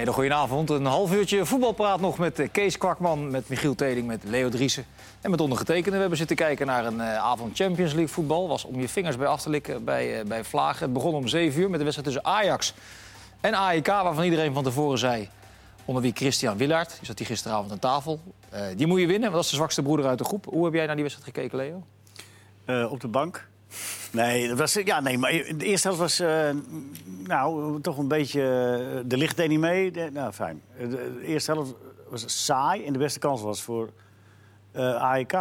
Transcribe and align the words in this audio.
Hele 0.00 0.12
goedenavond. 0.12 0.70
Een 0.70 0.84
half 0.84 1.12
uurtje 1.12 1.46
voetbalpraat 1.46 2.00
nog 2.00 2.18
met 2.18 2.38
eh, 2.38 2.48
Kees 2.52 2.78
Kwakman, 2.78 3.30
met 3.30 3.48
Michiel 3.48 3.74
Teding, 3.74 4.06
met 4.06 4.24
Leo 4.24 4.48
Driessen 4.48 4.84
en 5.20 5.30
met 5.30 5.40
ondergetekende. 5.40 5.90
We 5.90 6.00
hebben 6.00 6.18
zitten 6.18 6.36
kijken 6.36 6.66
naar 6.66 6.86
een 6.86 6.96
uh, 6.96 7.16
avond 7.16 7.56
Champions 7.56 7.92
League 7.92 8.12
voetbal. 8.12 8.48
Was 8.48 8.64
om 8.64 8.80
je 8.80 8.88
vingers 8.88 9.16
bij 9.16 9.26
af 9.26 9.42
te 9.42 9.50
likken 9.50 9.84
bij, 9.84 10.20
uh, 10.20 10.26
bij 10.26 10.44
Vlagen. 10.44 10.82
Het 10.84 10.92
begon 10.92 11.14
om 11.14 11.28
7 11.28 11.60
uur 11.60 11.70
met 11.70 11.78
de 11.78 11.84
wedstrijd 11.84 12.12
tussen 12.12 12.32
Ajax 12.32 12.74
en 13.40 13.54
AEK, 13.54 13.86
waarvan 13.86 14.24
iedereen 14.24 14.52
van 14.52 14.64
tevoren 14.64 14.98
zei... 14.98 15.28
onder 15.84 16.02
wie 16.02 16.12
Christian 16.14 16.56
Willaert, 16.56 16.96
die 16.96 17.06
zat 17.06 17.18
hier 17.18 17.26
gisteravond 17.26 17.72
aan 17.72 17.78
tafel. 17.78 18.20
Die 18.76 18.86
moet 18.86 19.00
je 19.00 19.06
winnen, 19.06 19.22
want 19.22 19.34
dat 19.34 19.44
is 19.44 19.50
de 19.50 19.56
zwakste 19.56 19.82
broeder 19.82 20.06
uit 20.06 20.18
de 20.18 20.24
groep. 20.24 20.44
Hoe 20.44 20.64
heb 20.64 20.74
jij 20.74 20.86
naar 20.86 20.94
die 20.94 21.04
wedstrijd 21.04 21.36
gekeken, 21.36 21.58
Leo? 21.58 21.82
op 22.88 23.00
de 23.00 23.08
bank. 23.08 23.48
Nee, 24.12 24.48
dat 24.48 24.58
was, 24.58 24.72
ja, 24.72 25.00
nee, 25.00 25.18
maar 25.18 25.30
de 25.30 25.64
eerste 25.64 25.86
helft 25.88 26.02
was 26.02 26.20
uh, 26.20 26.50
nou, 27.26 27.80
toch 27.80 27.98
een 27.98 28.08
beetje... 28.08 28.40
De 29.06 29.16
licht 29.16 29.36
deed 29.36 29.48
niet 29.48 29.60
mee. 29.60 29.90
De, 29.90 30.10
nou, 30.12 30.32
fijn. 30.32 30.62
De, 30.78 30.88
de, 30.88 31.20
eerste 31.22 31.52
helft 31.52 31.74
was 32.08 32.44
saai 32.44 32.84
en 32.84 32.92
de 32.92 32.98
beste 32.98 33.18
kans 33.18 33.42
was 33.42 33.62
voor 33.62 33.90
uh, 34.72 34.94
AEK. 34.94 35.32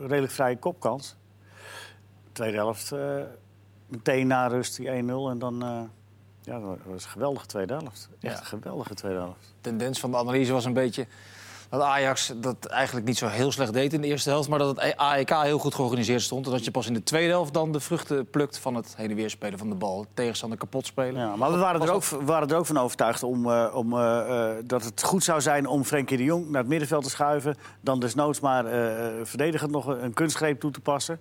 Redelijk 0.00 0.32
vrije 0.32 0.58
kopkans. 0.58 1.16
De 2.24 2.32
tweede 2.32 2.56
helft 2.56 2.92
uh, 2.92 3.22
meteen 3.86 4.26
na 4.26 4.46
rust 4.46 4.76
die 4.76 4.86
1-0 4.86 4.90
en 5.30 5.38
dan... 5.38 5.90
ja, 6.40 6.60
dat 6.60 6.78
was 6.84 7.04
een 7.04 7.10
geweldige 7.10 7.46
tweede 7.46 7.74
helft. 7.74 8.08
Echt 8.20 8.34
ja. 8.34 8.40
een 8.40 8.46
geweldige 8.46 8.94
tweede 8.94 9.18
helft. 9.18 9.40
De 9.40 9.68
tendens 9.68 10.00
van 10.00 10.10
de 10.10 10.16
analyse 10.16 10.52
was 10.52 10.64
een 10.64 10.72
beetje 10.72 11.06
dat 11.78 11.82
Ajax 11.82 12.32
dat 12.36 12.64
eigenlijk 12.64 13.06
niet 13.06 13.18
zo 13.18 13.26
heel 13.26 13.52
slecht 13.52 13.72
deed 13.72 13.92
in 13.92 14.00
de 14.00 14.06
eerste 14.06 14.30
helft... 14.30 14.48
maar 14.48 14.58
dat 14.58 14.76
het 14.76 14.96
AEK 14.96 15.30
heel 15.30 15.58
goed 15.58 15.74
georganiseerd 15.74 16.22
stond. 16.22 16.46
En 16.46 16.52
dat 16.52 16.64
je 16.64 16.70
pas 16.70 16.86
in 16.86 16.94
de 16.94 17.02
tweede 17.02 17.30
helft 17.30 17.54
dan 17.54 17.72
de 17.72 17.80
vruchten 17.80 18.30
plukt 18.30 18.58
van 18.58 18.74
het 18.74 18.94
heen 18.96 19.10
en 19.10 19.16
weer 19.16 19.30
spelen 19.30 19.58
van 19.58 19.68
de 19.68 19.74
bal. 19.74 20.06
Tegenstander 20.14 20.58
kapot 20.58 20.86
spelen. 20.86 21.20
Ja, 21.20 21.36
maar 21.36 21.52
we 21.52 21.58
waren 21.58 21.82
er, 21.82 21.92
ook, 21.92 22.04
waren 22.04 22.48
er 22.48 22.56
ook 22.56 22.66
van 22.66 22.78
overtuigd 22.78 23.22
om, 23.22 23.46
uh, 23.46 23.66
om, 23.74 23.92
uh, 23.92 24.50
dat 24.64 24.84
het 24.84 25.02
goed 25.02 25.24
zou 25.24 25.40
zijn 25.40 25.66
om 25.66 25.84
Frenkie 25.84 26.16
de 26.16 26.24
Jong 26.24 26.48
naar 26.48 26.60
het 26.60 26.70
middenveld 26.70 27.04
te 27.04 27.10
schuiven. 27.10 27.56
Dan 27.80 28.00
desnoods 28.00 28.40
maar 28.40 28.64
verdedigend 29.22 29.70
nog 29.70 29.86
een 29.86 30.14
kunstgreep 30.14 30.60
toe 30.60 30.70
te 30.70 30.80
passen. 30.80 31.20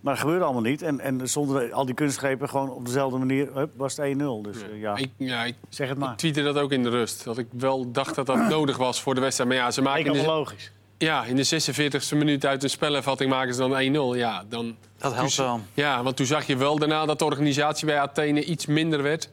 Maar 0.00 0.12
dat 0.12 0.22
gebeurde 0.22 0.44
allemaal 0.44 0.62
niet. 0.62 0.82
En, 0.82 1.00
en 1.00 1.28
zonder 1.28 1.72
al 1.72 1.86
die 1.86 1.94
kunstgrepen 1.94 2.48
gewoon 2.48 2.70
op 2.70 2.84
dezelfde 2.84 3.18
manier 3.18 3.48
hup, 3.54 3.70
was 3.76 3.96
het 3.96 4.14
1-0. 4.14 4.18
Dus 4.18 4.56
uh, 4.72 4.80
ja, 4.80 4.96
ik, 4.96 5.10
ja 5.16 5.44
ik, 5.44 5.54
zeg 5.68 5.88
het 5.88 5.98
maar. 5.98 6.12
Ik 6.12 6.18
tweette 6.18 6.42
dat 6.42 6.58
ook 6.58 6.72
in 6.72 6.82
de 6.82 6.88
rust. 6.88 7.24
Dat 7.24 7.38
ik 7.38 7.46
wel 7.50 7.90
dacht 7.92 8.14
dat 8.14 8.26
dat 8.26 8.48
nodig 8.56 8.76
was 8.76 9.02
voor 9.02 9.14
de 9.14 9.20
wedstrijd. 9.20 9.50
Maar 9.50 9.58
ja, 9.58 9.70
ze 9.70 9.82
maken... 9.82 10.12
de, 10.12 10.24
logisch. 10.24 10.70
Ja, 10.98 11.24
in 11.24 11.36
de 11.36 11.46
46e 11.46 12.16
minuut 12.16 12.46
uit 12.46 12.62
een 12.62 12.70
spelervatting 12.70 13.30
maken 13.30 13.54
ze 13.54 13.68
dan 13.68 14.14
1-0. 14.14 14.18
Ja, 14.18 14.44
dan... 14.48 14.76
Dat 14.98 15.14
helpt 15.14 15.36
wel. 15.36 15.60
Ja, 15.74 16.02
want 16.02 16.16
toen 16.16 16.26
zag 16.26 16.46
je 16.46 16.56
wel 16.56 16.78
daarna 16.78 17.06
dat 17.06 17.18
de 17.18 17.24
organisatie 17.24 17.86
bij 17.86 18.00
Athene 18.00 18.44
iets 18.44 18.66
minder 18.66 19.02
werd. 19.02 19.30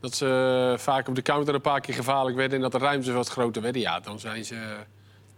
Dat 0.00 0.14
ze 0.14 0.74
vaak 0.78 1.08
op 1.08 1.14
de 1.14 1.22
counter 1.22 1.54
een 1.54 1.60
paar 1.60 1.80
keer 1.80 1.94
gevaarlijk 1.94 2.36
werden... 2.36 2.56
en 2.56 2.62
dat 2.62 2.72
de 2.72 2.78
ruimte 2.78 3.12
wat 3.12 3.28
groter 3.28 3.62
werden. 3.62 3.80
Ja, 3.80 4.00
dan 4.00 4.20
zijn 4.20 4.44
ze... 4.44 4.76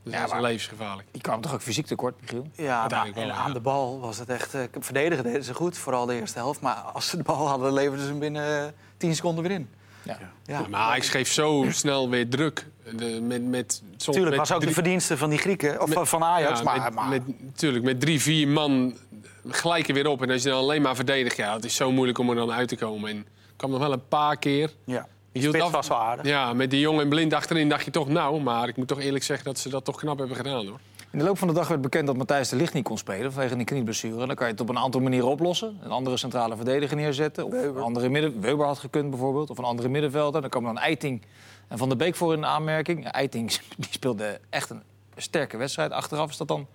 Dat 0.06 0.14
ja, 0.14 0.24
is 0.24 0.30
maar, 0.30 0.42
levensgevaarlijk. 0.42 1.08
Die 1.10 1.22
kwam 1.22 1.40
toch 1.40 1.54
ook 1.54 1.62
fysiek 1.62 1.86
tekort, 1.86 2.20
Michiel? 2.20 2.46
Ja, 2.54 2.86
maar, 2.88 3.10
en 3.14 3.34
aan 3.34 3.52
de 3.52 3.60
bal 3.60 4.00
was 4.00 4.18
het 4.18 4.28
echt... 4.28 4.54
Uh, 4.54 4.62
verdedigen 4.78 5.24
deden 5.24 5.44
ze 5.44 5.54
goed, 5.54 5.78
vooral 5.78 6.06
de 6.06 6.14
eerste 6.14 6.38
helft. 6.38 6.60
Maar 6.60 6.74
als 6.74 7.08
ze 7.08 7.16
de 7.16 7.22
bal 7.22 7.48
hadden, 7.48 7.72
leverden 7.72 8.00
ze 8.00 8.06
hem 8.06 8.18
binnen 8.18 8.62
uh, 8.62 8.68
10 8.96 9.14
seconden 9.14 9.44
weer 9.44 9.52
in. 9.52 9.68
Ja. 10.02 10.18
Ja. 10.44 10.58
ja. 10.60 10.68
maar 10.68 10.96
ik 10.96 11.02
schreef 11.02 11.32
zo 11.32 11.66
snel 11.70 12.10
weer 12.10 12.28
druk. 12.28 12.66
De, 12.96 13.20
met, 13.22 13.42
met, 13.42 13.82
Tuurlijk, 13.96 14.36
was 14.36 14.52
ook 14.52 14.56
drie... 14.56 14.68
de 14.68 14.74
verdienste 14.74 15.16
van 15.16 15.30
die 15.30 15.38
Grieken, 15.38 15.82
of 15.82 15.94
met, 15.94 16.08
van 16.08 16.22
Ajax. 16.22 16.58
Ja, 16.58 16.64
maar, 16.64 16.82
met, 16.82 16.94
maar... 16.94 17.08
Met, 17.08 17.22
tuurlijk, 17.54 17.84
met 17.84 18.00
drie, 18.00 18.20
vier 18.20 18.48
man 18.48 18.96
gelijk 19.48 19.88
er 19.88 19.94
weer 19.94 20.06
op. 20.06 20.22
En 20.22 20.30
als 20.30 20.42
je 20.42 20.48
dan 20.48 20.58
alleen 20.58 20.82
maar 20.82 20.96
verdedigt, 20.96 21.36
ja, 21.36 21.54
het 21.54 21.64
is 21.64 21.74
zo 21.74 21.92
moeilijk 21.92 22.18
om 22.18 22.30
er 22.30 22.36
dan 22.36 22.52
uit 22.52 22.68
te 22.68 22.76
komen. 22.76 23.10
En 23.10 23.16
ik 23.16 23.26
kwam 23.56 23.70
nog 23.70 23.80
wel 23.80 23.92
een 23.92 24.08
paar 24.08 24.36
keer... 24.36 24.70
Ja. 24.84 25.06
Spits 25.42 25.70
was 25.70 25.88
wel 25.88 25.98
aardig. 25.98 26.26
Ja, 26.26 26.52
met 26.52 26.70
die 26.70 26.80
jongen 26.80 27.02
en 27.02 27.08
blind 27.08 27.32
achterin 27.32 27.68
dacht 27.68 27.84
je 27.84 27.90
toch 27.90 28.08
nou. 28.08 28.40
Maar 28.40 28.68
ik 28.68 28.76
moet 28.76 28.88
toch 28.88 29.00
eerlijk 29.00 29.24
zeggen 29.24 29.44
dat 29.44 29.58
ze 29.58 29.68
dat 29.68 29.84
toch 29.84 29.96
knap 29.96 30.18
hebben 30.18 30.36
gedaan 30.36 30.66
hoor. 30.66 30.80
In 31.10 31.18
de 31.18 31.24
loop 31.24 31.38
van 31.38 31.48
de 31.48 31.54
dag 31.54 31.68
werd 31.68 31.80
bekend 31.80 32.06
dat 32.06 32.16
Matthijs 32.16 32.48
de 32.48 32.56
Ligt 32.56 32.74
niet 32.74 32.84
kon 32.84 32.98
spelen 32.98 33.32
vanwege 33.32 33.54
een 33.54 33.64
knieblessure. 33.64 34.26
Dan 34.26 34.34
kan 34.34 34.46
je 34.46 34.52
het 34.52 34.60
op 34.60 34.68
een 34.68 34.78
aantal 34.78 35.00
manieren 35.00 35.28
oplossen. 35.28 35.78
Een 35.82 35.90
andere 35.90 36.16
centrale 36.16 36.56
verdediger 36.56 36.96
neerzetten. 36.96 37.46
Of 37.46 37.52
een 37.52 37.76
andere 37.76 38.08
midden... 38.08 38.40
Weber 38.40 38.66
had 38.66 38.78
gekund 38.78 39.10
bijvoorbeeld. 39.10 39.50
Of 39.50 39.58
een 39.58 39.64
andere 39.64 39.88
middenvelder. 39.88 40.40
Dan 40.40 40.50
komen 40.50 40.74
dan 40.74 40.82
Eiting 40.82 41.22
en 41.68 41.78
Van 41.78 41.88
der 41.88 41.96
Beek 41.96 42.14
voor 42.14 42.34
in 42.34 42.40
de 42.40 42.46
aanmerking. 42.46 43.06
Eiting 43.06 43.50
die 43.76 43.88
speelde 43.90 44.40
echt 44.50 44.70
een 44.70 44.82
sterke 45.16 45.56
wedstrijd. 45.56 45.90
Achteraf 45.90 46.30
is 46.30 46.36
dat 46.36 46.48
dan 46.48 46.66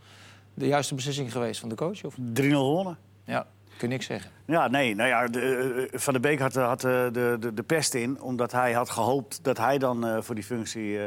de 0.53 0.67
juiste 0.67 0.95
beslissing 0.95 1.31
geweest 1.31 1.59
van 1.59 1.69
de 1.69 1.75
coach? 1.75 2.03
Of? 2.03 2.15
3-0 2.15 2.19
gewonnen. 2.33 2.97
Ja. 3.25 3.47
Kun 3.81 3.89
je 3.89 3.95
niks 3.95 4.09
zeggen? 4.09 4.31
Ja, 4.45 4.67
nee. 4.67 4.95
Nou 4.95 5.09
ja, 5.09 5.27
de, 5.27 5.87
uh, 5.91 5.99
Van 5.99 6.13
der 6.13 6.21
Beek 6.21 6.39
had, 6.39 6.55
had 6.55 6.83
uh, 6.83 6.91
de, 6.91 7.37
de, 7.39 7.53
de 7.53 7.63
pest 7.63 7.93
in. 7.93 8.21
Omdat 8.21 8.51
hij 8.51 8.73
had 8.73 8.89
gehoopt 8.89 9.43
dat 9.43 9.57
hij 9.57 9.77
dan 9.77 10.07
uh, 10.07 10.21
voor 10.21 10.35
die 10.35 10.43
functie 10.43 10.99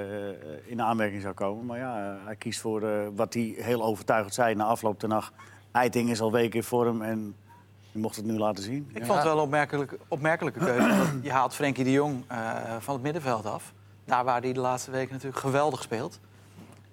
in 0.67 0.83
aanmerking 0.83 1.23
zou 1.23 1.35
komen. 1.35 1.67
Maar 1.67 1.79
ja, 1.79 2.17
hij 2.25 2.37
kiest 2.37 2.61
voor 2.61 3.15
wat 3.15 3.35
hij 3.35 3.55
heel 3.57 3.85
overtuigend 3.85 4.35
zei 4.35 4.55
na 4.55 4.65
afloop 4.65 5.01
de 5.01 5.07
nacht. 5.07 5.33
Eiting 5.73 6.11
is 6.11 6.21
al 6.21 6.33
weken 6.33 6.55
in 6.55 6.62
vorm 6.62 7.03
en 7.03 7.35
je 7.93 7.99
mocht 7.99 8.17
het 8.17 8.25
nu 8.25 8.39
laten 8.39 8.65
zien. 8.65 8.91
Ik 8.93 8.99
ja. 8.99 9.05
vond 9.05 9.19
het 9.19 9.27
wel 9.27 9.37
een 9.37 9.43
opmerkelijk, 9.43 9.99
opmerkelijke 10.09 10.59
keuze. 10.59 11.19
je 11.23 11.33
haalt 11.33 11.55
Frenkie 11.55 11.85
de 11.85 11.93
Jong 11.93 12.25
van 12.79 12.95
het 12.95 13.03
middenveld 13.03 13.47
af. 13.47 13.73
Daar 14.05 14.25
waar 14.25 14.41
hij 14.41 14.53
de 14.53 14.61
laatste 14.61 14.91
weken 14.91 15.12
natuurlijk 15.12 15.41
geweldig 15.41 15.83
speelt. 15.83 16.21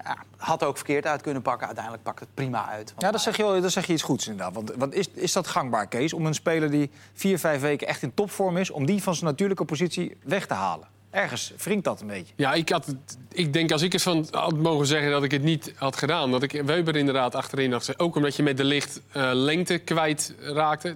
Ja, 0.03 0.17
had 0.38 0.63
ook 0.63 0.78
verkeerd 0.78 1.06
uit 1.06 1.22
kunnen 1.22 1.41
pakken. 1.41 1.66
Uiteindelijk 1.66 2.03
pakt 2.03 2.19
het 2.19 2.34
prima 2.34 2.67
uit. 2.67 2.94
Ja, 2.97 3.12
dat 3.12 3.22
zeg 3.22 3.38
je, 3.38 3.59
dat 3.62 3.72
zeg 3.72 3.88
je 3.88 3.94
iets 3.94 4.01
goeds 4.01 4.28
inderdaad. 4.28 4.53
Want, 4.53 4.72
want 4.75 4.94
is, 4.94 5.07
is 5.13 5.34
dat 5.34 5.47
gangbaar, 5.47 5.88
Kees? 5.88 6.13
Om 6.13 6.25
een 6.25 6.34
speler 6.34 6.72
die 6.72 6.89
vier, 7.13 7.39
vijf 7.39 7.62
weken 7.62 7.88
echt 7.88 8.01
in 8.01 8.13
topvorm 8.13 8.57
is... 8.57 8.69
om 8.69 8.85
die 8.85 9.03
van 9.03 9.16
zijn 9.16 9.25
natuurlijke 9.25 9.66
positie 9.66 10.17
weg 10.23 10.47
te 10.47 10.53
halen? 10.53 10.88
Ergens 11.09 11.53
wringt 11.63 11.84
dat 11.84 12.01
een 12.01 12.07
beetje. 12.07 12.34
Ja, 12.35 12.53
ik, 12.53 12.69
had, 12.69 12.95
ik 13.31 13.53
denk 13.53 13.72
als 13.72 13.81
ik 13.81 13.91
het 13.91 14.01
van 14.01 14.28
had 14.31 14.57
mogen 14.57 14.85
zeggen 14.85 15.12
dat 15.12 15.23
ik 15.23 15.31
het 15.31 15.44
niet 15.44 15.73
had 15.75 15.95
gedaan... 15.95 16.31
dat 16.31 16.44
ik 16.44 16.51
Weber 16.51 16.95
inderdaad 16.95 17.35
achterin 17.35 17.72
had 17.72 18.00
Ook 18.00 18.16
omdat 18.16 18.35
je 18.35 18.44
met 18.44 18.57
de 18.57 18.63
licht 18.63 19.01
uh, 19.16 19.29
lengte 19.33 19.78
kwijt 19.78 20.35
raakte. 20.39 20.95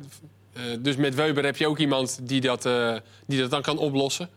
Uh, 0.58 0.64
dus 0.80 0.96
met 0.96 1.16
Weber 1.16 1.46
heb 1.46 1.58
je 1.58 1.68
ook 1.68 1.78
iemand 1.78 2.20
die 2.22 2.42
dat, 2.42 2.66
uh, 2.66 2.96
die 3.26 3.40
dat 3.40 3.50
dan 3.50 3.62
kan 3.62 3.78
oplossen. 3.78 4.30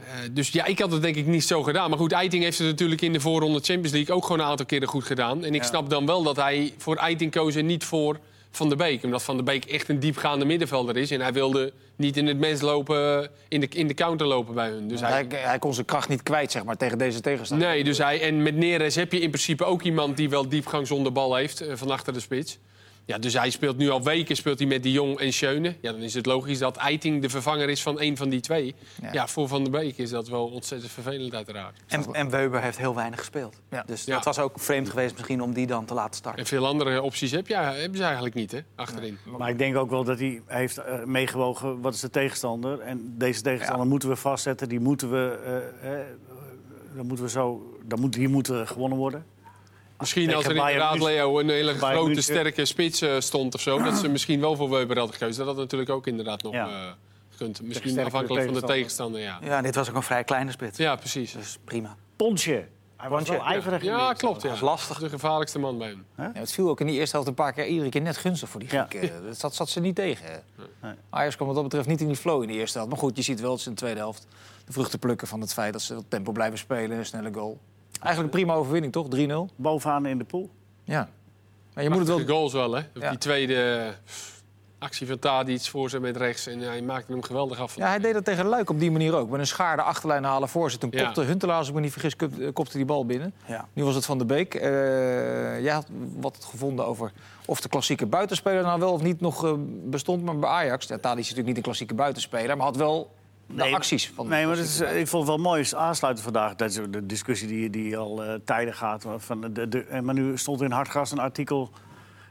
Uh, 0.00 0.06
dus 0.30 0.48
ja, 0.48 0.64
ik 0.64 0.78
had 0.78 0.92
het 0.92 1.02
denk 1.02 1.16
ik 1.16 1.26
niet 1.26 1.44
zo 1.44 1.62
gedaan. 1.62 1.90
Maar 1.90 1.98
goed, 1.98 2.12
Eiting 2.12 2.42
heeft 2.42 2.58
het 2.58 2.66
natuurlijk 2.66 3.00
in 3.00 3.12
de 3.12 3.20
voorronde 3.20 3.60
Champions 3.60 3.92
League 3.92 4.14
ook 4.14 4.22
gewoon 4.22 4.40
een 4.40 4.46
aantal 4.46 4.66
keren 4.66 4.88
goed 4.88 5.04
gedaan. 5.04 5.44
En 5.44 5.54
ik 5.54 5.60
ja. 5.60 5.66
snap 5.66 5.90
dan 5.90 6.06
wel 6.06 6.22
dat 6.22 6.36
hij 6.36 6.74
voor 6.78 6.96
Eiting 6.96 7.30
koos 7.30 7.54
en 7.54 7.66
niet 7.66 7.84
voor 7.84 8.18
Van 8.50 8.68
der 8.68 8.76
Beek. 8.76 9.04
Omdat 9.04 9.22
Van 9.22 9.34
der 9.36 9.44
Beek 9.44 9.64
echt 9.64 9.88
een 9.88 10.00
diepgaande 10.00 10.44
middenvelder 10.44 10.96
is. 10.96 11.10
En 11.10 11.20
hij 11.20 11.32
wilde 11.32 11.72
niet 11.96 12.16
in 12.16 12.26
het 12.26 12.38
mes 12.38 12.60
lopen, 12.60 13.30
in 13.48 13.60
de, 13.60 13.68
in 13.68 13.86
de 13.86 13.94
counter 13.94 14.26
lopen 14.26 14.54
bij 14.54 14.68
hun. 14.68 14.88
Dus 14.88 15.00
hij, 15.00 15.10
hij, 15.10 15.40
hij, 15.40 15.58
kon 15.58 15.74
zijn 15.74 15.86
kracht 15.86 16.08
niet 16.08 16.22
kwijt, 16.22 16.52
zeg 16.52 16.64
maar, 16.64 16.76
tegen 16.76 16.98
deze 16.98 17.20
tegenstander. 17.20 17.68
Nee, 17.68 17.84
dus 17.84 17.98
hij, 17.98 18.22
en 18.22 18.42
met 18.42 18.56
Neres 18.56 18.94
heb 18.94 19.12
je 19.12 19.20
in 19.20 19.30
principe 19.30 19.64
ook 19.64 19.82
iemand 19.82 20.16
die 20.16 20.30
wel 20.30 20.48
diepgang 20.48 20.86
zonder 20.86 21.12
bal 21.12 21.34
heeft, 21.34 21.62
uh, 21.62 21.72
van 21.74 21.90
achter 21.90 22.12
de 22.12 22.20
spits. 22.20 22.58
Ja, 23.06 23.18
dus 23.18 23.34
hij 23.34 23.50
speelt 23.50 23.76
nu 23.76 23.90
al 23.90 24.02
weken 24.02 24.36
speelt 24.36 24.58
hij 24.58 24.68
met 24.68 24.82
de 24.82 24.92
Jong 24.92 25.18
en 25.18 25.32
Schöne. 25.32 25.76
Ja, 25.80 25.92
dan 25.92 26.00
is 26.00 26.14
het 26.14 26.26
logisch 26.26 26.58
dat 26.58 26.76
Eiting 26.76 27.22
de 27.22 27.28
vervanger 27.28 27.68
is 27.68 27.82
van 27.82 28.00
een 28.00 28.16
van 28.16 28.28
die 28.28 28.40
twee. 28.40 28.74
Ja, 29.02 29.12
ja 29.12 29.28
voor 29.28 29.48
Van 29.48 29.62
der 29.62 29.72
Beek 29.72 29.98
is 29.98 30.10
dat 30.10 30.28
wel 30.28 30.46
ontzettend 30.46 30.92
vervelend 30.92 31.34
uiteraard. 31.34 31.80
En, 31.86 32.04
en 32.12 32.30
Weber 32.30 32.62
heeft 32.62 32.78
heel 32.78 32.94
weinig 32.94 33.18
gespeeld. 33.18 33.60
Ja. 33.70 33.82
Dus 33.86 34.04
ja. 34.04 34.14
dat 34.14 34.24
was 34.24 34.38
ook 34.38 34.60
vreemd 34.60 34.88
geweest 34.88 35.14
misschien 35.14 35.42
om 35.42 35.52
die 35.52 35.66
dan 35.66 35.84
te 35.84 35.94
laten 35.94 36.14
starten. 36.14 36.40
En 36.40 36.46
veel 36.46 36.66
andere 36.66 37.02
opties 37.02 37.30
heb 37.30 37.46
je, 37.46 37.54
hebben 37.54 37.98
ze 37.98 38.04
eigenlijk 38.04 38.34
niet, 38.34 38.52
hè, 38.52 38.60
achterin. 38.74 39.18
Maar 39.38 39.48
ik 39.48 39.58
denk 39.58 39.76
ook 39.76 39.90
wel 39.90 40.04
dat 40.04 40.18
hij 40.18 40.42
heeft 40.46 40.78
uh, 40.78 41.04
meegewogen 41.04 41.80
wat 41.80 41.94
is 41.94 42.00
de 42.00 42.10
tegenstander. 42.10 42.80
En 42.80 43.14
deze 43.18 43.42
tegenstander 43.42 43.86
moeten 43.86 44.08
we 44.08 44.16
vastzetten. 44.16 44.68
Die 44.68 44.80
moeten 44.80 45.10
we, 45.10 45.38
uh, 45.82 45.90
uh, 45.90 45.98
dan 46.96 47.06
moeten 47.06 47.24
we 47.24 47.30
zo, 47.30 47.76
dan 47.84 48.00
moet, 48.00 48.14
hier 48.14 48.30
moeten 48.30 48.66
gewonnen 48.66 48.98
worden. 48.98 49.24
Misschien 49.98 50.34
als 50.34 50.44
er 50.44 50.56
inderdaad, 50.56 50.98
Leo, 50.98 51.38
een 51.38 51.48
hele 51.48 51.74
grote, 51.74 52.02
München. 52.02 52.22
sterke 52.22 52.64
spits 52.64 53.02
uh, 53.02 53.20
stond 53.20 53.54
of 53.54 53.60
zo... 53.60 53.82
dat 53.82 53.98
ze 53.98 54.08
misschien 54.16 54.40
wel 54.40 54.56
voor 54.56 54.70
Weber 54.70 54.98
hadden 54.98 55.16
gekozen. 55.16 55.38
Dat 55.38 55.46
had 55.46 55.56
natuurlijk 55.56 55.90
ook 55.90 56.06
inderdaad 56.06 56.42
nog 56.42 56.52
ja. 56.52 56.68
uh, 56.68 56.74
gekund. 57.30 57.62
Misschien 57.62 57.98
afhankelijk 57.98 58.44
van 58.44 58.54
de 58.54 58.62
tegenstander, 58.62 59.20
ja. 59.20 59.38
Ja, 59.42 59.62
dit 59.62 59.74
was 59.74 59.88
ook 59.88 59.94
een 59.94 60.02
vrij 60.02 60.24
kleine 60.24 60.50
spits. 60.50 60.78
Ja, 60.78 60.96
precies. 60.96 61.32
Dus 61.32 61.58
prima. 61.64 61.96
Pontje. 62.16 62.64
Hij 62.96 63.08
was 63.08 63.28
wel 63.28 63.44
ijverig. 63.44 63.82
Ja, 63.82 63.98
ja 63.98 64.12
klopt. 64.12 64.42
Ja. 64.42 64.48
Dat 64.48 64.56
is 64.56 64.62
lastig. 64.62 64.98
De 64.98 65.08
gevaarlijkste 65.08 65.58
man 65.58 65.78
bij 65.78 65.88
hem. 65.88 66.04
Huh? 66.16 66.26
Ja, 66.34 66.40
het 66.40 66.52
viel 66.52 66.68
ook 66.68 66.80
in 66.80 66.86
die 66.86 66.98
eerste 66.98 67.14
helft 67.14 67.28
een 67.28 67.34
paar 67.34 67.52
keer 67.52 67.66
iedere 67.66 67.88
keer 67.88 68.00
net 68.00 68.16
gunstig 68.16 68.48
voor 68.48 68.60
die 68.60 68.68
Grieken. 68.68 69.02
Ja. 69.02 69.20
Dat 69.26 69.38
zat, 69.38 69.54
zat, 69.54 69.68
ze 69.68 69.80
niet 69.80 69.94
tegen. 69.94 70.42
Nee. 70.82 70.94
Ajax 71.10 71.34
kwam 71.34 71.46
wat 71.46 71.56
dat 71.56 71.64
betreft 71.64 71.88
niet 71.88 72.00
in 72.00 72.06
die 72.06 72.16
flow 72.16 72.42
in 72.42 72.48
de 72.48 72.54
eerste 72.54 72.78
helft. 72.78 72.92
Maar 72.92 73.02
goed, 73.02 73.16
je 73.16 73.22
ziet 73.22 73.40
wel 73.40 73.50
dat 73.50 73.60
ze 73.60 73.68
in 73.68 73.74
de 73.74 73.80
tweede 73.80 74.00
helft 74.00 74.26
de 74.64 74.72
vruchten 74.72 74.98
plukken 74.98 75.28
van 75.28 75.40
het 75.40 75.52
feit 75.52 75.72
dat 75.72 75.82
ze 75.82 75.96
op 75.96 76.04
tempo 76.08 76.32
blijven 76.32 76.58
spelen. 76.58 76.98
Een 76.98 77.06
snelle 77.06 77.32
goal. 77.32 77.58
Eigenlijk 78.00 78.34
een 78.34 78.40
prima 78.40 78.54
overwinning, 78.58 78.92
toch? 78.92 79.06
3-0. 79.50 79.54
Bovenaan 79.56 80.06
in 80.06 80.18
de 80.18 80.24
pool. 80.24 80.50
Ja. 80.84 81.08
Maar 81.74 81.84
je 81.84 81.90
moet 81.90 81.98
het 81.98 82.08
wel... 82.08 82.26
goals 82.26 82.52
wel, 82.52 82.72
hè? 82.72 82.82
Ja. 82.94 83.10
Die 83.10 83.18
tweede 83.18 83.94
actie 84.78 85.06
van 85.06 85.18
Tadic 85.18 85.60
voor 85.60 85.90
ze 85.90 86.00
met 86.00 86.16
rechts. 86.16 86.46
En 86.46 86.60
hij 86.60 86.82
maakte 86.82 87.12
hem 87.12 87.22
geweldig 87.22 87.60
af. 87.60 87.76
Ja, 87.76 87.86
hij 87.86 87.98
deed 87.98 88.14
dat 88.14 88.24
tegen 88.24 88.46
Luik 88.46 88.70
op 88.70 88.78
die 88.78 88.90
manier 88.90 89.14
ook. 89.14 89.30
Met 89.30 89.40
een 89.40 89.46
schaar 89.46 89.76
de 89.76 89.82
achterlijn 89.82 90.24
halen 90.24 90.48
voor 90.48 90.70
ze. 90.70 90.78
Toen 90.78 90.90
ja. 90.92 91.04
kopte 91.04 91.22
Huntelaar, 91.22 91.58
als 91.58 91.68
ik 91.68 91.74
me 91.74 91.80
niet 91.80 91.92
vergis, 91.92 92.16
kopte 92.52 92.76
die 92.76 92.86
bal 92.86 93.06
binnen. 93.06 93.34
Ja. 93.46 93.68
Nu 93.72 93.84
was 93.84 93.94
het 93.94 94.04
Van 94.04 94.18
de 94.18 94.24
Beek. 94.24 94.54
Uh, 94.54 94.62
jij 95.62 95.72
had 95.72 95.86
wat 96.16 96.46
gevonden 96.50 96.86
over 96.86 97.12
of 97.46 97.60
de 97.60 97.68
klassieke 97.68 98.06
buitenspeler 98.06 98.62
nou 98.62 98.80
wel 98.80 98.92
of 98.92 99.02
niet 99.02 99.20
nog 99.20 99.56
bestond. 99.84 100.22
Maar 100.22 100.38
bij 100.38 100.48
Ajax, 100.48 100.86
ja, 100.86 100.98
Tadic 100.98 101.18
is 101.18 101.28
natuurlijk 101.28 101.46
niet 101.46 101.56
een 101.56 101.62
klassieke 101.62 101.94
buitenspeler... 101.94 102.56
maar 102.56 102.66
had 102.66 102.76
wel 102.76 103.14
de 103.46 103.74
acties 103.74 104.12
van 104.14 104.28
Nee, 104.28 104.46
maar 104.46 104.58
is, 104.58 104.80
ik 104.80 105.06
vond 105.06 105.28
het 105.28 105.36
wel 105.36 105.44
mooi 105.44 105.64
aansluiten 105.76 106.24
vandaag. 106.24 106.54
Dat 106.54 106.70
is 106.70 106.74
de 106.90 107.06
discussie 107.06 107.48
die, 107.48 107.70
die 107.70 107.98
al 107.98 108.24
eh, 108.24 108.34
tijden 108.44 108.74
gaat. 108.74 109.06
Van 109.16 109.40
de, 109.52 109.68
de, 109.68 109.84
eh, 109.84 110.00
maar 110.00 110.14
nu 110.14 110.38
stond 110.38 110.62
in 110.62 110.70
Hartgras 110.70 111.10
een 111.10 111.18
artikel 111.18 111.70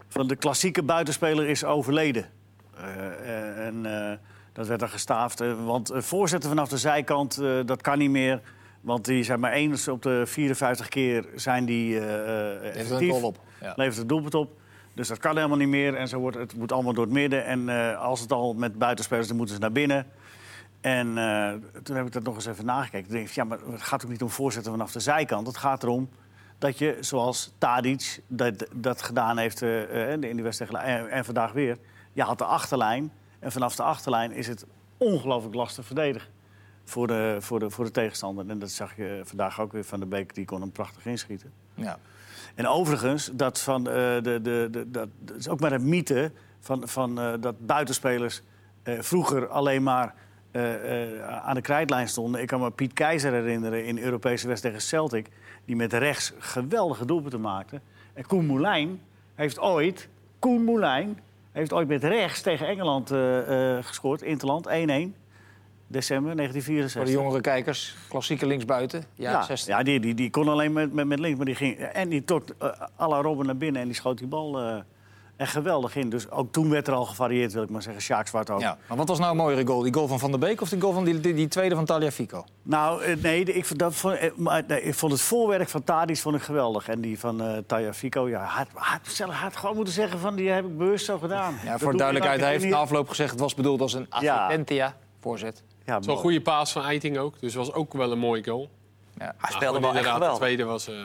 van 0.07 0.27
de 0.27 0.35
klassieke 0.35 0.83
buitenspeler 0.83 1.47
is 1.47 1.63
overleden. 1.63 2.25
Eh, 2.75 3.65
en 3.65 3.83
dat 4.53 4.67
werd 4.67 4.79
dan 4.79 4.89
gestaafd. 4.89 5.43
want 5.65 5.91
voorzetten 5.93 6.49
vanaf 6.49 6.69
de 6.69 6.77
zijkant, 6.77 7.41
dat 7.65 7.81
kan 7.81 7.97
niet 7.97 8.09
meer. 8.09 8.41
Want 8.81 9.05
die 9.05 9.23
zijn 9.23 9.39
maar 9.39 9.51
eens 9.51 9.87
op 9.87 10.01
de 10.01 10.23
54 10.25 10.87
keer 10.87 11.25
zijn 11.35 11.65
die 11.65 11.99
effectief. 11.99 13.09
goal 13.09 13.23
op. 13.23 13.39
Ja. 13.61 13.73
Levert 13.75 13.97
het 13.97 14.09
doelpunt 14.09 14.33
op. 14.33 14.59
Dus 14.93 15.07
dat 15.07 15.17
kan 15.17 15.35
helemaal 15.35 15.57
niet 15.57 15.67
meer. 15.67 15.95
En 15.95 16.07
zo 16.07 16.19
wordt 16.19 16.37
het 16.37 16.55
moet 16.55 16.71
allemaal 16.71 16.93
door 16.93 17.03
het 17.03 17.13
midden. 17.13 17.45
En 17.45 17.69
als 17.97 18.19
het 18.19 18.31
al 18.31 18.53
met 18.53 18.77
buitenspelers, 18.77 19.27
dan 19.27 19.37
moeten 19.37 19.55
ze 19.55 19.61
naar 19.61 19.71
binnen. 19.71 20.07
En 20.85 21.17
eh, 21.17 21.53
toen 21.83 21.95
heb 21.95 22.05
ik 22.05 22.11
dat 22.11 22.23
nog 22.23 22.35
eens 22.35 22.45
even 22.45 22.65
nagekeken. 22.65 23.09
Toen 23.09 23.19
ik, 23.19 23.29
ja, 23.29 23.43
maar 23.43 23.59
het 23.71 23.81
gaat 23.81 24.03
ook 24.03 24.09
niet 24.09 24.21
om 24.21 24.29
voorzetten 24.29 24.71
vanaf 24.71 24.91
de 24.91 24.99
zijkant. 24.99 25.47
Het 25.47 25.57
gaat 25.57 25.83
erom 25.83 26.09
dat 26.57 26.77
je, 26.77 26.97
zoals 26.99 27.53
Tadic 27.57 28.21
dat, 28.27 28.67
dat 28.73 29.01
gedaan 29.01 29.37
heeft 29.37 29.61
eh, 29.61 30.03
eh, 30.03 30.21
in 30.21 30.35
die 30.35 30.43
wedstrijd 30.43 30.73
en, 30.73 31.09
en 31.09 31.25
vandaag 31.25 31.51
weer. 31.51 31.77
Je 32.13 32.21
had 32.21 32.37
de 32.37 32.43
achterlijn. 32.43 33.11
En 33.39 33.51
vanaf 33.51 33.75
de 33.75 33.83
achterlijn 33.83 34.31
is 34.31 34.47
het 34.47 34.65
ongelooflijk 34.97 35.55
lastig 35.55 35.85
verdedigen 35.85 36.29
voor 36.83 37.07
de, 37.07 37.37
voor, 37.39 37.59
de, 37.59 37.69
voor 37.69 37.85
de 37.85 37.91
tegenstander. 37.91 38.49
En 38.49 38.59
dat 38.59 38.71
zag 38.71 38.95
je 38.95 39.21
vandaag 39.23 39.61
ook 39.61 39.71
weer 39.71 39.83
van 39.83 39.99
de 39.99 40.05
Beek. 40.05 40.35
Die 40.35 40.45
kon 40.45 40.61
hem 40.61 40.71
prachtig 40.71 41.05
inschieten. 41.05 41.51
Ja. 41.73 41.99
En 42.55 42.67
overigens, 42.67 43.29
dat, 43.33 43.61
van, 43.61 43.83
de, 43.83 44.19
de, 44.23 44.39
de, 44.41 44.85
dat, 44.87 45.09
dat 45.19 45.37
is 45.37 45.49
ook 45.49 45.59
maar 45.59 45.71
een 45.71 45.89
mythe 45.89 46.31
van, 46.59 46.87
van, 46.87 47.15
dat 47.39 47.65
buitenspelers 47.65 48.41
vroeger 48.83 49.47
alleen 49.47 49.83
maar 49.83 50.13
eh, 50.55 51.03
eh, 51.03 51.45
aan 51.45 51.55
de 51.55 51.61
krijtlijn 51.61 52.07
stonden. 52.07 52.41
Ik 52.41 52.47
kan 52.47 52.59
me 52.59 52.71
Piet 52.71 52.93
Keizer 52.93 53.31
herinneren 53.31 53.85
in 53.85 53.97
Europese 53.97 54.47
wedstrijd 54.47 54.75
tegen 54.75 54.89
Celtic... 54.89 55.27
die 55.65 55.75
met 55.75 55.93
rechts 55.93 56.33
geweldige 56.39 57.05
doelpunten 57.05 57.41
maakte. 57.41 57.81
En 58.13 58.25
Koen 58.25 58.45
Moulijn 58.45 59.01
heeft 59.33 59.59
ooit... 59.59 60.09
Koen 60.39 60.63
Moulijn 60.63 61.19
heeft 61.51 61.73
ooit 61.73 61.87
met 61.87 62.03
rechts 62.03 62.41
tegen 62.41 62.67
Engeland 62.67 63.11
eh, 63.11 63.77
gescoord, 63.81 64.21
Interland, 64.21 64.67
1-1. 64.67 64.71
December 65.87 66.35
1964. 66.35 66.91
Voor 66.91 67.05
de 67.05 67.11
jongere 67.11 67.41
kijkers, 67.41 67.95
klassieke 68.09 68.45
linksbuiten, 68.45 69.03
Ja, 69.13 69.41
60. 69.41 69.67
ja 69.67 69.83
die, 69.83 69.99
die, 69.99 70.13
die 70.13 70.29
kon 70.29 70.47
alleen 70.47 70.73
met, 70.73 70.93
met, 70.93 71.07
met 71.07 71.19
links, 71.19 71.37
maar 71.37 71.45
die 71.45 71.55
ging... 71.55 71.77
En 71.77 72.09
die 72.09 72.23
trok 72.23 72.43
la 72.97 73.21
Robben 73.21 73.45
naar 73.45 73.57
binnen 73.57 73.81
en 73.81 73.87
die 73.87 73.95
schoot 73.95 74.17
die 74.17 74.27
bal 74.27 74.83
eh 75.37 75.41
echt 75.45 75.51
geweldig 75.51 75.95
in. 75.95 76.09
Dus 76.09 76.29
ook 76.29 76.51
toen 76.51 76.69
werd 76.69 76.87
er 76.87 76.93
al 76.93 77.05
gevarieerd, 77.05 77.53
wil 77.53 77.63
ik 77.63 77.69
maar 77.69 77.81
zeggen. 77.81 78.01
Sjaak 78.01 78.27
Zwart 78.27 78.49
ook. 78.49 78.59
Ja. 78.59 78.77
Maar 78.87 78.97
wat 78.97 79.07
was 79.07 79.19
nou 79.19 79.31
een 79.31 79.37
mooiere 79.37 79.67
goal? 79.67 79.81
Die 79.81 79.93
goal 79.93 80.07
van 80.07 80.19
Van 80.19 80.31
der 80.31 80.39
Beek 80.39 80.61
of 80.61 80.69
die 80.69 80.81
goal 80.81 80.93
van 80.93 81.03
die, 81.03 81.19
die, 81.19 81.33
die 81.33 81.47
tweede 81.47 81.75
van 81.75 81.85
Taliafico? 81.85 82.45
Nou, 82.63 83.03
eh, 83.03 83.15
nee, 83.15 83.43
ik 83.43 83.65
vond, 83.65 83.79
dat, 83.79 83.95
vond, 83.95 84.15
eh, 84.17 84.31
maar, 84.35 84.63
nee, 84.67 84.81
ik 84.81 84.93
vond 84.95 85.11
het 85.11 85.21
voorwerk 85.21 85.69
van 85.69 85.83
Tadic 85.83 86.17
vond 86.17 86.35
ik 86.35 86.41
geweldig. 86.41 86.87
En 86.87 87.01
die 87.01 87.19
van 87.19 87.41
uh, 87.41 87.57
Taya 87.67 87.93
Fico, 87.93 88.29
ja, 88.29 88.43
had, 88.43 88.67
had, 88.73 89.29
had 89.29 89.55
gewoon 89.55 89.75
moeten 89.75 89.93
zeggen 89.93 90.19
van... 90.19 90.35
die 90.35 90.49
heb 90.49 90.65
ik 90.65 90.77
bewust 90.77 91.05
zo 91.05 91.17
gedaan. 91.17 91.55
Ja, 91.63 91.77
voor 91.77 91.97
duidelijkheid, 91.97 92.39
hij 92.41 92.51
heeft 92.51 92.65
na 92.65 92.77
afloop 92.77 93.09
gezegd... 93.09 93.31
het 93.31 93.39
was 93.39 93.53
bedoeld 93.55 93.81
als 93.81 93.93
een 93.93 94.07
Ja. 94.19 94.35
assistentia 94.35 94.95
voorzet. 95.21 95.63
Ja, 95.85 95.95
Het 95.95 96.05
was 96.05 96.05
een 96.05 96.11
mooi. 96.11 96.21
goede 96.21 96.41
paas 96.41 96.71
van 96.71 96.83
Eiting 96.83 97.17
ook. 97.17 97.39
Dus 97.39 97.55
was 97.55 97.73
ook 97.73 97.93
wel 97.93 98.11
een 98.11 98.19
mooie 98.19 98.43
goal. 98.43 98.69
Ja. 99.17 99.23
Hij 99.25 99.33
Maar 99.39 99.51
speelde 99.51 99.79
wel 99.79 99.95
echt 99.95 100.05
geweldig. 100.05 100.31
De 100.31 100.35
tweede 100.37 100.63
was... 100.63 100.87
eh? 100.87 100.95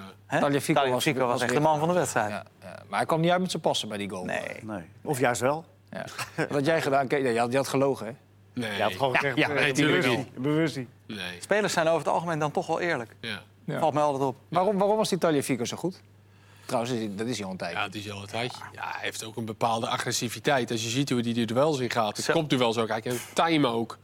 Tagliafico 0.41 0.91
was- 0.91 1.05
was, 1.05 1.15
was 1.17 1.41
echt 1.43 1.53
de 1.53 1.61
man 1.61 1.79
van 1.79 1.89
de 1.89 1.95
wedstrijd. 1.95 2.31
Ja, 2.31 2.45
ja. 2.63 2.83
Maar 2.89 2.99
hij 2.99 3.07
kwam 3.07 3.21
niet 3.21 3.31
uit 3.31 3.41
met 3.41 3.51
zijn 3.51 3.63
passen 3.63 3.89
bij 3.89 3.99
die 3.99 4.09
goal. 4.11 4.25
Nee. 4.25 4.41
Nee. 4.63 4.83
Of 5.03 5.19
juist 5.19 5.41
wel. 5.41 5.65
Ja. 5.91 6.05
Wat 6.37 6.51
had 6.51 6.67
jij 6.67 6.83
gedaan? 6.83 7.07
Je, 7.09 7.39
had, 7.39 7.51
je 7.51 7.57
had 7.57 7.69
gelogen, 7.69 8.07
hè? 8.07 8.13
nee. 8.53 8.77
Je 8.77 8.83
had 8.83 8.93
gewoon 8.93 9.15
gezegd, 9.15 9.37
ja, 9.37 9.49
eh, 9.49 9.55
nee, 9.55 9.73
bewust 9.73 10.09
niet. 10.09 10.35
Bewust 10.35 10.77
niet. 10.77 10.89
nee. 11.07 11.37
Spelers 11.41 11.73
zijn 11.73 11.87
over 11.87 11.99
het 11.99 12.09
algemeen 12.09 12.39
dan 12.39 12.51
toch 12.51 12.67
wel 12.67 12.81
eerlijk. 12.81 13.17
Ja. 13.21 13.43
Ja. 13.65 13.79
Valt 13.79 13.95
mij 13.95 14.03
altijd 14.03 14.25
op. 14.25 14.37
Waarom, 14.49 14.79
waarom 14.79 14.97
was 14.97 15.09
die 15.09 15.19
Tagliafico 15.19 15.65
zo 15.65 15.77
goed? 15.77 16.01
Trouwens, 16.65 16.93
hij- 16.95 17.11
dat 17.17 17.27
is 17.27 17.37
hij 17.37 17.45
al 17.47 17.53
een 17.53 17.57
tijdje. 17.59 17.79
ja, 17.79 17.85
het 17.85 17.95
is 17.95 18.11
al 18.11 18.21
een 18.21 18.27
tijdje. 18.27 18.59
Ja, 18.73 18.83
hij 18.83 19.01
heeft 19.01 19.25
ook 19.25 19.37
een 19.37 19.45
bepaalde 19.45 19.89
agressiviteit. 19.89 20.71
Als 20.71 20.83
je 20.83 20.89
ziet 20.89 21.11
hoe 21.11 21.21
hij 21.21 21.33
die 21.33 21.47
duels 21.47 21.79
in 21.79 21.91
gaat. 21.91 22.17
Het 22.17 22.31
komt 22.31 22.51
duels 22.51 22.79
ook. 22.79 22.89
Hij 22.89 23.01
kan 23.01 23.17
timen 23.35 23.71
ook. 23.71 23.99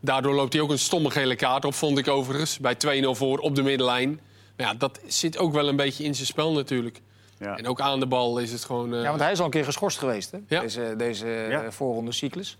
Daardoor 0.00 0.34
loopt 0.34 0.52
hij 0.52 0.62
ook 0.62 0.70
een 0.70 0.78
stomme 0.78 1.10
gele 1.10 1.36
kaart 1.36 1.64
op, 1.64 1.74
vond 1.74 1.98
ik 1.98 2.08
overigens. 2.08 2.58
Bij 2.58 2.76
2-0 3.04 3.08
voor 3.10 3.38
op 3.38 3.54
de 3.54 3.62
middenlijn. 3.62 4.20
Maar 4.56 4.66
ja, 4.66 4.74
dat 4.74 5.00
zit 5.06 5.38
ook 5.38 5.52
wel 5.52 5.68
een 5.68 5.76
beetje 5.76 6.04
in 6.04 6.14
zijn 6.14 6.26
spel 6.26 6.52
natuurlijk. 6.52 7.00
Ja. 7.38 7.56
En 7.56 7.66
ook 7.66 7.80
aan 7.80 8.00
de 8.00 8.06
bal 8.06 8.38
is 8.38 8.52
het 8.52 8.64
gewoon... 8.64 8.94
eh, 8.94 9.02
Ja, 9.02 9.08
want 9.08 9.20
hij 9.20 9.32
is 9.32 9.38
al 9.38 9.44
een 9.44 9.50
keer 9.50 9.64
geschorst 9.64 9.98
geweest, 9.98 10.30
hè? 10.30 10.38
Ja. 10.48 10.60
Deze, 10.60 10.94
deze 10.96 11.26
Ja. 11.26 11.62
eh, 11.62 11.70
voorronde 11.70 12.12
cyclus. 12.12 12.58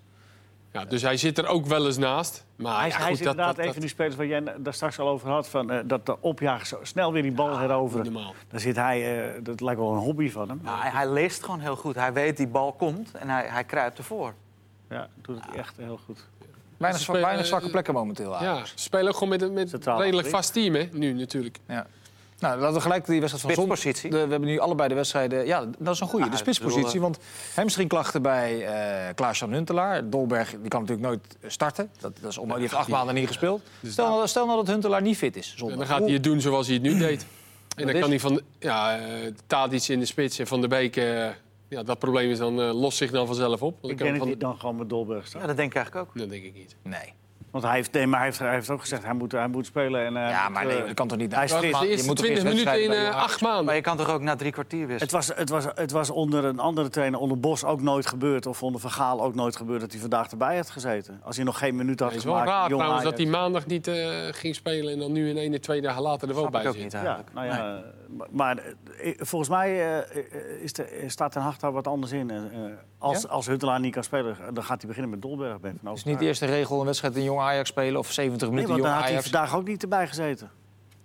ja, 0.72 0.84
dus 0.84 1.02
hij 1.02 1.16
zit 1.16 1.38
er 1.38 1.46
ook 1.46 1.66
wel 1.66 1.87
eens 1.87 1.96
naast. 1.98 2.44
Maar 2.56 2.81
Hij 2.81 2.90
goed, 2.92 3.00
is 3.00 3.08
dat, 3.08 3.19
inderdaad 3.19 3.56
dat, 3.56 3.64
een 3.66 3.72
van 3.72 3.81
die 3.81 3.90
spelers 3.90 4.16
waar 4.16 4.26
jij 4.26 4.42
daar 4.58 4.75
straks 4.75 4.98
al 4.98 5.08
over 5.08 5.28
had. 5.28 5.48
Van, 5.48 5.70
eh, 5.70 5.78
dat 5.84 6.06
de 6.06 6.20
opjager 6.20 6.66
zo 6.66 6.78
snel 6.82 7.12
weer 7.12 7.22
die 7.22 7.32
bal 7.32 7.58
heroveren. 7.58 8.04
niet 8.04 8.12
normaal. 8.12 8.34
Dan 8.48 8.60
zit 8.60 8.76
hij, 8.76 9.25
eh, 9.34 9.40
dat 9.42 9.60
lijkt 9.60 9.81
wel 9.81 9.92
een 9.92 9.98
hobby 9.98 10.31
van 10.31 10.48
hem. 10.48 10.60
Nou, 10.62 10.81
hij, 10.81 10.90
hij 10.90 11.08
leest 11.10 11.44
gewoon 11.44 11.60
heel 11.60 11.76
goed. 11.76 11.94
Hij 11.94 12.12
weet 12.12 12.37
die 12.37 12.46
bal 12.48 12.72
komt 12.72 13.10
en 13.12 13.28
hij, 13.28 13.46
hij 13.48 13.64
kruipt 13.64 13.98
ervoor. 13.98 14.34
Ja, 14.90 15.08
doet 15.22 15.44
het 15.44 15.54
echt 15.56 15.76
heel 15.76 15.98
goed. 16.04 16.26
Weinig, 16.81 17.03
spelen- 17.03 17.21
weinig 17.21 17.47
zwakke 17.47 17.71
plekken 17.71 17.94
momenteel. 17.94 18.43
Ja, 18.43 18.65
ze 18.65 18.73
spelen 18.75 19.06
ook 19.09 19.15
gewoon 19.15 19.29
met, 19.29 19.43
een- 19.43 19.53
met 19.53 19.62
een 19.62 19.69
Centraal 19.69 20.03
redelijk 20.03 20.29
vast 20.29 20.53
team, 20.53 20.75
hè? 20.75 20.88
Nu 20.93 21.12
natuurlijk. 21.12 21.59
Ja. 21.69 21.87
Nou, 22.38 22.59
laten 22.61 22.75
we 22.75 22.81
gelijk 22.81 23.06
die 23.06 23.21
wedstrijd 23.21 23.55
van 23.55 23.65
zondag... 23.65 23.82
We 24.11 24.17
hebben 24.17 24.41
nu 24.41 24.59
allebei 24.59 24.88
de 24.88 24.94
wedstrijden... 24.94 25.47
Ja, 25.47 25.65
dat 25.79 25.94
is 25.94 26.00
een 26.00 26.06
goede, 26.09 26.25
Ja, 26.25 26.31
de 26.31 26.37
spitspositie. 26.37 27.00
Want 27.00 27.19
hamstringklachten 27.55 28.23
bij 28.23 28.67
eh 28.67 29.15
Klaas-Jan 29.15 29.53
Huntelaar. 29.53 30.11
Dolberg 30.11 30.50
die 30.50 30.69
kan 30.69 30.81
natuurlijk 30.81 31.09
nooit 31.09 31.37
eh, 31.41 31.50
starten. 31.50 31.91
Dat, 32.00 32.12
dat 32.21 32.31
is 32.31 32.38
om, 32.38 32.49
die 32.49 32.59
heeft 32.59 32.75
acht 32.75 32.88
maanden 32.88 33.15
niet 33.15 33.26
gespeeld. 33.26 33.62
Dus 33.81 33.93
Stel, 33.93 34.09
nou, 34.09 34.29
stel 34.29 34.47
nou 34.47 34.59
dat 34.59 34.67
Huntelaar 34.67 35.03
niet 35.03 35.17
fit 35.17 35.37
is 35.37 35.55
zondag. 35.56 35.79
dan 35.79 35.87
gaat 35.87 36.00
hij 36.05 36.12
het 36.12 36.23
doen 36.25 36.41
zoals 36.41 36.67
hij 36.67 36.75
het 36.75 36.85
nu 36.85 36.99
deed. 36.99 37.26
En 37.76 37.87
dan 37.87 37.94
is? 37.94 38.00
kan 38.00 38.11
hij 38.11 38.21
van 38.21 38.41
ja, 38.59 38.99
eh 38.99 39.05
Tadic 39.47 39.88
in 39.88 39.99
de 40.00 40.06
spits 40.06 40.38
en 40.38 40.47
Van 40.47 40.61
der 40.61 40.69
Beek... 40.69 40.97
eh, 40.97 41.29
ja, 41.70 41.82
dat 41.82 41.99
probleem 41.99 42.31
is 42.31 42.38
dan, 42.38 42.61
eh, 42.61 42.81
lost 42.81 42.96
zich 42.99 43.11
dan 43.11 43.26
vanzelf 43.26 43.62
op. 43.62 43.78
Want 43.81 43.93
Ik 43.93 43.99
dan 43.99 44.06
denk 44.06 44.19
dat 44.19 44.26
hij 44.28 44.37
dan 44.37 44.58
gewoon 44.58 44.76
met 44.76 44.88
Dolberg 44.88 45.26
staat. 45.26 45.40
Ja, 45.40 45.46
dat 45.46 45.56
denk 45.56 45.70
ik 45.70 45.76
eigenlijk 45.76 46.08
ook. 46.08 46.19
Dat 46.19 46.31
denk 46.31 46.44
ik 46.44 46.55
niet. 46.55 46.76
Nee. 46.82 47.12
Want 47.50 47.64
hij 47.64 47.75
heeft, 47.75 47.93
nee, 47.93 48.06
maar 48.06 48.19
hij 48.19 48.29
heeft, 48.29 48.38
hij 48.38 48.52
heeft 48.52 48.70
ook 48.70 48.81
gezegd, 48.81 49.05
hij 49.05 49.14
moet, 49.14 49.32
hij 49.32 49.49
moet 49.49 49.67
spelen. 49.67 50.05
En, 50.05 50.14
hij 50.14 50.31
Ja, 50.31 50.49
maar 50.49 50.67
nee, 50.67 50.76
eh, 50.79 50.87
dat 50.87 50.94
kan 50.94 51.08
toch 51.08 51.19
niet... 51.19 51.35
hij 51.35 51.44
is 51.44 51.52
maar 51.52 51.61
De 51.61 51.67
je 51.69 52.02
moet 52.06 52.17
toch 52.17 52.26
20 52.26 52.29
eerst 52.29 52.44
minuten 52.44 52.82
in 52.82 52.91
eh, 52.91 53.14
acht 53.14 53.41
Maar 53.41 53.52
maanden. 53.52 53.75
je 53.75 53.81
kan 53.81 53.97
toch 53.97 54.11
ook 54.11 54.20
na 54.20 54.37
drie 54.37 54.52
kwartier 54.52 54.87
wisselen? 54.87 55.00
Het 55.02 55.11
was, 55.11 55.26
het, 55.37 55.49
was, 55.49 55.64
het 55.75 55.91
was 55.91 56.11
onder 56.11 56.44
een 56.44 56.58
andere 56.58 56.88
trainer, 56.88 57.20
onder 57.20 57.41
Bos, 57.41 57.64
ook 57.64 57.82
nooit 57.82 58.06
gebeurd. 58.06 58.47
Of 58.47 58.62
onder 58.62 58.80
Vergaal 58.80 59.23
ook 59.23 59.35
nooit 59.35 59.57
gebeurd 59.57 59.80
dat 59.80 59.90
hij 59.90 60.00
vandaag 60.00 60.30
erbij 60.30 60.57
had 60.57 60.71
gezeten. 60.71 61.21
Als 61.25 61.37
hij 61.37 61.45
nog 61.45 61.59
geen 61.59 61.76
minuut 61.76 62.00
had 62.00 62.09
Het 62.09 62.19
is 62.19 62.25
wel 62.25 62.35
gemaakt. 62.35 62.50
raar 62.50 62.69
trouwens 62.69 63.04
dat 63.04 63.19
hij 63.19 63.26
maandag 63.26 63.66
niet 63.66 63.87
eh, 63.88 63.97
ging 64.30 64.54
spelen... 64.54 64.92
en 64.92 64.99
dan 64.99 65.12
nu 65.12 65.28
in 65.28 65.37
één 65.37 65.54
en 65.54 65.61
twee 65.61 65.80
dagen 65.80 66.02
later 66.02 66.28
er 66.28 66.35
wel 66.35 66.47
Snap 66.49 66.52
bij 66.62 66.69
ook 66.69 66.75
zit. 66.75 66.83
niet 66.83 66.92
Ja, 66.92 66.99
eigenlijk. 66.99 67.33
nou 67.33 67.47
ja, 67.47 67.83
maar, 68.16 68.28
maar, 68.30 68.59
eh, 68.99 69.12
volgens 69.19 69.50
mij 69.50 69.99
eh, 70.00 70.62
is 70.62 70.73
de, 70.73 71.04
staat 71.07 71.33
Ten 71.33 71.42
Hag 71.42 71.59
daar 71.59 71.73
wat 71.73 71.87
anders 71.87 72.12
in. 72.12 72.30
Eh, 72.30 72.38
als, 72.99 73.23
Ja? 73.23 73.28
als 73.28 73.47
Huntelaar 73.47 73.80
niet 73.80 73.92
kan 73.95 74.04
spelen, 74.04 74.37
dan 74.54 74.64
gaat 74.64 74.78
hij 74.78 74.87
beginnen 74.87 75.11
met 75.11 75.23
Dolberg. 75.23 75.57
Het 75.62 75.97
is 75.97 76.04
niet 76.04 76.19
de 76.19 76.25
eerste 76.25 76.47
regel 76.47 76.80
een 76.80 76.87
wedstrijd 76.87 77.16
in 77.16 77.23
jong 77.40 77.52
Ajax 77.52 77.68
spelen... 77.68 77.99
of 77.99 78.12
70 78.12 78.40
Nee, 78.40 78.50
minuten 78.56 78.76
dan 78.82 78.87
jong 78.90 79.00
had 79.00 79.11
hij 79.11 79.23
vandaag 79.23 79.54
ook 79.56 79.66
niet 79.66 79.82
erbij 79.82 80.06
gezeten. 80.09 80.50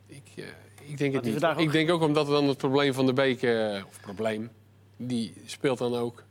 Ik, 0.07 0.23
eh, 0.35 0.43
ik 0.87 0.97
denk 0.97 1.13
het 1.13 1.23
niet. 1.23 1.45
ook- 1.45 1.57
Ik 1.59 1.71
denk 1.71 1.89
ook 1.91 2.01
omdat 2.01 2.27
dan 2.27 2.47
het 2.47 2.57
probleem 2.57 2.93
van 2.93 3.05
de 3.05 3.13
Beek... 3.13 3.41
eh, 3.43 3.83
of 3.87 3.99
probleem, 4.01 4.49
die 4.97 5.33
speelt 5.45 5.77
dan 5.77 5.95
ook. 5.95 6.23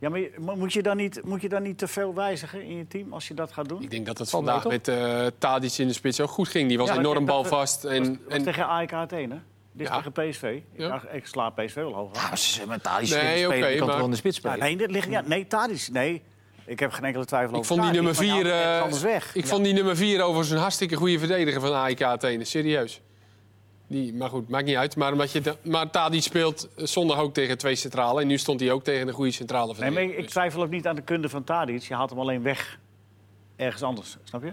Ja, 0.00 0.08
maar 0.08 0.18
je- 0.20 0.32
maar 0.40 0.56
moet 0.56 0.72
je, 0.72 0.82
dan 0.82 0.96
niet, 0.96 1.20
moet 1.24 1.40
je 1.40 1.48
dan 1.48 1.62
niet 1.62 1.78
te 1.78 1.88
veel 1.88 2.14
wijzigen 2.14 2.62
in 2.62 2.76
je 2.76 2.86
team 2.86 3.12
als 3.12 3.28
je 3.28 3.34
dat 3.34 3.52
gaat 3.52 3.68
doen? 3.68 3.82
Ik 3.82 3.90
denk 3.90 4.06
dat 4.06 4.18
het 4.18 4.30
Valt 4.30 4.44
vandaag 4.44 4.66
met 4.66 4.88
eh 4.88 5.26
Tadic 5.38 5.72
in 5.78 5.86
de 5.86 5.92
spits 5.92 6.20
ook 6.20 6.30
goed 6.30 6.48
ging. 6.48 6.68
Die 6.68 6.78
was 6.78 6.88
Ja, 6.88 6.96
enorm 6.98 7.24
balvast. 7.24 7.84
En, 7.84 7.98
was, 7.98 8.08
was 8.24 8.34
en, 8.34 8.42
tegen 8.42 8.66
AEK 8.66 8.92
Athene. 8.92 9.40
Dit 9.72 9.86
is 9.86 9.92
Ja. 9.94 9.96
tegen 10.02 10.12
PSV. 10.30 10.60
Ja. 10.72 11.08
Ik 11.10 11.26
sla 11.26 11.50
PSV 11.50 11.74
wel 11.74 11.92
hoog. 11.94 12.14
Ja, 12.14 12.28
maar 12.28 12.38
ze 12.38 12.66
met 12.66 12.82
Tadic 12.82 13.10
Nee, 13.10 13.44
spelen, 13.44 13.86
maar- 13.86 14.00
in 14.02 14.10
de 14.10 14.16
spits 14.16 14.36
Ja, 14.42 14.48
spelen? 14.50 14.66
nee, 14.66 14.76
dit 14.76 14.90
ligt, 14.90 15.08
ja, 15.10 15.22
nee, 15.26 15.46
Tadic. 15.46 15.88
Nee, 15.92 16.22
ik 16.68 16.80
heb 16.80 16.92
geen 16.92 17.04
enkele 17.04 17.24
twijfel 17.24 17.50
ik 17.50 17.54
over 17.56 17.66
vond 17.66 17.82
die 17.82 17.90
nummer 17.92 18.14
maar 18.14 18.24
je 18.24 18.30
vier, 18.30 18.44
haalt 18.52 18.54
ergens 18.54 18.76
eh, 18.76 18.82
anders 18.82 19.02
weg. 19.02 19.34
ik 19.34 19.46
vond 19.46 19.64
die 19.64 19.72
nummer 19.72 19.96
4 19.96 20.22
overigens 20.22 20.50
een 20.50 20.58
hartstikke 20.58 20.96
goede 20.96 21.18
verdediger 21.18 21.60
van 21.60 21.72
AEK 21.74 22.02
Athene. 22.02 22.44
Serieus. 22.44 23.00
Die, 23.86 24.14
maar 24.14 24.28
goed, 24.28 24.48
maakt 24.48 24.64
niet 24.66 24.76
uit. 24.76 24.96
Maar, 24.96 25.12
omdat 25.12 25.32
je, 25.32 25.40
de- 25.40 25.56
maar 25.62 25.90
Tadic 25.90 26.22
speelt 26.22 26.68
zondag 26.76 27.18
ook 27.18 27.34
tegen 27.34 27.58
twee 27.58 27.74
centrale. 27.74 28.20
En 28.20 28.26
nu 28.26 28.38
stond 28.38 28.60
hij 28.60 28.70
ook 28.72 28.84
tegen 28.84 29.08
een 29.08 29.14
goede 29.14 29.30
centrale 29.30 29.66
Nee, 29.66 29.74
verdediger. 29.74 30.06
maar 30.08 30.16
ik, 30.18 30.24
ik 30.24 30.30
twijfel 30.30 30.62
ook 30.62 30.70
niet 30.70 30.86
aan 30.86 30.94
de 30.94 31.02
kunde 31.02 31.28
van 31.28 31.44
Tadic. 31.44 31.82
Je 31.82 31.94
haalt 31.94 32.10
hem 32.10 32.18
alleen 32.18 32.42
weg 32.42 32.78
ergens 33.56 33.82
anders. 33.82 34.16
Snap 34.24 34.42
je? 34.42 34.52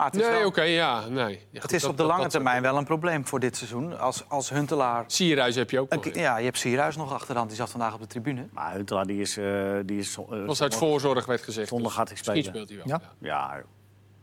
Maar 0.00 0.10
het 0.10 0.20
is, 0.20 0.26
Nee, 0.28 0.38
wel- 0.38 0.46
oké, 0.46 0.62
ja. 0.62 1.06
Nee. 1.08 1.46
Ja, 1.50 1.60
het 1.60 1.72
is 1.72 1.80
dat- 1.82 1.90
op 1.90 1.96
de 1.96 2.02
lange 2.02 2.22
dat- 2.22 2.30
termijn 2.30 2.62
wel 2.62 2.76
een 2.76 2.84
probleem 2.84 3.26
voor 3.26 3.40
dit 3.40 3.56
seizoen. 3.56 3.98
Als, 3.98 4.24
als 4.28 4.50
Huntelaar... 4.50 5.04
Sierhuis 5.06 5.54
heb 5.54 5.70
je 5.70 5.80
ook 5.80 5.94
nog. 5.94 6.14
Ja, 6.14 6.38
je 6.38 6.44
hebt 6.44 6.58
Sierhuis 6.58 6.96
nog 6.96 7.12
achterhand. 7.12 7.48
Die 7.48 7.56
zat 7.58 7.70
vandaag 7.70 7.94
op 7.94 8.00
de 8.00 8.06
tribune. 8.06 8.48
Maar 8.52 8.72
Huntelaar, 8.74 9.06
die 9.06 9.20
is... 9.20 9.36
eh 9.36 9.72
die 9.84 9.98
is 9.98 10.16
eh, 10.30 10.46
was 10.46 10.62
uit 10.62 10.74
voorzorg 10.74 11.26
werd 11.26 11.42
gezegd. 11.42 11.68
Zondag 11.68 11.86
Dus 11.88 11.96
gaat 11.96 12.08
hij 12.08 12.16
Misschien 12.16 12.42
spelen. 12.42 12.66
speelt 12.66 12.86
hij 12.86 12.98
wel. 12.98 13.00
Ja? 13.20 13.28
Ja. 13.28 13.62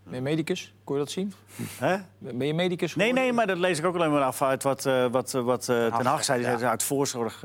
Ben 0.08 0.16
je 0.16 0.22
medicus? 0.22 0.74
Kon 0.84 0.96
je 0.96 1.02
dat 1.02 1.12
zien? 1.12 1.34
Hè? 1.80 1.98
Ben 2.18 2.48
je 2.48 2.54
medicus? 2.54 2.96
Nee, 2.96 3.08
geworden? 3.08 3.24
nee, 3.24 3.34
maar 3.34 3.48
dat 3.48 3.58
lees 3.58 3.80
ik 3.80 3.86
ook 3.86 3.96
alleen 3.96 4.12
maar 4.12 4.22
af 4.22 4.42
uit 4.42 4.64
wat, 4.64 4.86
eh, 4.86 5.08
wat, 5.12 5.34
eh, 5.34 5.42
wat 5.42 5.70
eh, 5.70 5.96
Ten 5.96 6.06
Hag 6.06 6.24
zei. 6.24 6.40
Die 6.40 6.50
ja. 6.50 6.58
zei 6.58 6.70
uit 6.70 6.84
voorzorg. 6.84 7.42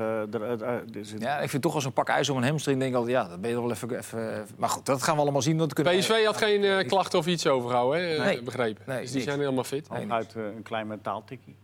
Ja, 1.19 1.39
ik 1.39 1.49
vind 1.49 1.63
toch 1.63 1.75
als 1.75 1.85
een 1.85 1.93
pak 1.93 2.07
ijs 2.09 2.29
om 2.29 2.37
een 2.37 2.43
hamstring, 2.43 2.79
denk 2.79 2.91
ik 2.91 2.97
altijd, 2.97 3.15
ja, 3.15 3.27
dat 3.27 3.41
ben 3.41 3.49
je 3.49 3.61
wel 3.61 3.71
even, 3.71 3.97
even... 3.97 4.47
Maar 4.57 4.69
goed, 4.69 4.85
dat 4.85 5.03
gaan 5.03 5.15
we 5.15 5.21
allemaal 5.21 5.41
zien. 5.41 5.57
Want 5.57 5.69
we 5.69 5.83
kunnen... 5.83 5.99
PSV 5.99 6.25
had 6.25 6.37
geen 6.37 6.63
eh, 6.63 6.87
klachten 6.87 7.19
of 7.19 7.27
iets 7.27 7.47
overgehouden, 7.47 8.01
hè? 8.01 8.15
eh, 8.15 8.23
Nee. 8.23 8.41
begrepen. 8.41 8.83
Nee, 8.87 9.01
dus 9.01 9.11
die 9.11 9.21
zijn 9.21 9.39
helemaal 9.39 9.63
fit. 9.63 9.89
Nee, 9.89 10.11
uit 10.11 10.33
een 10.33 10.63
klein 10.63 10.87
mentaal 10.87 11.23
tikkie. 11.25 11.55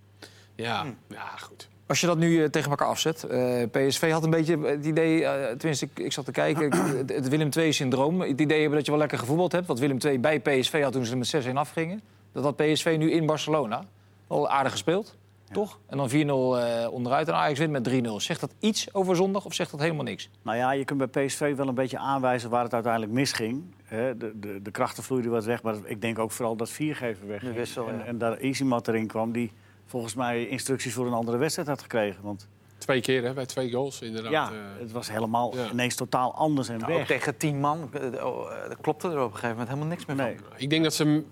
Ja, 0.56 0.86
ja 1.08 1.28
goed. 1.38 1.68
Als 1.90 2.02
je 2.02 2.08
dat 2.08 2.18
nu 2.18 2.44
eh, 2.44 2.50
tegen 2.50 2.70
elkaar 2.70 2.88
afzet. 2.88 3.24
eh, 3.24 3.64
PSV 3.72 4.12
had 4.12 4.24
een 4.24 4.30
beetje 4.30 4.58
het 4.58 4.86
idee, 4.86 5.26
eh, 5.26 5.56
tenminste, 5.56 5.86
ik, 5.86 6.00
ik 6.00 6.12
zat 6.12 6.26
te 6.26 6.32
kijken, 6.32 6.72
het, 6.98 7.10
het 7.10 7.28
Willem 7.30 7.50
II-syndroom. 7.58 8.22
Het 8.22 8.42
idee 8.42 8.60
hebben 8.60 8.78
dat 8.78 8.86
je 8.86 8.92
wel 8.92 9.00
lekker 9.00 9.18
gevoetbald 9.18 9.52
hebt. 9.52 9.68
Wat 9.68 9.80
Willem 9.80 9.98
II 10.06 10.20
bij 10.20 10.40
PSV 10.40 10.84
had 10.84 10.94
toen 10.94 11.06
ze 11.06 11.12
er 11.12 11.18
met 11.18 11.48
6-1 11.48 11.54
afgingen. 11.54 12.02
Dat 12.32 12.44
had 12.44 12.56
PSV 12.56 12.96
nu 13.00 13.12
in 13.12 13.26
Barcelona. 13.26 13.84
Wel 14.28 14.50
aardig 14.50 14.72
gespeeld, 14.72 15.16
toch? 15.52 15.80
En 15.88 15.98
dan 15.98 16.10
4-0 16.10 16.14
eh, 16.14 16.92
onderuit 16.92 17.28
en 17.28 17.34
Ajax 17.36 17.60
wint 17.60 17.72
met 17.72 17.90
3-0. 17.90 18.16
Zegt 18.16 18.40
dat 18.40 18.54
iets 18.60 18.94
over 18.94 19.16
zondag 19.16 19.46
of 19.46 19.54
zegt 19.54 19.72
dat 19.72 19.80
helemaal 19.80 20.04
niks? 20.04 20.30
Nou 20.42 20.58
ja, 20.58 20.72
je 20.72 20.86
kunt 20.86 21.12
bij 21.12 21.26
PSV 21.26 21.56
wel 21.56 21.68
een 21.68 21.76
beetje 21.76 21.98
aanwijzen 21.98 22.50
waar 22.50 22.64
het 22.64 22.74
uiteindelijk 22.74 23.12
misging. 23.12 23.64
Hè, 23.84 24.18
de, 24.18 24.40
de, 24.40 24.62
de 24.62 24.72
krachten 24.72 25.04
vloeiden 25.04 25.32
wat 25.32 25.46
weg, 25.46 25.64
maar 25.64 25.76
ik 25.84 26.02
denk 26.02 26.20
ook 26.20 26.32
vooral 26.32 26.56
dat 26.56 26.70
viergever 26.70 27.28
weg. 27.28 27.42
De 27.42 27.54
wissel, 27.54 27.88
en, 27.88 28.06
en 28.06 28.18
daar 28.18 28.38
Easymat 28.38 28.88
erin 28.88 29.08
kwam, 29.08 29.32
die 29.32 29.52
volgens 29.90 30.14
mij 30.14 30.48
instructies 30.48 30.94
voor 30.94 31.08
een 31.08 31.14
andere 31.14 31.38
wedstrijd 31.38 31.68
had 31.68 31.82
gekregen. 31.82 32.24
Want 32.24 32.48
Twee 32.78 33.02
keer, 33.02 33.24
hè? 33.24 33.34
Bij 33.34 33.46
twee 33.46 33.72
goals, 33.72 34.02
inderdaad. 34.02 34.32
ja, 34.32 34.52
eh. 34.52 34.58
het 34.80 34.92
was 34.92 35.10
helemaal 35.12 35.56
ja. 35.56 35.72
ineens 35.72 35.96
totaal 35.96 36.34
anders 36.36 36.70
en 36.70 36.80
Nou, 36.80 36.92
ook 36.92 36.98
weg. 36.98 37.08
tegen 37.08 37.38
tien 37.38 37.60
man, 37.60 37.90
eh, 37.94 38.26
oh, 38.26 38.52
eh, 38.52 38.76
klopte 38.82 39.08
er 39.08 39.14
op 39.14 39.24
een 39.24 39.30
gegeven 39.30 39.50
moment 39.50 39.68
helemaal 39.68 39.88
niks 39.90 40.06
meer 40.06 40.16
van. 40.16 40.26
Nee. 40.26 40.36
Ik 40.56 40.70
denk 40.70 40.84
dat 40.84 40.94
ze 40.94 41.24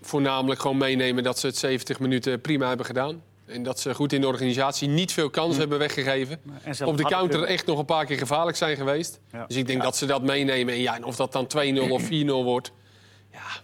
voornamelijk 0.00 0.60
gewoon 0.60 0.76
meenemen 0.76 1.22
dat 1.22 1.38
ze 1.38 1.46
het 1.46 1.56
70 1.56 2.00
minuten 2.00 2.40
prima 2.40 2.68
hebben 2.68 2.86
gedaan. 2.86 3.22
En 3.46 3.62
dat 3.62 3.80
ze 3.80 3.94
goed 3.94 4.12
in 4.12 4.20
de 4.20 4.26
organisatie 4.26 4.88
niet 4.88 5.12
veel 5.12 5.30
kans 5.30 5.56
hebben 5.56 5.78
weggegeven. 5.78 6.40
En 6.62 6.86
Op 6.86 6.96
de 6.96 7.02
counter 7.04 7.30
kunnen. 7.30 7.48
echt 7.48 7.66
nog 7.66 7.78
een 7.78 7.84
paar 7.84 8.06
keer 8.06 8.18
gevaarlijk 8.18 8.56
zijn 8.56 8.76
geweest. 8.76 9.20
Ja. 9.32 9.46
Dus 9.46 9.56
ik 9.56 9.66
denk 9.66 9.82
dat 9.82 9.96
ze 9.96 10.06
dat 10.06 10.22
meenemen. 10.22 10.74
En, 10.74 10.80
ja, 10.80 10.94
en 10.96 11.04
of 11.04 11.16
dat 11.16 11.32
dan 11.32 11.46
2-0 11.46 11.90
of 11.90 12.02
4-0 12.10 12.26
wordt. 12.26 12.72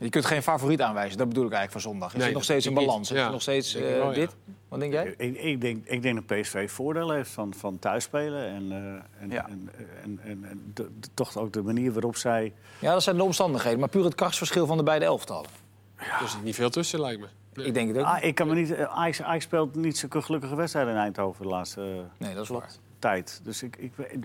Je 0.01 0.09
kunt 0.09 0.25
geen 0.27 0.43
favoriet 0.43 0.81
aanwijzen, 0.81 1.19
dat 1.19 1.29
bedoel 1.29 1.47
ik 1.47 1.53
eigenlijk 1.53 1.83
van 1.83 1.93
zondag. 1.93 2.09
Is 2.09 2.15
Nee, 2.17 2.25
het 2.25 2.35
nog 2.35 2.45
steeds 2.45 2.67
ik 2.67 2.75
balans? 2.75 3.11
Is 3.11 3.17
Ja, 3.17 3.23
het 3.23 3.33
nog 3.33 3.43
steeds 3.43 3.75
eh, 3.75 3.83
wel, 3.83 4.09
ja. 4.09 4.15
dit? 4.15 4.37
Wat 4.69 4.81
denk 4.81 4.93
jij? 4.93 5.15
Ik, 5.17 5.37
ik, 5.37 5.61
denk, 5.61 5.87
ik 5.87 6.03
denk 6.03 6.15
dat 6.29 6.41
PSV 6.41 6.71
voordeel 6.71 7.11
heeft 7.11 7.31
van, 7.31 7.55
van 7.55 7.79
thuisspelen. 7.79 8.47
En, 8.47 8.73
eh, 8.73 9.23
en, 9.23 9.31
Ja. 9.31 9.49
en, 9.49 9.71
en, 10.05 10.21
en, 10.23 10.45
en 10.45 10.71
de- 10.75 10.91
de- 11.01 11.09
toch 11.15 11.37
ook 11.37 11.53
de 11.53 11.63
manier 11.63 11.93
waarop 11.93 12.17
zij... 12.17 12.53
Ja, 12.79 12.93
dat 12.93 13.03
zijn 13.03 13.17
de 13.17 13.23
omstandigheden. 13.23 13.79
Maar 13.79 13.89
puur 13.89 14.05
het 14.05 14.15
krachtsverschil 14.15 14.67
van 14.67 14.77
de 14.77 14.83
beide 14.83 15.05
elftallen. 15.05 15.49
Er 15.97 16.29
zit 16.29 16.43
niet 16.43 16.55
veel 16.55 16.71
tussen, 16.71 17.01
lijkt 17.01 17.21
me. 17.21 17.27
Nee. 17.55 17.67
Ik 17.67 17.75
denk 17.75 17.89
het 17.89 17.99
ook. 17.99 18.05
Ah, 18.05 18.25
ik 18.25 18.35
kan 18.35 18.47
me 18.49 18.55
niet, 18.55 18.77
Ajax, 18.77 19.23
Ajax 19.23 19.45
speelt 19.45 19.75
niet 19.75 19.99
zulke 19.99 20.23
gelukkige 20.23 20.55
wedstrijden 20.57 20.93
in 20.93 20.99
Eindhoven 21.01 21.43
de 21.43 21.49
laatste 21.49 22.05
Nee, 22.19 22.35
dat 22.35 22.43
is 22.43 22.49
waar. 22.49 22.71
tijd. 22.99 23.41
Dus 23.45 23.63
ik, 23.63 23.77
ik, 23.77 23.93
ik, 23.99 24.25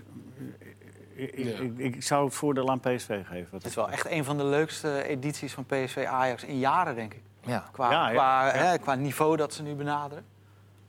ik, 1.16 1.32
ik, 1.32 1.44
Ja. 1.58 1.60
ik- 1.64 1.78
ik 1.94 2.02
zou 2.02 2.24
het 2.24 2.34
voordeel 2.34 2.70
aan 2.70 2.80
PSV 2.80 3.06
geven. 3.26 3.48
Het 3.50 3.64
is 3.66 3.74
wel 3.74 3.90
echt 3.90 4.10
een 4.10 4.24
van 4.24 4.36
de 4.36 4.44
leukste 4.44 5.02
edities 5.08 5.52
van 5.52 5.64
PSV 5.64 6.04
Ajax 6.08 6.44
in 6.44 6.58
jaren, 6.58 6.94
denk 6.94 7.14
ik. 7.14 7.22
Ja. 7.44 7.64
Qua, 7.72 7.90
Ja, 7.90 8.06
ja, 8.08 8.12
qua, 8.14 8.46
ja. 8.46 8.52
Hè, 8.52 8.78
qua 8.78 8.94
niveau 8.94 9.36
dat 9.36 9.54
ze 9.54 9.62
nu 9.62 9.74
benaderen. 9.74 10.24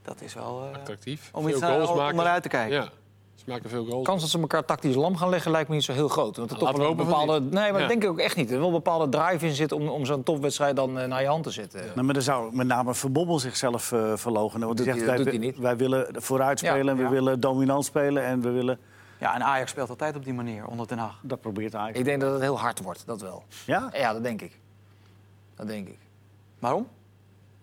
Dat 0.01 0.22
is 0.22 0.34
wel 0.34 0.69
eh, 0.72 0.79
Attractief. 0.79 1.29
om 1.34 1.41
Veel 1.43 1.51
iets 1.51 1.60
naar, 1.62 1.72
goals 1.72 1.89
om 1.89 1.98
maken. 1.98 2.15
naar 2.15 2.25
uit 2.25 2.43
te 2.43 2.50
kijken. 2.50 2.75
Ja, 2.75 2.84
ze 3.36 3.43
maken 3.48 3.69
veel 3.69 3.86
goals. 3.86 4.03
De 4.03 4.10
kans 4.10 4.22
dat 4.22 4.29
ze 4.29 4.39
elkaar 4.39 4.65
tactisch 4.65 4.96
lam 4.96 5.17
gaan 5.17 5.29
leggen 5.29 5.51
lijkt 5.51 5.69
me 5.69 5.75
niet 5.75 5.84
zo 5.84 5.93
heel 5.93 6.07
groot. 6.07 6.38
Want 6.38 6.51
er 6.51 6.57
wel 6.60 6.74
we 6.74 6.84
een 6.84 6.96
bepaalde. 6.96 7.39
Nee, 7.39 7.51
maar 7.51 7.65
Ja. 7.74 7.77
dat 7.79 7.88
denk 7.88 8.03
ik 8.03 8.10
ook 8.10 8.19
echt 8.19 8.36
niet. 8.36 8.51
Er 8.51 8.57
wel 8.57 8.67
een 8.67 8.74
bepaalde 8.74 9.10
drive 9.10 9.46
in 9.46 9.53
zit 9.53 9.72
om, 9.72 9.88
om 9.88 10.05
zo'n 10.05 10.24
topwedstrijd 10.24 10.75
dan 10.75 11.00
eh, 11.00 11.07
naar 11.07 11.22
je 11.22 11.27
hand 11.27 11.43
te 11.43 11.51
zetten. 11.51 11.86
Nou, 11.93 12.01
maar 12.03 12.13
dan 12.13 12.24
zou 12.24 12.55
met 12.55 12.67
name 12.67 12.93
Verbobbel 12.93 13.39
zichzelf 13.39 13.91
eh 13.91 14.12
verloochenen. 14.15 14.65
Want 14.65 14.77
Dat 14.77 14.88
hij 14.88 14.96
zegt, 14.96 15.07
wij, 15.07 15.15
dat 15.17 15.25
doet 15.25 15.36
hij 15.36 15.43
niet. 15.46 15.57
wij 15.57 15.77
willen 15.77 16.07
vooruit 16.22 16.60
Ja, 16.60 16.69
spelen, 16.72 16.89
en 16.93 16.98
we 16.98 17.03
ja. 17.03 17.10
willen 17.10 17.39
dominant 17.39 17.86
spelen 17.86 18.24
en 18.24 18.41
we 18.41 18.50
willen... 18.50 18.79
Ja, 19.19 19.36
en 19.36 19.43
Ajax 19.43 19.71
speelt 19.71 19.89
altijd 19.89 20.15
op 20.15 20.24
die 20.24 20.33
manier, 20.33 20.67
onder 20.67 20.88
Den 20.88 20.97
Haag. 20.97 21.19
Dat 21.21 21.41
probeert 21.41 21.75
Ajax. 21.75 21.97
Ik 22.00 22.05
denk 22.05 22.21
dat 22.21 22.31
het 22.31 22.41
heel 22.41 22.59
hard 22.59 22.81
wordt, 22.81 23.05
dat 23.05 23.21
wel. 23.21 23.43
Ja? 23.65 23.89
Ja, 23.93 24.13
dat 24.13 24.24
denk 24.24 24.41
ik. 24.41 24.59
Dat 25.55 25.67
denk 25.67 25.88
ik. 25.88 26.00
Waarom? 26.59 26.88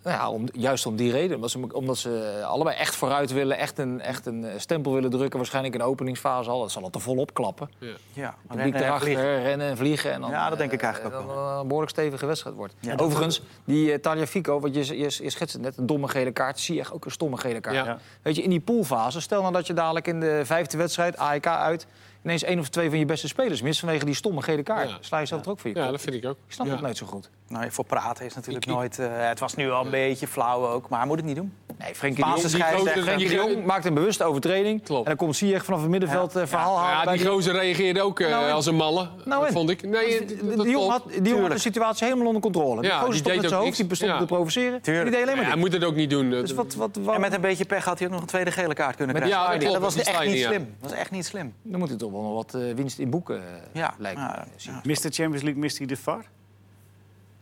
Nou 0.05 0.17
ja, 0.17 0.31
om, 0.31 0.49
juist 0.53 0.87
om 0.87 0.97
die 0.97 1.13
reden. 1.13 1.37
Omdat 1.37 1.51
ze, 1.51 1.67
omdat 1.73 1.99
ze 1.99 2.43
allebei 2.47 2.77
echt 2.77 2.97
vooruit 2.97 3.33
willen, 3.33 3.59
echt 3.59 3.79
een, 3.79 4.01
echt 4.01 4.27
een 4.27 4.45
eh, 4.45 4.59
stempel 4.59 4.93
willen 4.93 5.11
drukken. 5.11 5.39
Waarschijnlijk 5.39 5.75
in 5.75 5.81
de 5.81 5.87
openingsfase 5.87 6.51
al. 6.51 6.61
Dat 6.61 6.73
zal 6.73 6.83
het 6.83 6.95
er 6.95 7.01
volop 7.01 7.35
klappen. 7.35 7.71
Ja. 7.79 7.95
Ja, 8.13 8.35
Publiek 8.49 8.75
erachter, 8.75 9.43
rennen 9.43 9.69
en 9.69 9.77
vliegen. 9.77 10.13
En 10.13 10.21
dan, 10.21 10.31
Ja, 10.31 10.49
dat 10.49 10.59
denk 10.59 10.73
ik 10.73 10.79
eh, 10.79 10.85
eigenlijk 10.85 11.17
ook 11.17 11.27
dat 11.27 11.37
het 11.37 11.61
een 11.61 11.67
behoorlijk 11.67 11.93
stevige 11.93 12.27
wedstrijd 12.27 12.57
wordt. 12.57 12.75
Ja, 12.81 12.95
Overigens, 12.97 13.43
die 13.65 13.89
uh, 13.89 13.95
Tagliafico, 13.95 14.61
wat 14.61 14.75
je, 14.75 14.99
je, 14.99 15.17
je 15.23 15.31
schetst 15.31 15.53
het 15.53 15.63
net, 15.63 15.77
een 15.77 15.87
domme 15.87 16.09
gele 16.09 16.33
kaart. 16.33 16.61
Zie 16.61 16.75
je 16.75 16.81
echt 16.81 16.93
ook 16.93 17.05
een 17.05 17.11
stomme 17.11 17.37
gele 17.37 17.61
kaart. 17.61 17.77
Ja. 17.77 17.85
Ja. 17.85 17.99
Weet 18.23 18.37
je, 18.37 18.43
in 18.43 18.51
die 18.51 18.61
poolfase, 18.61 19.21
stel 19.21 19.41
nou 19.41 19.53
dat 19.53 19.67
je 19.67 19.73
dadelijk 19.73 20.07
in 20.07 20.21
de 20.21 20.41
vijfde 20.45 20.77
wedstrijd, 20.77 21.17
AEK 21.17 21.47
uit... 21.47 21.87
ineens 22.25 22.43
één 22.43 22.59
of 22.59 22.69
twee 22.69 22.89
van 22.91 22.99
je 22.99 23.05
beste 23.05 23.29
spelers 23.29 23.63
mist 23.63 23.81
vanwege 23.81 24.05
die 24.05 24.15
stomme 24.15 24.43
gele 24.43 24.63
kaart. 24.63 24.89
Ja. 24.91 24.97
Sla 25.01 25.19
je 25.19 25.27
zelf 25.27 25.45
er 25.45 25.51
ook 25.51 25.61
voor 25.61 25.71
je 25.71 25.77
ja, 25.77 25.91
dat 25.91 26.01
vind 26.01 26.15
ik 26.17 26.25
ook. 26.27 26.37
Ik 26.47 26.53
snap 26.53 26.67
ja. 26.67 26.73
het 26.73 26.81
nooit 26.81 26.97
zo 26.97 27.07
goed. 27.07 27.31
Nou, 27.49 27.71
voor 27.71 27.85
praten 27.85 28.25
is 28.25 28.35
natuurlijk 28.35 28.65
Ik- 28.65 28.71
ik- 28.71 28.77
nooit... 28.77 28.99
eh, 28.99 29.07
het 29.11 29.39
was 29.39 29.55
nu 29.55 29.71
al 29.71 29.85
een 29.85 29.91
beetje 29.91 30.27
flauw 30.27 30.67
ook, 30.69 30.89
maar 30.89 30.99
hij 30.99 31.09
moet 31.09 31.17
het 31.17 31.27
niet 31.27 31.37
doen. 31.37 31.53
Nee, 31.79 31.95
Frenkie 31.95 32.25
de 32.25 32.31
Jong, 32.31 32.41
die 32.41 32.51
scheidsrechter. 32.51 32.91
grote- 32.93 33.03
Frenkie 33.07 33.29
de 33.29 33.35
Jong 33.35 33.65
maakt 33.65 33.85
een 33.85 33.95
bewuste 33.95 34.25
overtreding. 34.25 34.83
Klopt. 34.83 35.03
En 35.03 35.09
dan 35.09 35.17
komt 35.17 35.37
Ziyech 35.37 35.65
vanaf 35.65 35.81
het 35.81 35.91
middenveld 35.91 36.37
eh, 36.37 36.47
verhaal 36.47 36.79
halen. 36.79 37.13
Ja, 37.13 37.19
die 37.19 37.27
gozer 37.31 37.53
reageerde 37.55 38.03
ook 38.03 38.21
eh, 38.21 38.31
Nou, 38.31 38.51
als 38.51 38.67
een 38.67 38.75
malle, 38.75 39.09
Nou, 39.25 39.53
vond 39.53 39.71
ik. 39.71 39.83
Nee, 39.83 40.07
Die, 40.09 40.19
dat- 40.19 40.29
die, 40.29 40.37
dat 40.57 40.65
die 40.65 40.71
jongen 40.71 40.89
klopt. 40.89 41.05
had, 41.05 41.13
die 41.13 41.23
jongen 41.33 41.43
had 41.43 41.53
de 41.53 41.59
situatie 41.59 42.05
helemaal 42.07 42.27
onder 42.27 42.43
controle. 42.43 42.81
Die 42.81 42.91
Ja, 42.91 42.99
gozer 42.99 43.15
stond 43.15 43.27
deed 43.27 43.37
met 43.37 43.45
zijn 43.49 43.61
ook 43.61 43.67
hoofd, 43.67 43.77
die 43.79 43.87
bestond 43.87 44.11
Ja. 44.11 44.19
te 44.19 44.25
provoceren. 44.27 44.81
Tuurlijk. 44.83 45.05
Die 45.07 45.15
deed 45.15 45.23
alleen 45.23 45.35
maar 45.37 45.45
Ja, 45.45 45.51
hij 45.51 45.61
moet 45.61 45.73
het 45.73 45.85
ook 45.85 45.95
niet 45.95 46.11
doen. 46.11 46.31
Dus 46.31 46.53
wat, 46.55 46.75
wat, 46.75 46.97
wat, 47.01 47.15
En 47.15 47.21
met 47.21 47.33
een 47.35 47.41
beetje 47.41 47.65
pech 47.65 47.85
had 47.85 47.99
hij 47.99 48.07
ook 48.07 48.13
nog 48.13 48.23
een 48.23 48.29
tweede 48.29 48.51
gele 48.51 48.75
kaart 48.75 48.97
kunnen 48.97 49.15
krijgen. 49.17 49.39
ja, 49.39 49.59
dat 49.73 49.79
was 49.81 49.97
echt 49.97 50.25
niet 50.25 50.43
slim. 50.43 50.75
Dat 50.81 50.91
was 50.91 50.99
echt 50.99 51.11
niet 51.11 51.25
slim. 51.27 51.55
Dan 51.63 51.79
moet 51.79 51.89
hij 51.89 51.99
toch 51.99 52.11
wel 52.23 52.35
wat 52.35 52.55
eh, 52.55 52.75
winst 52.75 52.99
in 52.99 53.11
boeken, 53.11 53.37
eh, 53.43 53.61
Ja, 53.73 53.95
lijkt 53.99 54.19
ja, 54.21 54.47
me. 54.47 54.53
ja. 54.73 54.81
Mr. 54.85 54.95
Champions 54.95 55.43
League 55.43 55.61
mist 55.61 55.79
hij 55.79 55.87
de 55.87 55.97
VAR? 55.97 56.25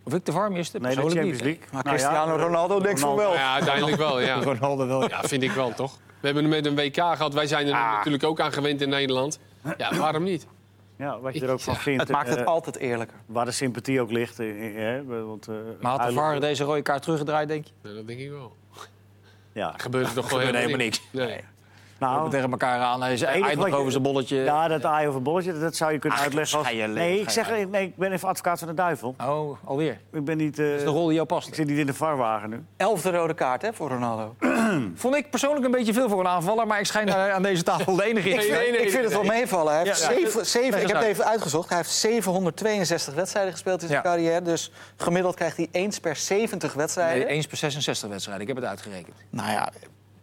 Of 0.04 0.14
ik 0.14 0.24
de 0.26 0.32
VAR 0.32 0.52
miste? 0.52 0.78
Nee, 0.78 0.94
de 0.94 1.00
Champions 1.00 1.30
niet. 1.30 1.40
League. 1.40 1.60
Maar 1.72 1.84
Nou 1.84 1.96
ja, 1.96 2.02
Cristiano 2.08 2.36
Ronaldo 2.44 2.80
denkt 2.80 3.00
van 3.00 3.16
wel. 3.16 3.32
Ja, 3.32 3.52
uiteindelijk 3.54 3.96
wel, 3.96 4.20
ja. 4.20 4.42
Ronaldo 4.52 4.86
wel. 4.86 5.08
Ja, 5.08 5.22
vind 5.22 5.42
ik 5.42 5.50
wel, 5.52 5.74
toch? 5.74 5.98
We 6.20 6.26
hebben 6.28 6.48
met 6.48 6.66
een 6.66 6.74
WK 6.74 6.94
gehad. 6.96 7.34
Wij 7.34 7.46
zijn 7.46 7.66
er 7.66 7.72
Ah. 7.74 7.92
natuurlijk 7.96 8.24
ook 8.24 8.40
aan 8.40 8.52
gewend 8.52 8.80
in 8.80 8.88
Nederland. 8.88 9.38
Ja, 9.78 9.96
waarom 9.96 10.22
niet? 10.22 10.46
Ja, 10.96 11.20
wat 11.20 11.34
je 11.34 11.40
er 11.40 11.50
ook 11.50 11.60
van 11.60 11.74
Ja, 11.74 11.80
vindt. 11.80 12.00
Het 12.02 12.10
maakt 12.10 12.28
het 12.28 12.38
eh, 12.38 12.44
altijd 12.44 12.76
eerlijker. 12.76 13.16
Waar 13.26 13.44
de 13.44 13.50
sympathie 13.50 14.00
ook 14.00 14.10
ligt. 14.10 14.38
eh, 14.38 14.66
eh, 14.66 14.74
hè, 14.76 15.04
want, 15.24 15.48
eh, 15.48 15.54
Maar 15.80 15.98
had 15.98 16.08
de 16.08 16.14
VAR 16.14 16.40
deze 16.40 16.64
rode 16.64 16.82
kaart 16.82 17.02
teruggedraaid, 17.02 17.48
denk 17.48 17.64
je? 17.66 17.72
Nou, 17.82 17.94
dat 17.94 18.06
denk 18.06 18.20
ik 18.20 18.30
wel. 18.30 18.56
Ja. 19.52 19.74
Gebeurt 19.76 20.06
er 20.06 20.12
toch 20.14 20.28
gewoon 20.28 20.54
helemaal 20.54 20.76
niks. 20.76 21.02
Nee. 21.10 21.40
We 22.02 22.08
Nou, 22.08 22.30
tegen 22.30 22.50
elkaar 22.50 22.80
aan. 22.80 23.02
Hij 23.02 23.16
zei 23.16 23.54
nog 23.54 23.68
je- 23.68 23.74
over 23.74 23.90
zijn 23.90 24.02
bolletje. 24.02 24.36
ja, 24.36 24.68
dat 24.68 24.84
aai 24.84 25.08
over 25.08 25.22
bolletje, 25.22 25.58
dat 25.58 25.76
zou 25.76 25.92
je 25.92 25.98
kunnen 25.98 26.18
Ach, 26.18 26.24
uitleggen. 26.24 26.58
Als... 26.58 26.70
je 26.70 26.86
Nee, 26.86 27.20
ik 27.20 27.30
zeg, 27.30 27.50
nee, 27.70 27.84
ik 27.84 27.96
ben 27.96 28.12
even 28.12 28.28
advocaat 28.28 28.58
van 28.58 28.68
de 28.68 28.74
duivel. 28.74 29.14
Oh, 29.26 29.56
alweer. 29.64 30.00
Ik 30.12 30.24
ben 30.24 30.36
niet... 30.36 30.58
eh, 30.58 30.66
Dat 30.66 30.74
is 30.76 30.82
de 30.84 30.90
rol 30.90 31.04
die 31.04 31.12
jou 31.12 31.22
ik 31.22 31.26
past. 31.28 31.54
zit 31.54 31.66
niet 31.66 31.78
in 31.78 31.86
de 31.86 31.94
varwagen 31.94 32.50
nu. 32.50 32.64
Elfde 32.76 33.10
rode 33.10 33.34
kaart 33.34 33.62
hè, 33.62 33.72
voor 33.72 33.88
Ronaldo. 33.88 34.34
Vond 34.94 35.14
ik 35.14 35.30
persoonlijk 35.30 35.64
een 35.64 35.70
beetje 35.70 35.92
veel 35.92 36.08
voor 36.08 36.20
een 36.20 36.26
aanvaller, 36.28 36.66
maar 36.66 36.78
ik 36.78 36.86
schijn 36.86 37.06
daar 37.06 37.32
aan 37.32 37.42
deze 37.42 37.62
tafel 37.62 37.96
de 37.96 38.04
enige 38.04 38.28
in 38.28 38.34
te 38.34 38.40
Nee, 38.40 38.46
zijn. 38.50 38.60
nee, 38.62 38.70
nee, 38.70 38.80
ik 38.80 38.90
vind 38.90 39.04
het 39.04 39.12
wel 39.12 39.22
meevallen. 39.24 39.72
Hij 39.74 39.82
heeft 39.84 40.00
Ja, 40.00 40.10
ja. 40.10 40.16
zeven, 40.18 40.46
zeven, 40.46 40.80
ik 40.80 40.86
heb 40.86 40.96
het 40.96 41.06
even 41.06 41.24
uitgezocht. 41.24 41.68
Hij 41.68 41.76
heeft 41.78 41.90
762 41.90 43.14
wedstrijden 43.14 43.52
gespeeld 43.52 43.82
in 43.82 43.88
zijn 43.88 44.00
Ja. 44.04 44.10
carrière. 44.10 44.42
Dus 44.42 44.72
gemiddeld 44.96 45.34
krijgt 45.34 45.56
hij 45.56 45.68
eens 45.72 45.98
per 46.00 46.16
70 46.16 46.72
wedstrijden. 46.74 47.26
Nee, 47.26 47.34
eens 47.36 47.46
per 47.46 47.56
66 47.56 48.08
wedstrijden. 48.08 48.42
Ik 48.42 48.48
heb 48.48 48.56
het 48.62 48.66
uitgerekend. 48.70 49.16
Nou 49.30 49.50
ja, 49.50 49.68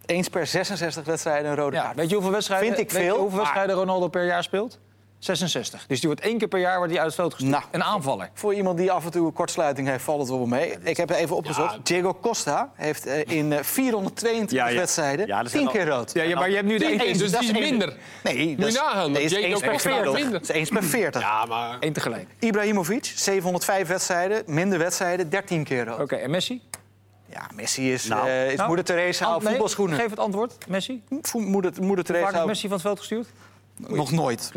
eens 0.10 0.30
per 0.30 0.48
66 0.48 1.04
wedstrijden 1.06 1.52
een 1.52 1.58
rode 1.58 1.76
Ja, 1.76 1.82
kaart. 1.84 1.96
weet 1.96 2.08
je 2.10 2.14
hoeveel 2.16 2.32
wedstrijden, 2.34 2.68
Vind 2.68 2.80
ik 2.80 2.92
weet 2.92 3.02
je 3.02 3.08
veel, 3.08 3.18
hoeveel 3.18 3.30
maar- 3.36 3.40
wedstrijden 3.40 3.76
Ronaldo 3.76 4.08
per 4.08 4.26
jaar 4.26 4.44
speelt? 4.44 4.80
66. 5.20 5.86
Dus 5.88 6.00
die 6.00 6.10
wordt 6.10 6.24
één 6.26 6.38
keer 6.38 6.48
per 6.48 6.60
jaar 6.60 6.76
wordt 6.78 6.90
die 6.92 6.98
uit 7.00 7.08
het 7.08 7.16
veld 7.16 7.34
gestuurd. 7.34 7.52
Nou. 7.54 7.64
Een 7.72 7.84
aanvaller. 7.84 8.30
Voor 8.34 8.54
iemand 8.54 8.78
die 8.78 8.92
af 8.92 9.06
en 9.06 9.12
toe 9.12 9.26
een 9.26 9.34
kortsluiting 9.34 9.88
heeft, 9.88 10.04
valt 10.04 10.20
het 10.20 10.30
wel 10.30 10.46
mee. 10.46 10.76
Ik 10.84 10.98
heb 10.98 11.10
even 11.10 11.36
opgezocht. 11.36 11.74
Ja. 11.74 11.80
Diego 11.84 12.14
Costa 12.22 12.72
heeft 12.76 13.06
eh, 13.06 13.22
in 13.38 13.54
eh, 13.54 13.60
422 13.64 14.58
Ja, 14.58 14.68
ja. 14.68 14.76
wedstrijden 14.76 15.28
Ja, 15.28 15.42
dat 15.42 15.52
zijn 15.52 15.64
10 15.68 15.72
al- 15.72 15.78
keer 15.86 15.94
rood. 15.94 16.14
Ja, 16.14 16.24
ja, 16.24 16.36
maar 16.40 16.50
je 16.50 16.56
hebt 16.56 16.68
nu 16.68 16.78
de 16.78 16.86
Eén, 16.92 17.00
één, 17.00 17.18
dus 17.18 17.32
dat 17.32 17.40
die 17.42 17.50
is 17.52 17.60
minder. 17.70 17.94
Nee, 18.24 18.56
nagaan, 18.58 19.14
dat 19.14 19.22
is 19.22 19.30
Diego 19.32 19.48
eens 19.48 19.60
per 19.60 19.72
Costa 19.72 19.90
40. 19.90 20.14
minder. 20.14 20.32
Dat 20.32 20.42
is 20.42 20.56
eens 20.56 20.70
per 20.70 20.84
40. 20.84 21.22
Ja, 21.22 21.46
maar... 21.46 21.80
één 21.80 21.94
tegelijk. 21.94 22.28
Ibrahimovic, 22.40 23.06
705 23.16 23.88
wedstrijden, 23.88 24.44
minder 24.46 24.80
wedstrijden, 24.80 25.30
13 25.30 25.64
keer 25.64 25.86
rood. 25.86 26.00
Oké, 26.00 26.16
en 26.16 26.30
Messi? 26.32 26.62
Ja, 27.32 27.42
Messi 27.56 27.94
is, 27.94 28.08
Nou. 28.08 28.28
eh, 28.28 28.48
is 28.52 28.56
Nou, 28.56 28.68
moeder 28.68 28.86
Teresa 28.86 29.26
Ant- 29.26 29.36
op 29.36 29.42
nee, 29.42 29.50
voetbalschoenen. 29.50 29.98
Geef 30.00 30.10
het 30.10 30.20
antwoord. 30.20 30.56
Messi? 30.68 31.04
Vo- 31.22 31.40
Moeder, 31.40 32.04
Teresa 32.04 32.26
heeft 32.28 32.40
op- 32.42 32.46
Messi 32.48 32.62
van 32.68 32.72
het 32.72 32.82
veld 32.82 33.00
gestuurd? 33.00 33.28
nog 33.88 34.12
nooit. 34.12 34.52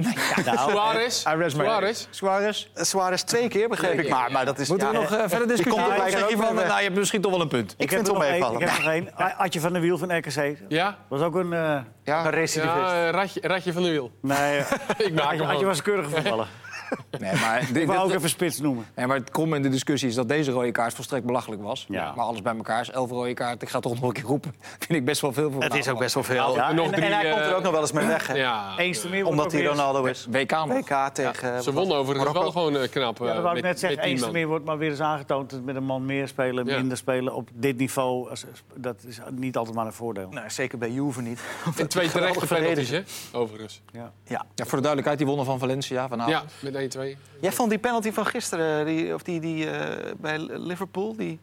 Nou, 0.44 0.70
Suarez? 0.70 1.24
I 1.26 1.28
rest 1.36 1.56
my 1.56 1.64
Suarez? 1.64 2.06
Suarez? 2.10 2.66
Suarez 2.74 3.22
twee 3.22 3.48
keer, 3.48 3.68
begreep 3.68 3.98
ik. 4.00 4.08
Maar, 4.08 4.32
maar 4.32 4.44
dat 4.44 4.58
is... 4.58 4.68
Moeten 4.68 4.86
ja, 4.86 4.92
we 4.92 4.98
nog 5.00 5.12
eh, 5.12 5.18
verder 5.28 5.48
discussiëren? 5.48 5.90
er 6.04 6.10
zeg 6.10 6.28
je 6.28 6.36
ook 6.36 6.42
van, 6.42 6.54
nou, 6.54 6.66
je 6.76 6.82
hebt 6.84 6.94
misschien 6.96 7.20
toch 7.20 7.30
wel 7.32 7.40
een 7.40 7.48
punt. 7.48 7.74
ik 7.78 7.88
vind 7.88 7.90
heb 7.90 7.98
het 8.00 8.08
wel 8.08 8.24
één. 8.24 8.34
Ik 8.34 8.40
meevallen. 8.40 8.68
heb 8.68 8.78
er 8.78 8.90
één. 8.90 9.36
Adje 9.38 9.60
van 9.60 9.72
der 9.72 9.82
Wiel 9.82 9.98
van 9.98 10.16
RKC. 10.16 10.56
Ja? 10.68 10.96
Was 11.08 11.20
ook 11.20 11.34
een... 11.34 11.52
eh, 11.52 11.78
Een 12.04 12.30
recidivist. 12.30 12.76
Ja, 12.78 13.04
eh, 13.06 13.10
ratje, 13.10 13.40
ratje 13.42 13.72
van 13.72 13.82
de 13.82 13.90
wiel. 13.90 14.10
nee, 14.22 14.58
Ik 15.06 15.14
maak 15.14 15.24
Adje, 15.24 15.36
hem 15.36 15.46
Adje 15.46 15.58
wel. 15.58 15.64
was 15.64 15.76
een 15.78 15.84
keurige 15.84 16.10
voetballer. 16.10 16.46
Nee, 17.20 17.32
maar, 17.34 17.68
dit, 17.72 17.86
wou 17.86 17.98
ook 18.10 18.12
even 18.16 18.28
spits 18.28 18.60
noemen. 18.60 18.86
nee, 18.96 19.06
maar 19.06 19.16
het 19.16 19.30
krom 19.30 19.54
in 19.54 19.62
de 19.62 19.68
discussie 19.68 20.08
is 20.08 20.14
dat 20.14 20.28
deze 20.28 20.50
rode 20.50 20.70
kaart 20.70 20.94
volstrekt 20.94 21.24
belachelijk 21.24 21.62
was. 21.62 21.86
Ja. 21.88 22.12
Maar 22.16 22.24
alles 22.24 22.42
bij 22.42 22.56
elkaar 22.56 22.80
is 22.80 22.90
elf 22.90 23.10
rode 23.10 23.34
kaart. 23.34 23.62
Ik 23.62 23.68
ga 23.68 23.80
toch 23.80 23.94
nog 23.94 24.02
een 24.02 24.12
keer 24.12 24.24
roepen. 24.24 24.54
Vind 24.86 24.98
ik 24.98 25.04
best 25.04 25.20
wel 25.20 25.32
veel 25.32 25.50
voor 25.50 25.62
Het 25.62 25.74
is 25.74 25.88
ook 25.88 25.98
best 25.98 26.14
wel 26.14 26.22
veel. 26.22 26.54
Ja, 26.54 26.68
en, 26.68 26.74
nog 26.76 26.90
drie, 26.90 27.04
en 27.04 27.12
hij 27.12 27.30
komt 27.30 27.42
er 27.44 27.50
eh, 27.50 27.56
ook 27.56 27.62
nog 27.62 27.72
wel 27.72 27.80
eens 27.80 27.92
mee 27.92 28.06
weg. 28.06 28.26
hè? 28.26 28.34
Ja, 28.34 28.78
Eens 28.78 29.00
te 29.00 29.08
meer 29.08 29.24
wordt 29.24 29.38
Omdat 29.38 29.52
hij 29.52 29.64
Ronaldo 29.64 30.04
is. 30.04 30.26
WK. 30.30 30.50
WK 30.66 31.08
tegen... 31.12 31.62
ze 31.62 31.72
wonnen 31.72 31.96
overigens 31.96 32.32
wel 32.32 32.50
gewoon 32.50 32.76
eh, 32.76 32.88
knap. 32.90 33.18
Ja, 33.18 33.24
dat 33.26 33.36
eh, 33.36 33.42
wou 33.42 33.56
ik 33.56 33.62
met- 33.62 33.70
net 33.70 33.80
zeggen. 33.80 34.02
Eens 34.02 34.20
te 34.22 34.30
meer 34.30 34.46
wordt 34.46 34.64
maar 34.64 34.78
weer 34.78 34.90
eens 34.90 35.00
aangetoond 35.00 35.50
dat 35.50 35.62
met 35.62 35.76
een 35.76 35.84
man 35.84 36.06
meer 36.06 36.28
spelen, 36.28 36.66
Ja. 36.66 36.76
minder 36.76 36.96
spelen 36.96 37.34
op 37.34 37.48
dit 37.52 37.76
niveau. 37.76 38.28
Dat 38.74 38.96
is 39.06 39.18
niet 39.30 39.56
altijd 39.56 39.76
maar 39.76 39.86
een 39.86 39.92
voordeel. 39.92 40.28
Nou, 40.30 40.50
zeker 40.50 40.78
bij 40.78 40.90
Juve 40.90 41.22
niet. 41.22 41.40
En 41.76 41.88
twee 41.88 42.10
terechte 42.10 42.46
penalties, 42.46 42.88
hè? 42.90 43.02
Overigens. 43.32 43.82
Ja. 43.92 44.12
Ja. 44.24 44.44
Ja, 44.54 44.64
voor 44.64 44.76
de 44.76 44.84
duidelijkheid, 44.88 45.18
die 45.18 45.26
wonnen 45.26 45.44
van 45.46 45.58
Valencia 45.58 46.08
vanavond. 46.08 46.36
Ja, 46.60 46.70
met 46.70 46.74
1-2. 46.74 46.81
Jij 47.40 47.52
vond 47.52 47.70
die 47.70 47.78
penalty 47.78 48.12
van 48.12 48.26
gisteren, 48.26 48.86
die, 48.86 49.14
of 49.14 49.22
die, 49.22 49.40
die 49.40 49.70
eh, 49.70 50.12
bij 50.18 50.38
Liverpool, 50.38 51.16
die, 51.16 51.38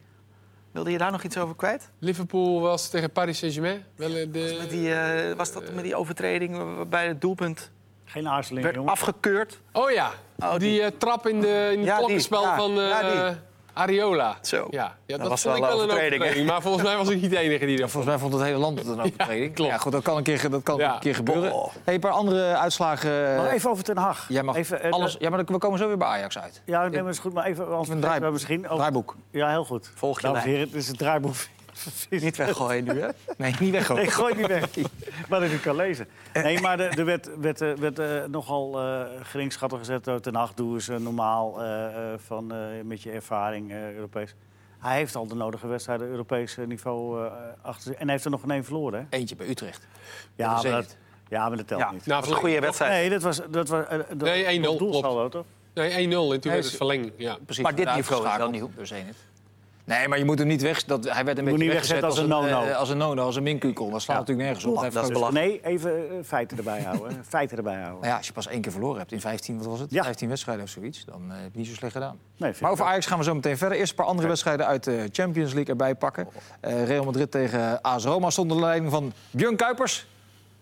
wilde 0.72 0.90
je 0.90 0.98
daar 0.98 1.10
nog 1.12 1.22
iets 1.22 1.38
over 1.38 1.56
kwijt? 1.56 1.90
Liverpool 1.98 2.60
was 2.60 2.88
tegen 2.90 3.10
Paris 3.10 3.38
Saint-Germain. 3.38 3.84
Wel, 3.96 4.14
eh, 4.14 4.32
die, 4.68 4.94
eh, 4.94 5.36
was 5.36 5.52
dat 5.52 5.72
met 5.72 5.84
die 5.84 5.94
overtreding 5.96 6.56
waarbij 6.56 7.06
het 7.08 7.20
doelpunt 7.20 7.70
Geen 8.04 8.28
aarzeling, 8.28 8.62
werd 8.64 8.76
jongen. 8.76 8.92
afgekeurd? 8.92 9.60
Oh 9.72 9.90
ja, 9.90 10.10
Oh, 10.38 10.50
die, 10.50 10.58
die. 10.58 10.82
eh, 10.82 10.90
trap 10.98 11.26
in, 11.26 11.40
de, 11.40 11.46
in 11.72 11.78
het 11.78 11.86
Ja, 11.86 11.94
die. 11.94 11.94
klokkenspel 11.96 12.42
Ja, 12.42 12.56
van 12.56 12.70
eh, 12.80 12.88
ja, 12.88 13.00
die. 13.32 13.40
Ariola. 13.72 14.36
Zo. 14.42 14.66
Ja, 14.70 14.94
ja 15.06 15.16
dat, 15.18 15.28
was 15.28 15.42
vond 15.42 15.56
ik 15.56 15.62
wel 15.62 15.70
een 15.70 15.76
wel 15.76 15.84
een 15.96 16.02
overtreding. 16.02 16.46
Maar 16.46 16.62
volgens 16.62 16.84
mij 16.84 16.96
was 16.96 17.08
ik 17.08 17.20
niet 17.20 17.30
de 17.30 17.38
enige 17.38 17.66
die 17.66 17.78
dat. 17.78 17.90
Volgens 17.90 18.12
mij 18.12 18.20
vond 18.22 18.32
het 18.34 18.42
hele 18.42 18.58
land 18.58 18.78
het 18.78 18.86
een 18.88 19.00
overtreding. 19.04 19.54
klopt. 19.54 19.70
Ja, 19.70 19.78
goed, 19.78 19.92
dat 19.92 20.02
kan 20.02 20.16
een 20.16 20.22
keer, 20.22 20.50
dat 20.50 20.62
kan 20.62 20.76
Ja. 20.78 20.94
een 20.94 21.00
keer 21.00 21.14
gebeuren. 21.14 21.52
Oh. 21.52 21.72
Hey, 21.84 21.94
een 21.94 22.00
paar 22.00 22.10
andere 22.10 22.56
uitslagen. 22.56 23.36
Maar 23.36 23.50
even 23.50 23.70
over 23.70 23.84
Ten 23.84 23.96
Hag. 23.96 24.26
Jij 24.28 24.42
mag 24.42 24.56
even, 24.56 24.82
eh, 24.82 24.90
alles. 24.90 25.16
Ja, 25.18 25.30
maar 25.30 25.44
we 25.44 25.58
komen 25.58 25.78
zo 25.78 25.86
weer 25.86 25.96
bij 25.96 26.08
Ajax 26.08 26.38
uit. 26.38 26.62
Ja, 26.64 26.88
nee, 26.88 27.02
maar 27.02 27.10
is 27.10 27.18
goed, 27.18 27.32
maar 27.32 27.44
even... 27.44 27.68
Anders 27.68 27.88
Een 27.88 28.00
draai- 28.00 28.20
we 28.20 28.30
misschien 28.30 28.64
over- 28.64 28.76
draaiboek. 28.76 29.16
Ja, 29.30 29.48
heel 29.50 29.64
goed. 29.64 29.90
Volg 29.94 30.16
je 30.20 30.22
Dames 30.26 30.38
en 30.42 30.44
lijn. 30.46 30.56
heren, 30.58 30.72
het 30.72 30.82
is 30.82 30.88
het 30.88 30.98
draaiboek. 30.98 31.34
Niet 32.10 32.36
weggooien 32.36 32.84
nu, 32.84 33.00
hè? 33.00 33.08
Nee, 33.36 33.54
niet 33.60 33.70
weg. 33.72 33.88
Nee, 33.88 34.10
gooi 34.10 34.28
het 34.32 34.38
niet 34.38 34.46
weg. 34.74 34.86
Maar 35.28 35.40
dat 35.40 35.50
ik 35.50 35.60
kan 35.60 35.76
lezen. 35.76 36.08
Nee, 36.32 36.60
maar 36.60 36.80
er, 36.80 36.98
er 36.98 37.04
werd, 37.04 37.38
werd, 37.40 37.60
eh, 37.60 37.72
werd 37.72 37.98
eh, 37.98 38.24
nogal 38.24 38.80
eh 38.80 39.02
geringschatten 39.22 39.78
gezet 39.78 40.04
door 40.04 40.20
Ten 40.20 40.34
Hag. 40.34 40.54
Doe 40.54 40.74
eens 40.74 40.88
eh, 40.88 40.96
normaal 40.96 41.62
eh, 41.62 41.84
eh, 41.86 42.18
van, 42.18 42.52
eh, 42.52 42.58
met 42.84 43.02
je 43.02 43.10
ervaring 43.10 43.70
eh, 43.70 43.92
Europees. 43.94 44.34
Hij 44.78 44.96
heeft 44.96 45.16
al 45.16 45.26
de 45.26 45.34
nodige 45.34 45.66
wedstrijden 45.66 46.08
Europees 46.08 46.56
eh, 46.56 46.66
niveau 46.66 47.24
eh, 47.26 47.32
achter 47.62 47.82
zich. 47.82 47.92
En 47.94 48.02
hij 48.02 48.12
heeft 48.12 48.24
er 48.24 48.30
nog 48.30 48.42
een 48.42 48.50
één 48.50 48.64
verloren, 48.64 49.00
hè? 49.10 49.16
Eentje 49.18 49.36
bij 49.36 49.48
Utrecht. 49.48 49.86
Ja, 50.36 50.54
dat 50.54 50.62
maar 50.62 50.72
dat, 50.72 50.82
het. 50.84 50.96
ja, 51.28 51.48
maar 51.48 51.56
dat 51.56 51.66
telt 51.66 51.80
Ja, 51.80 51.90
niet. 51.92 52.06
Nou, 52.06 52.20
dat 52.20 52.28
was 52.28 52.38
een 52.38 52.44
goede 52.44 52.60
wedstrijd. 52.60 52.92
Nee, 52.92 53.10
dat 53.10 53.22
was... 53.22 53.40
Dat 53.50 53.68
was 53.68 53.86
eh, 53.86 53.98
dat- 53.98 54.20
Nee, 54.20 54.58
1-0, 54.58 54.62
dat 54.62 54.78
doelsaldo, 54.78 55.28
toch? 55.28 55.44
Nee, 55.74 55.90
1-0 55.90 56.10
en 56.10 56.10
toen 56.10 56.22
werd 56.24 56.44
is- 56.44 56.66
het 56.66 56.76
verlenging. 56.76 57.12
Ja. 57.16 57.38
Precies, 57.44 57.62
Maar 57.62 57.74
dit 57.74 57.94
niveau 57.94 58.26
is 58.28 58.36
wel 58.36 58.50
nieuw. 58.50 58.70
door 58.76 58.86
Zenit. 58.86 59.16
Nee, 59.84 60.08
maar 60.08 60.18
je 60.18 60.24
moet 60.24 60.38
hem 60.38 60.46
niet 60.48 60.62
weg. 60.62 60.84
Dat, 60.84 61.04
hij 61.12 61.24
werd 61.24 61.38
een 61.38 61.44
moet 61.44 61.52
beetje 61.52 61.64
niet 61.64 61.72
weggezet 61.72 62.00
wegzetten 62.00 62.08
als 62.08 62.44
een 62.44 62.50
no-no. 62.50 62.66
eh, 62.70 62.76
als 62.76 62.88
een 62.88 62.96
no-no, 62.96 63.22
als 63.24 63.36
een 63.36 63.42
minkukel. 63.42 63.90
Dat 63.90 64.02
slaat 64.02 64.16
Ja. 64.16 64.22
natuurlijk 64.22 64.46
nergens 64.48 64.64
op. 64.66 64.92
Dat 64.92 65.04
is 65.04 65.12
belachelijk. 65.12 65.46
Nee, 65.46 65.60
even 65.64 66.10
eh, 66.10 66.16
feiten 66.24 66.56
erbij 66.56 66.82
houden. 66.82 67.24
feiten 67.28 67.56
erbij 67.56 67.74
houden. 67.74 67.98
Nou 68.00 68.06
ja, 68.10 68.16
als 68.16 68.26
je 68.26 68.32
pas 68.32 68.46
één 68.46 68.60
keer 68.60 68.72
verloren 68.72 68.98
hebt 68.98 69.12
in 69.12 69.20
15, 69.20 69.56
wat 69.58 69.66
was 69.66 69.80
het? 69.80 69.90
Ja. 69.90 70.02
15 70.04 70.28
wedstrijden 70.28 70.64
of 70.64 70.70
zoiets, 70.70 71.04
dan 71.04 71.22
eh, 71.28 71.36
heb 71.42 71.52
je 71.52 71.58
niet 71.58 71.68
zo 71.68 71.74
slecht 71.74 71.92
gedaan. 71.92 72.18
Nee, 72.36 72.52
Maar 72.60 72.70
over. 72.70 72.84
Ajax 72.84 73.06
gaan 73.06 73.18
we 73.18 73.24
zo 73.24 73.34
meteen 73.34 73.56
verder. 73.58 73.78
Eerst 73.78 73.90
een 73.90 73.96
paar 73.96 74.06
andere 74.06 74.28
wedstrijden 74.28 74.66
uit 74.66 74.84
de 74.84 75.08
Champions 75.12 75.52
League 75.52 75.70
erbij 75.70 75.94
pakken. 75.94 76.28
Eh, 76.60 76.84
Real 76.86 77.04
Madrid 77.04 77.30
tegen 77.30 77.80
AS 77.82 78.04
Roma 78.04 78.30
stond 78.30 78.46
onder 78.50 78.62
de 78.62 78.70
leiding 78.70 78.92
van 78.92 79.12
Björn 79.30 79.56
Kuipers. 79.56 80.06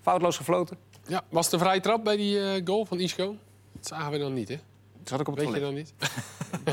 Foutloos 0.02 0.36
gefloten. 0.36 0.76
ja, 1.06 1.22
was 1.28 1.44
het 1.44 1.54
een 1.54 1.60
vrije 1.60 1.80
trap 1.80 2.04
bij 2.04 2.16
die 2.16 2.60
goal 2.64 2.84
van 2.84 2.98
Isco? 3.00 3.36
Dat 3.72 3.86
zagen 3.86 4.10
we 4.12 4.18
dan 4.18 4.32
niet, 4.32 4.48
hè? 4.48 4.54
Dat 4.98 5.08
zat 5.08 5.20
ik 5.20 5.28
op 5.28 5.36
het 5.36 5.44
Weet 5.44 5.54
je 5.54 5.60
toilet. 5.60 5.86
dan 5.98 6.08
niet? 6.08 6.12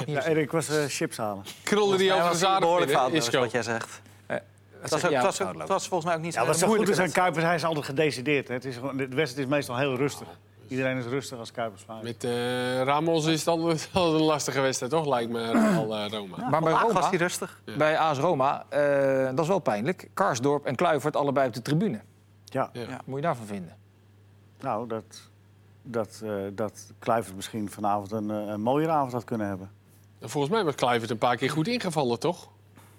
Ja, 0.05 0.25
Erik 0.25 0.51
was 0.51 0.70
eh, 0.70 0.84
chips 0.88 1.17
halen. 1.17 1.44
Krulde 1.63 1.98
die 1.98 2.13
over 2.13 2.32
de 2.32 2.38
zaden 2.38 3.13
Isco. 3.13 3.39
wat 3.39 3.51
jij 3.51 3.63
zegt. 3.63 4.01
Dat 4.27 4.41
Het 4.82 5.01
was, 5.01 5.05
ook, 5.05 5.12
het, 5.12 5.24
was 5.24 5.29
ook- 5.32 5.36
foutloos. 5.41 5.62
het 5.62 5.72
was 5.72 5.88
volgens 5.88 6.10
mij 6.10 6.15
ook 6.20 6.24
niet 6.25 6.34
Ja, 6.34 6.39
zo'n 6.39 6.48
wat 6.48 6.58
zo 6.60 6.67
goed 6.67 6.89
is 6.89 7.00
aan 7.00 7.12
Kuipers, 7.12 7.44
hij 7.46 7.55
is 7.55 7.63
altijd 7.63 7.86
gedecideerd. 7.86 8.48
Hè. 8.48 8.53
Het 8.53 8.65
is 8.65 8.75
gewoon, 8.75 8.98
de 8.98 9.08
wedstrijd 9.08 9.48
is 9.48 9.53
meestal 9.53 9.77
heel 9.77 9.96
rustig. 9.96 10.27
Iedereen 10.67 10.98
is 10.98 11.05
rustig 11.05 11.39
als 11.39 11.51
Kuipers 11.51 11.84
vaart. 11.84 12.03
Met 12.03 12.24
eh, 12.24 12.82
Ramos 12.84 13.25
is 13.25 13.39
het 13.39 13.48
altijd 13.53 13.89
een 13.94 14.01
lastige 14.22 14.60
wedstrijd, 14.62 14.91
toch? 14.91 15.05
Lijkt 15.08 15.32
me 15.32 15.47
al 15.78 15.95
eh, 15.95 16.10
Roma. 16.10 16.49
Maar 16.49 16.62
bij 16.62 16.71
wedstrijd. 16.71 16.71
was 16.71 16.82
Roma, 16.93 17.10
hij 17.10 17.17
rustig. 17.17 17.62
bij 17.78 17.97
AS 17.97 18.17
Roma, 18.17 18.65
eh, 18.69 19.26
dat 19.26 19.39
is 19.39 19.47
wel 19.47 19.60
pijnlijk. 19.60 20.10
Karsdorp 20.13 20.65
en 20.65 20.76
Kluivert 20.76 21.15
allebei 21.15 21.47
op 21.47 21.54
de 21.54 21.62
tribune. 21.62 21.99
Ja, 22.45 22.69
Ja. 22.73 22.82
Ja. 22.82 23.02
Moet 23.06 23.15
je 23.15 23.21
daarvan 23.26 23.45
vinden? 23.45 23.76
nou, 24.60 24.88
dat, 24.88 25.04
dat, 25.86 26.21
eh 26.24 26.32
dat 26.54 26.91
Kluivert 27.00 27.36
misschien 27.36 27.69
vanavond 27.69 28.12
een, 28.12 28.32
eh, 28.32 28.38
een 28.38 28.89
avond 28.89 29.12
had 29.12 29.24
kunnen 29.24 29.48
hebben. 29.48 29.71
En 30.19 30.30
Volgens 30.30 30.54
mij 30.54 30.63
was 30.63 30.76
Kluivert 30.76 31.12
een 31.12 31.17
paar 31.17 31.38
keer 31.38 31.50
goed 31.50 31.67
ingevallen, 31.67 32.19
toch? 32.19 32.50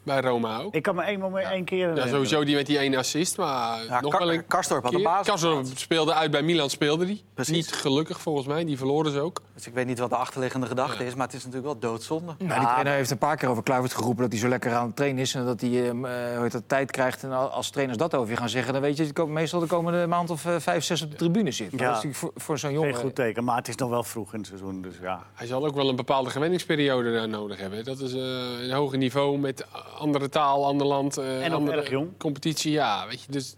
Bij 0.06 0.20
Roma 0.20 0.60
ook. 0.60 0.74
Ik 0.74 0.82
kan 0.82 0.94
me 0.94 1.02
één 1.02 1.20
moment 1.20 1.48
één 1.50 1.64
keer... 1.64 1.96
Ja, 1.96 2.06
sowieso 2.06 2.44
die 2.44 2.54
met 2.54 2.66
die 2.66 2.78
ene 2.78 2.96
assist, 2.96 3.36
maar 3.36 3.84
Ja, 3.84 4.00
nog 4.00 4.10
Kar- 4.10 4.20
wel 4.20 4.32
een 4.32 4.46
Karsdorp 4.46 4.82
had 4.82 4.90
de 4.92 4.96
keer. 4.98 5.06
basis. 5.06 5.26
Karsdorp 5.26 5.66
speelde 5.74 6.14
uit 6.14 6.30
bij 6.30 6.42
Milan, 6.42 6.70
speelde 6.70 7.06
die. 7.06 7.24
Precies. 7.34 7.54
Niet 7.54 7.72
gelukkig 7.72 8.20
volgens 8.20 8.46
mij, 8.46 8.64
die 8.64 8.78
verloren 8.78 9.12
ze 9.12 9.20
ook. 9.20 9.42
Dus 9.54 9.66
ik 9.66 9.74
weet 9.74 9.86
niet 9.86 9.98
wat 9.98 10.10
de 10.10 10.16
achterliggende 10.16 10.66
gedachte 10.66 11.02
Ja. 11.02 11.08
is, 11.08 11.14
maar 11.14 11.26
het 11.26 11.34
is 11.36 11.44
natuurlijk 11.44 11.72
wel 11.80 11.90
doodzonde. 11.90 12.34
Nou, 12.38 12.60
die 12.60 12.68
trainer 12.68 12.92
heeft 12.92 13.10
een 13.10 13.18
paar 13.18 13.36
keer 13.36 13.48
over 13.48 13.62
Kluivert 13.62 13.94
geroepen 13.94 14.22
dat 14.22 14.32
hij 14.32 14.40
zo 14.40 14.48
lekker 14.48 14.74
aan 14.74 14.86
het 14.86 14.96
trainen 14.96 15.20
is 15.22 15.34
en 15.34 15.44
dat 15.44 15.60
hij 15.60 15.84
eh, 15.84 15.90
hoe 15.90 16.38
heet 16.42 16.52
dat, 16.52 16.62
tijd 16.66 16.90
krijgt. 16.90 17.22
En 17.22 17.32
al- 17.32 17.48
als 17.48 17.70
trainers 17.70 17.98
dat 17.98 18.14
over 18.14 18.30
je 18.30 18.36
gaan 18.36 18.48
zeggen, 18.48 18.72
dan 18.72 18.82
weet 18.82 18.96
je 18.96 19.12
dat 19.12 19.28
meestal 19.28 19.60
de 19.60 19.66
komende 19.66 20.06
maand 20.06 20.30
of 20.30 20.44
eh, 20.46 20.54
vijf, 20.58 20.84
zes 20.84 21.02
op 21.02 21.10
de 21.10 21.16
tribune 21.16 21.50
zit. 21.50 21.70
Ja. 21.76 21.92
dat 21.92 22.04
is 22.04 22.16
voor, 22.16 22.30
voor 22.34 22.58
zo'n 22.58 22.70
Geen 22.70 22.78
jongen. 22.78 22.94
goed 22.94 23.14
teken, 23.14 23.44
maar 23.44 23.56
het 23.56 23.68
is 23.68 23.74
nog 23.76 23.90
wel 23.90 24.02
vroeg 24.02 24.32
in 24.32 24.38
het 24.38 24.48
seizoen. 24.48 24.82
Dus 24.82 24.94
ja, 25.02 25.22
Hij 25.34 25.46
zal 25.46 25.66
ook 25.66 25.74
wel 25.74 25.88
een 25.88 25.96
bepaalde 25.96 26.30
gewenningsperiode 26.30 27.12
daar 27.12 27.28
nodig 27.28 27.58
hebben. 27.58 27.84
Dat 27.84 28.00
is 28.00 28.12
eh, 28.12 28.20
een 28.62 28.70
hoger 28.72 28.98
niveau 28.98 29.38
met 29.38 29.66
andere 29.98 30.28
taal, 30.28 30.64
ander 30.66 30.86
land. 30.86 31.16
eh, 31.16 31.44
En 31.44 31.52
andere 31.52 31.76
erg 31.80 31.90
jong. 31.90 32.08
Competitie, 32.18 32.72
ja. 32.72 33.06
Weet 33.08 33.22
je, 33.22 33.32
dus 33.32 33.56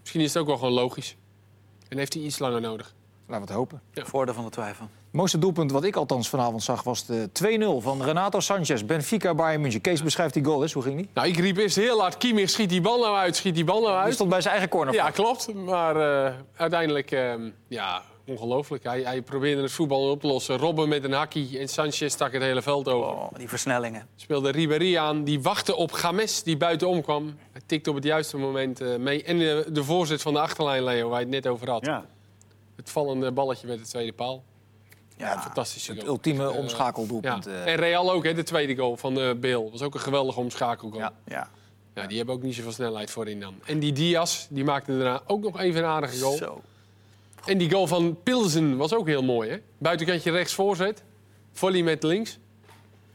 misschien 0.00 0.20
is 0.20 0.28
het 0.34 0.42
ook 0.42 0.48
wel 0.48 0.56
gewoon 0.58 0.72
logisch. 0.72 1.16
En 1.88 1.98
heeft 1.98 2.14
hij 2.14 2.22
iets 2.22 2.38
langer 2.38 2.60
nodig. 2.60 2.94
Laten 3.26 3.46
we 3.46 3.52
het 3.52 3.58
hopen. 3.60 3.82
Voordeel 3.92 4.34
van 4.34 4.44
de 4.44 4.50
twijfel. 4.50 4.84
Het 4.84 5.12
mooiste 5.22 5.38
doelpunt 5.38 5.70
wat 5.72 5.84
ik 5.84 5.96
althans 5.96 6.28
vanavond 6.28 6.62
zag 6.62 6.82
was 6.82 7.06
de 7.06 7.28
2-0 7.32 7.82
van 7.82 8.02
Renato 8.02 8.40
Sanchez. 8.40 8.82
Benfica 8.84 9.34
Bayern 9.34 9.60
München. 9.60 9.80
Kees 9.80 10.02
beschrijft 10.02 10.34
die 10.34 10.44
goal 10.44 10.62
eens. 10.62 10.72
Hoe 10.72 10.82
ging 10.82 10.96
die? 10.96 11.08
Nou, 11.14 11.28
ik 11.28 11.36
riep 11.36 11.56
eerst 11.56 11.76
heel 11.76 12.00
hard, 12.00 12.16
Kimmich, 12.16 12.50
schiet 12.50 12.68
die 12.68 12.80
bal 12.80 12.98
nou 13.00 13.16
uit, 13.16 13.36
schiet 13.36 13.54
die 13.54 13.64
bal 13.64 13.80
nou 13.80 13.92
Hij 13.94 14.02
uit. 14.04 14.14
stond 14.14 14.30
bij 14.30 14.40
zijn 14.40 14.52
eigen 14.52 14.70
corner. 14.70 14.94
Ja, 14.94 15.10
klopt. 15.10 15.54
Maar 15.54 15.96
eh, 16.26 16.34
uiteindelijk, 16.56 17.10
eh, 17.10 17.32
ja, 17.68 18.02
ongelooflijk. 18.26 18.84
Hij, 18.84 19.02
hij 19.02 19.22
probeerde 19.22 19.62
het 19.62 19.72
voetbal 19.72 20.10
op 20.10 20.20
te 20.20 20.26
lossen. 20.26 20.56
Robben 20.56 20.88
met 20.88 21.04
een 21.04 21.12
hakkie 21.12 21.58
en 21.58 21.68
Sanchez 21.68 22.12
stak 22.12 22.32
het 22.32 22.42
hele 22.42 22.62
veld 22.62 22.88
over. 22.88 23.10
Oh, 23.10 23.32
die 23.36 23.48
versnellingen. 23.48 24.08
Speelde 24.16 24.50
Ribéry 24.50 24.96
aan, 24.96 25.24
die 25.24 25.42
wachtte 25.42 25.76
op 25.76 25.92
Games, 25.92 26.42
die 26.42 26.56
buitenom 26.56 27.02
kwam. 27.02 27.36
Hij 27.52 27.60
tikte 27.66 27.90
op 27.90 27.96
het 27.96 28.04
juiste 28.04 28.36
moment 28.36 28.80
eh, 28.80 28.96
mee. 28.96 29.22
En 29.22 29.38
de, 29.38 29.66
de 29.72 29.84
voorzet 29.84 30.22
van 30.22 30.32
de 30.32 30.40
achterlijn, 30.40 30.84
Leo, 30.84 31.08
waar 31.08 31.18
je 31.20 31.24
het 31.26 31.34
net 31.34 31.46
over 31.46 31.70
had. 31.70 31.84
ja. 31.86 32.04
Het 32.76 32.90
vallende 32.90 33.32
balletje 33.32 33.66
met 33.66 33.78
de 33.78 33.84
tweede 33.84 34.12
paal. 34.12 34.42
Ja, 35.16 35.40
Fantastische 35.40 35.90
Het 35.92 36.00
goal. 36.00 36.12
ultieme 36.12 36.44
Eh, 36.50 36.56
omschakeldoelpunt. 36.56 37.44
Ja. 37.44 37.50
eh. 37.50 37.72
En 37.72 37.76
Real 37.78 38.12
ook, 38.12 38.24
hè, 38.24 38.34
de 38.34 38.42
tweede 38.42 38.76
goal 38.76 38.96
van 38.96 39.18
uh, 39.18 39.30
Beel. 39.34 39.70
was 39.70 39.82
ook 39.82 39.94
een 39.94 40.00
geweldige 40.00 40.40
omschakelgoal. 40.40 41.00
Ja. 41.00 41.12
Ja. 41.26 41.50
ja. 41.94 42.06
die 42.06 42.16
hebben 42.16 42.34
ook 42.34 42.42
niet 42.42 42.54
zoveel 42.54 42.72
snelheid 42.72 43.10
voorin 43.10 43.40
dan. 43.40 43.54
En 43.66 43.78
die 43.78 43.92
Diaz, 43.92 44.46
die 44.50 44.64
maakte 44.64 44.92
daarna 44.92 45.22
ook 45.26 45.42
nog 45.42 45.60
even 45.60 45.80
een 45.82 45.88
aardige 45.88 46.18
goal. 46.18 46.36
Zo. 46.36 46.60
En 47.46 47.58
die 47.58 47.70
goal 47.70 47.86
van 47.86 48.16
Pilsen 48.22 48.76
was 48.76 48.94
ook 48.94 49.06
heel 49.06 49.22
mooi, 49.22 49.50
hè? 49.50 49.56
Buitenkantje 49.78 50.30
rechts 50.30 50.54
voorzet. 50.54 51.02
Volley 51.52 51.82
met 51.82 52.02
links. 52.02 52.38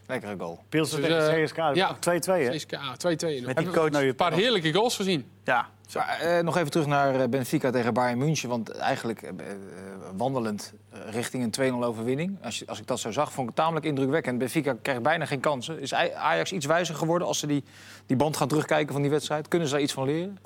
Lekkere 0.07 0.35
goal. 0.37 0.59
Pilsen 0.69 1.01
Dus, 1.01 1.07
tegen 1.09 1.37
eh, 1.37 1.43
CSK. 1.43 1.57
ja. 1.75 1.95
2-2, 1.95 1.99
hè? 2.43 2.49
CSKA 2.49 2.95
2-2. 2.95 3.45
Met 3.45 3.57
die 3.57 3.69
coach. 3.69 3.91
Je 3.99 4.07
Een 4.07 4.15
paar 4.15 4.33
heerlijke 4.33 4.73
goals 4.73 4.95
gezien. 4.95 5.25
Ja. 5.43 5.67
Maar, 5.93 6.19
eh, 6.19 6.43
nog 6.43 6.57
even 6.57 6.71
terug 6.71 6.85
naar 6.87 7.19
eh, 7.21 7.27
Benfica 7.29 7.71
tegen 7.71 7.93
Bayern 7.93 8.17
München. 8.17 8.49
Want 8.49 8.69
eigenlijk 8.69 9.31
wandelend 10.17 10.73
richting 11.09 11.43
een 11.57 11.73
2-0 11.81 11.85
overwinning. 11.85 12.37
Als, 12.43 12.59
je, 12.59 12.65
als 12.67 12.79
ik 12.79 12.87
dat 12.87 12.99
zo 12.99 13.11
zag, 13.11 13.31
vond 13.31 13.49
ik 13.49 13.55
het 13.55 13.63
tamelijk 13.65 13.85
indrukwekkend. 13.85 14.37
Benfica 14.37 14.75
krijgt 14.81 15.01
bijna 15.01 15.25
geen 15.25 15.39
kansen. 15.39 15.79
Is 15.79 15.93
Aj- 15.93 16.13
Ajax 16.13 16.51
iets 16.51 16.65
wijzer 16.65 16.95
geworden 16.95 17.27
als 17.27 17.39
ze 17.39 17.47
die, 17.47 17.63
die 18.05 18.17
band 18.17 18.37
gaan 18.37 18.47
terugkijken 18.47 18.93
van 18.93 19.01
die 19.01 19.11
wedstrijd? 19.11 19.47
Kunnen 19.47 19.67
ze 19.67 19.73
daar 19.73 19.83
iets 19.83 19.93
van 19.93 20.05
leren? 20.05 20.37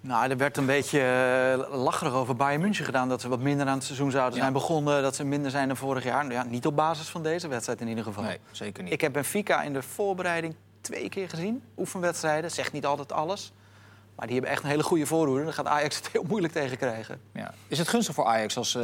Nou, 0.00 0.30
er 0.30 0.36
werd 0.36 0.56
een 0.56 0.66
beetje 0.66 1.00
eh, 1.00 1.78
lacherig 1.78 2.12
over 2.12 2.36
Bayern 2.36 2.60
München 2.60 2.84
gedaan. 2.84 3.08
Dat 3.08 3.20
ze 3.20 3.28
wat 3.28 3.40
minder 3.40 3.66
aan 3.66 3.74
het 3.74 3.84
seizoen 3.84 4.10
zouden 4.10 4.34
Ja. 4.34 4.40
zijn 4.40 4.52
begonnen. 4.52 5.02
Dat 5.02 5.16
ze 5.16 5.24
minder 5.24 5.50
zijn 5.50 5.68
dan 5.68 5.76
vorig 5.76 6.04
jaar. 6.04 6.32
Ja, 6.32 6.42
niet 6.44 6.66
op 6.66 6.76
basis 6.76 7.08
van 7.08 7.22
deze 7.22 7.48
wedstrijd 7.48 7.80
in 7.80 7.88
ieder 7.88 8.04
geval. 8.04 8.22
Nee, 8.22 8.38
zeker 8.50 8.82
niet. 8.82 8.92
Ik 8.92 9.00
heb 9.00 9.12
Benfica 9.12 9.62
in 9.62 9.72
de 9.72 9.82
voorbereiding 9.82 10.54
twee 10.80 11.08
keer 11.08 11.28
gezien. 11.28 11.62
Oefenwedstrijden. 11.78 12.50
Zegt 12.50 12.72
niet 12.72 12.86
altijd 12.86 13.12
alles. 13.12 13.52
Maar 14.16 14.26
die 14.26 14.34
hebben 14.34 14.52
echt 14.54 14.62
een 14.64 14.70
hele 14.70 14.82
goede 14.82 15.06
voorhoede. 15.06 15.44
Daar 15.44 15.52
gaat 15.52 15.66
Ajax 15.66 15.96
het 16.02 16.08
heel 16.12 16.24
moeilijk 16.28 16.52
tegen 16.52 16.76
krijgen. 16.76 17.20
Ja. 17.32 17.54
Is 17.68 17.78
het 17.78 17.88
gunstig 17.88 18.14
voor 18.14 18.24
Ajax 18.26 18.56
als 18.56 18.74
eh 18.74 18.82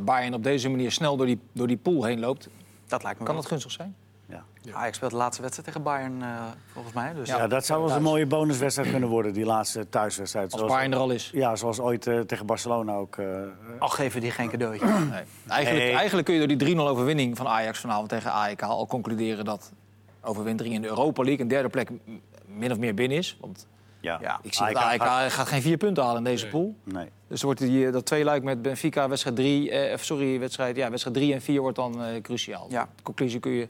Bayern 0.00 0.34
op 0.34 0.42
deze 0.42 0.68
manier 0.68 0.92
snel 0.92 1.16
door 1.16 1.26
die, 1.26 1.40
door 1.52 1.66
die 1.66 1.76
pool 1.76 2.04
heen 2.04 2.20
loopt? 2.20 2.48
Dat 2.86 3.02
lijkt 3.02 3.18
me 3.18 3.24
Kan 3.24 3.34
wel. 3.34 3.42
dat 3.42 3.50
gunstig 3.52 3.72
zijn? 3.72 3.96
Ja. 4.62 4.74
Ajax 4.74 4.96
speelt 4.96 5.10
de 5.10 5.16
laatste 5.16 5.42
wedstrijd 5.42 5.68
tegen 5.68 5.82
Bayern, 5.84 6.22
eh, 6.22 6.28
volgens 6.72 6.94
mij. 6.94 7.12
Dus 7.14 7.28
Ja, 7.28 7.46
dat 7.46 7.64
zou 7.66 7.78
wel 7.80 7.88
eens 7.88 7.96
een 7.98 8.02
mooie 8.04 8.26
bonuswedstrijd 8.26 8.90
kunnen 8.90 9.08
worden, 9.08 9.32
die 9.32 9.44
laatste 9.44 9.88
thuiswedstrijd. 9.88 10.44
Als 10.52 10.54
Zoals- 10.60 10.74
Bayern 10.74 10.92
er 10.92 10.98
al 10.98 11.10
is. 11.10 11.30
Ja, 11.32 11.56
zoals 11.56 11.80
ooit 11.80 12.06
eh, 12.06 12.20
tegen 12.20 12.46
Barcelona 12.46 12.94
ook. 12.94 13.16
eh, 13.16 13.26
al 13.78 13.88
geven 13.88 14.20
die 14.20 14.30
geen 14.30 14.48
cadeautje. 14.50 14.86
Nee. 14.86 15.22
Eigenlijk, 15.48 15.84
Nee. 15.84 15.94
eigenlijk 15.94 16.26
kun 16.26 16.34
je 16.34 16.46
door 16.46 16.56
die 16.58 16.76
3-0 16.76 16.88
overwinning 16.88 17.36
van 17.36 17.46
Ajax 17.48 17.78
vanavond 17.78 18.08
tegen 18.08 18.32
AEK 18.32 18.62
al 18.62 18.86
concluderen 18.86 19.44
dat 19.44 19.72
overwintering 20.22 20.74
in 20.74 20.82
de 20.82 20.88
Europa 20.88 21.22
League 21.22 21.40
een 21.42 21.48
derde 21.48 21.68
plek 21.68 21.90
min 22.46 22.70
of 22.72 22.78
meer 22.78 22.94
binnen 22.94 23.18
is. 23.18 23.36
Want 23.40 23.66
ja. 24.00 24.18
Ja, 24.20 24.38
ik 24.42 24.54
zie 24.54 24.66
dat 24.66 24.74
AEK 24.76 25.00
AEK 25.00 25.02
gaat- 25.02 25.32
gaat 25.32 25.48
geen 25.48 25.62
vier 25.62 25.76
punten 25.76 26.02
halen 26.02 26.18
in 26.18 26.24
deze 26.24 26.42
Nee. 26.44 26.52
pool. 26.52 26.74
Nee. 26.84 27.08
Dus 27.28 27.42
wordt 27.42 27.60
die, 27.60 27.90
dat 27.90 28.06
tweeluik 28.06 28.42
met 28.42 28.62
Benfica, 28.62 29.08
wedstrijd 29.08 29.36
3, 29.36 29.70
eh, 29.70 29.98
sorry, 29.98 30.38
wedstrijd, 30.40 30.76
ja, 30.76 30.90
wedstrijd 30.90 31.16
3 31.16 31.32
en 31.32 31.40
4 31.42 31.60
wordt 31.60 31.76
dan 31.76 32.02
eh, 32.04 32.20
cruciaal. 32.22 32.66
Ja. 32.70 32.88
De 32.96 33.02
conclusie 33.02 33.40
kun 33.40 33.50
je 33.52 33.68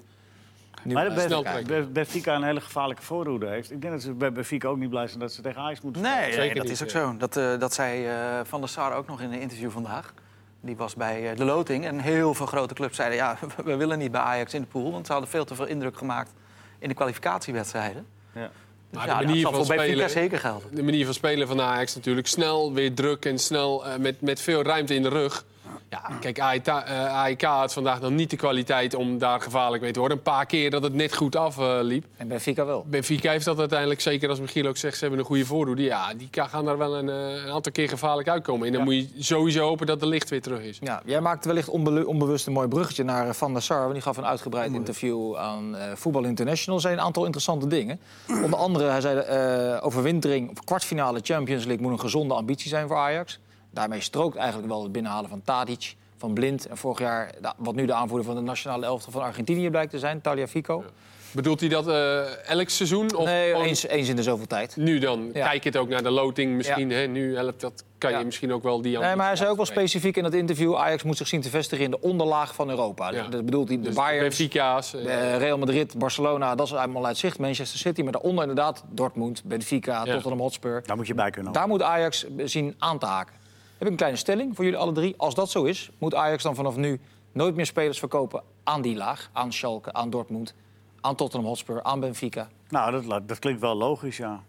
nu 0.82 0.94
Maar 0.94 1.28
dat 1.28 1.92
Benfica, 1.92 2.34
een 2.34 2.42
hele 2.42 2.60
gevaarlijke 2.60 3.02
voorhoede 3.02 3.46
heeft. 3.46 3.70
Ik 3.70 3.80
denk 3.80 3.92
dat 3.92 4.02
ze 4.02 4.12
bij 4.12 4.32
Benfica 4.32 4.68
ook 4.68 4.76
niet 4.78 4.90
blij 4.90 5.06
zijn 5.06 5.18
dat 5.20 5.32
ze 5.32 5.42
tegen 5.42 5.60
Ajax 5.62 5.80
moeten 5.80 6.02
Nee, 6.02 6.10
spelen. 6.12 6.28
nee, 6.30 6.40
Zeker 6.40 6.54
dat 6.56 6.64
niet, 6.64 6.72
is 6.72 6.82
ook 6.82 6.90
zo. 6.90 7.16
Dat, 7.18 7.36
eh, 7.36 7.58
dat 7.58 7.74
zei 7.74 8.06
eh, 8.06 8.40
Van 8.44 8.60
der 8.60 8.68
Sar 8.68 8.94
ook 8.94 9.06
nog 9.06 9.20
in 9.20 9.32
een 9.32 9.40
interview 9.40 9.70
vandaag. 9.70 10.14
Die 10.60 10.76
was 10.76 10.94
bij 10.94 11.30
eh, 11.30 11.36
de 11.36 11.44
loting. 11.44 11.84
En 11.84 11.98
heel 12.00 12.34
veel 12.34 12.46
grote 12.46 12.74
clubs 12.74 12.96
zeiden... 12.96 13.18
ja, 13.18 13.36
we 13.64 13.76
willen 13.76 13.98
niet 13.98 14.10
bij 14.12 14.20
Ajax 14.20 14.54
in 14.54 14.60
de 14.60 14.66
pool... 14.66 14.92
want 14.92 15.06
ze 15.06 15.12
hadden 15.12 15.30
veel 15.30 15.44
te 15.44 15.54
veel 15.54 15.66
indruk 15.66 15.96
gemaakt 15.96 16.30
in 16.78 16.88
de 16.88 16.94
kwalificatiewedstrijden. 16.94 18.06
Ja. 18.34 18.50
Dus 18.90 19.00
ja, 19.04 19.06
de 19.06 19.12
dat 19.18 19.24
manier 19.26 19.40
zal 19.40 19.50
van 19.52 19.66
voor 19.66 19.74
Benfica 19.74 19.92
spelen- 19.92 20.10
zeker 20.10 20.38
gelden. 20.38 20.74
De 20.74 20.82
manier 20.82 21.04
van 21.04 21.14
spelen 21.14 21.48
van 21.48 21.60
Ajax 21.60 21.94
natuurlijk. 21.94 22.26
Snel, 22.26 22.72
weer 22.72 22.94
druk 22.94 23.24
en 23.24 23.38
snel 23.38 23.86
eh, 23.86 23.98
met, 23.98 24.20
met 24.20 24.40
veel 24.40 24.62
ruimte 24.62 24.94
in 24.94 25.02
de 25.02 25.08
rug. 25.08 25.44
Ja, 25.90 26.02
kijk, 26.20 26.40
AEK, 26.40 26.66
eh, 26.66 27.14
AEK 27.22 27.42
had 27.42 27.72
vandaag 27.72 28.00
nog 28.00 28.10
niet 28.10 28.30
de 28.30 28.36
kwaliteit 28.36 28.94
om 28.94 29.18
daar 29.18 29.40
gevaarlijk 29.40 29.82
mee 29.82 29.92
te 29.92 29.98
worden. 29.98 30.16
Een 30.16 30.22
paar 30.22 30.46
keer 30.46 30.70
dat 30.70 30.82
het 30.82 30.94
net 30.94 31.14
goed 31.16 31.36
afliep. 31.36 32.04
En 32.16 32.28
Benfica 32.28 32.64
wel. 32.66 32.84
Benfica 32.88 33.30
heeft 33.30 33.44
dat 33.44 33.58
uiteindelijk, 33.58 34.00
zeker 34.00 34.28
als 34.28 34.40
Michiel 34.40 34.66
ook 34.66 34.76
zegt, 34.76 34.94
ze 34.94 35.00
hebben 35.00 35.18
een 35.18 35.24
goede 35.26 35.44
voordoede. 35.46 35.82
Ja, 35.82 36.14
die 36.14 36.28
gaan 36.32 36.64
daar 36.64 36.78
wel 36.78 36.96
een, 36.96 37.08
eh, 37.08 37.44
een 37.44 37.50
aantal 37.52 37.72
keer 37.72 37.88
gevaarlijk 37.88 38.28
uitkomen. 38.28 38.66
En 38.66 38.72
dan 38.72 38.80
Ja. 38.80 38.86
moet 38.86 38.94
je 39.14 39.22
sowieso 39.24 39.66
hopen 39.66 39.86
dat 39.86 40.00
de 40.00 40.06
licht 40.06 40.30
weer 40.30 40.42
terug 40.42 40.60
is. 40.62 40.78
Ja, 40.80 41.02
jij 41.04 41.20
maakte 41.20 41.48
wellicht 41.48 41.68
onbewust 41.68 42.46
een 42.46 42.52
mooi 42.52 42.68
bruggetje 42.68 43.04
naar 43.04 43.28
eh, 43.28 43.32
Van 43.34 43.52
der 43.52 43.62
Sar. 43.62 43.80
want 43.80 43.92
Die 43.92 44.02
gaf 44.02 44.16
een 44.16 44.26
uitgebreid 44.26 44.72
interview 44.72 45.36
aan 45.36 45.76
eh 45.76 45.84
Voetbal 45.94 46.24
International. 46.24 46.76
Er 46.76 46.82
zijn 46.82 46.98
een 46.98 47.04
aantal 47.04 47.22
interessante 47.22 47.66
dingen. 47.66 48.00
Onder 48.44 48.58
andere, 48.58 48.84
hij 48.90 49.00
zei, 49.00 49.18
eh 49.18 49.84
overwintering 49.86 50.50
of 50.50 50.64
kwartfinale 50.64 51.20
Champions 51.22 51.64
League 51.64 51.82
moet 51.82 51.92
een 51.92 52.00
gezonde 52.00 52.34
ambitie 52.34 52.68
zijn 52.68 52.88
voor 52.88 52.96
Ajax. 52.96 53.38
Daarmee 53.70 54.00
strookt 54.00 54.36
eigenlijk 54.36 54.68
wel 54.68 54.82
het 54.82 54.92
binnenhalen 54.92 55.30
van 55.30 55.42
Tadic, 55.44 55.94
van 56.16 56.34
Blind. 56.34 56.66
En 56.66 56.76
vorig 56.76 56.98
jaar, 56.98 57.32
de- 57.40 57.52
wat 57.56 57.74
nu 57.74 57.86
de 57.86 57.92
aanvoerder 57.94 58.26
van 58.26 58.34
de 58.34 58.40
nationale 58.42 58.86
elftal 58.86 59.12
van 59.12 59.22
Argentinië 59.22 59.70
blijkt 59.70 59.90
te 59.90 59.98
zijn, 59.98 60.20
Taliafico. 60.20 60.84
Bedoelt 61.32 61.60
hij 61.60 61.68
dat 61.68 61.88
eh, 61.88 62.48
elk 62.48 62.68
seizoen? 62.68 63.14
Of 63.16 63.24
Nee, 63.24 63.50
gewoon 63.50 63.66
eens, 63.66 63.86
eens 63.86 64.08
in 64.08 64.16
de 64.16 64.22
zoveel 64.22 64.46
tijd. 64.46 64.76
nu 64.76 64.98
dan? 64.98 65.30
Ja. 65.32 65.48
Kijk 65.48 65.64
het 65.64 65.76
ook 65.76 65.88
naar 65.88 66.02
de 66.02 66.10
loting 66.10 66.56
misschien. 66.56 66.90
Hè? 66.90 67.06
Nu 67.06 67.36
helpt 67.36 67.60
dat, 67.60 67.84
kan 67.98 68.10
Ja. 68.10 68.18
je 68.18 68.24
misschien 68.24 68.52
ook 68.52 68.62
wel 68.62 68.82
die 68.82 68.98
Nee, 68.98 69.16
maar 69.16 69.26
hij 69.26 69.36
zei 69.36 69.50
ook 69.50 69.56
wel 69.56 69.66
specifiek 69.66 70.16
in 70.16 70.22
dat 70.22 70.34
interview... 70.34 70.76
Ajax 70.76 71.02
moet 71.02 71.16
zich 71.16 71.26
zien 71.28 71.40
te 71.40 71.48
vestigen 71.50 71.84
in 71.84 71.90
de 71.90 72.00
onderlaag 72.00 72.54
van 72.54 72.70
Europa. 72.70 73.10
Ja. 73.10 73.26
Dat 73.28 73.44
bedoelt 73.44 73.68
hij 73.68 73.76
de 73.76 73.82
Dus 73.82 73.94
Bayern, 73.94 74.22
Benfica's. 74.22 74.94
eh, 74.94 75.36
Real 75.36 75.58
Madrid, 75.58 75.98
Barcelona, 75.98 76.54
dat 76.54 76.66
is 76.66 76.74
allemaal 76.74 77.06
uit 77.06 77.16
zicht. 77.18 77.38
Manchester 77.38 77.78
City, 77.78 78.02
maar 78.02 78.12
daaronder 78.12 78.40
inderdaad 78.48 78.84
Dortmund, 78.88 79.42
Benfica, 79.44 80.04
Ja. 80.04 80.12
Tottenham 80.12 80.40
Hotspur. 80.40 80.82
Daar 80.86 80.96
moet 80.96 81.06
je 81.06 81.14
bij 81.14 81.30
kunnen. 81.30 81.52
Daar 81.52 81.68
moet 81.68 81.82
Ajax 81.82 82.26
zien 82.44 82.74
aan 82.78 82.98
te 82.98 83.06
haken. 83.06 83.34
Heb 83.80 83.88
ik 83.88 83.94
een 83.94 83.96
kleine 83.96 84.18
stelling 84.18 84.56
voor 84.56 84.64
jullie 84.64 84.78
alle 84.80 84.92
drie. 84.92 85.14
Als 85.16 85.34
dat 85.34 85.50
zo 85.50 85.64
is, 85.64 85.90
moet 85.98 86.14
Ajax 86.14 86.42
dan 86.42 86.54
vanaf 86.54 86.76
nu 86.76 87.00
nooit 87.32 87.54
meer 87.54 87.66
spelers 87.66 87.98
verkopen 87.98 88.42
aan 88.64 88.82
die 88.82 88.96
laag. 88.96 89.30
Aan 89.32 89.52
Schalke, 89.52 89.92
aan 89.92 90.10
Dortmund, 90.10 90.54
aan 91.00 91.14
Tottenham 91.16 91.48
Hotspur, 91.48 91.82
aan 91.82 92.00
Benfica. 92.00 92.48
Nou, 92.68 93.02
dat, 93.06 93.28
dat 93.28 93.38
klinkt 93.38 93.60
wel 93.60 93.74
logisch, 93.74 94.16
ja. 94.16 94.40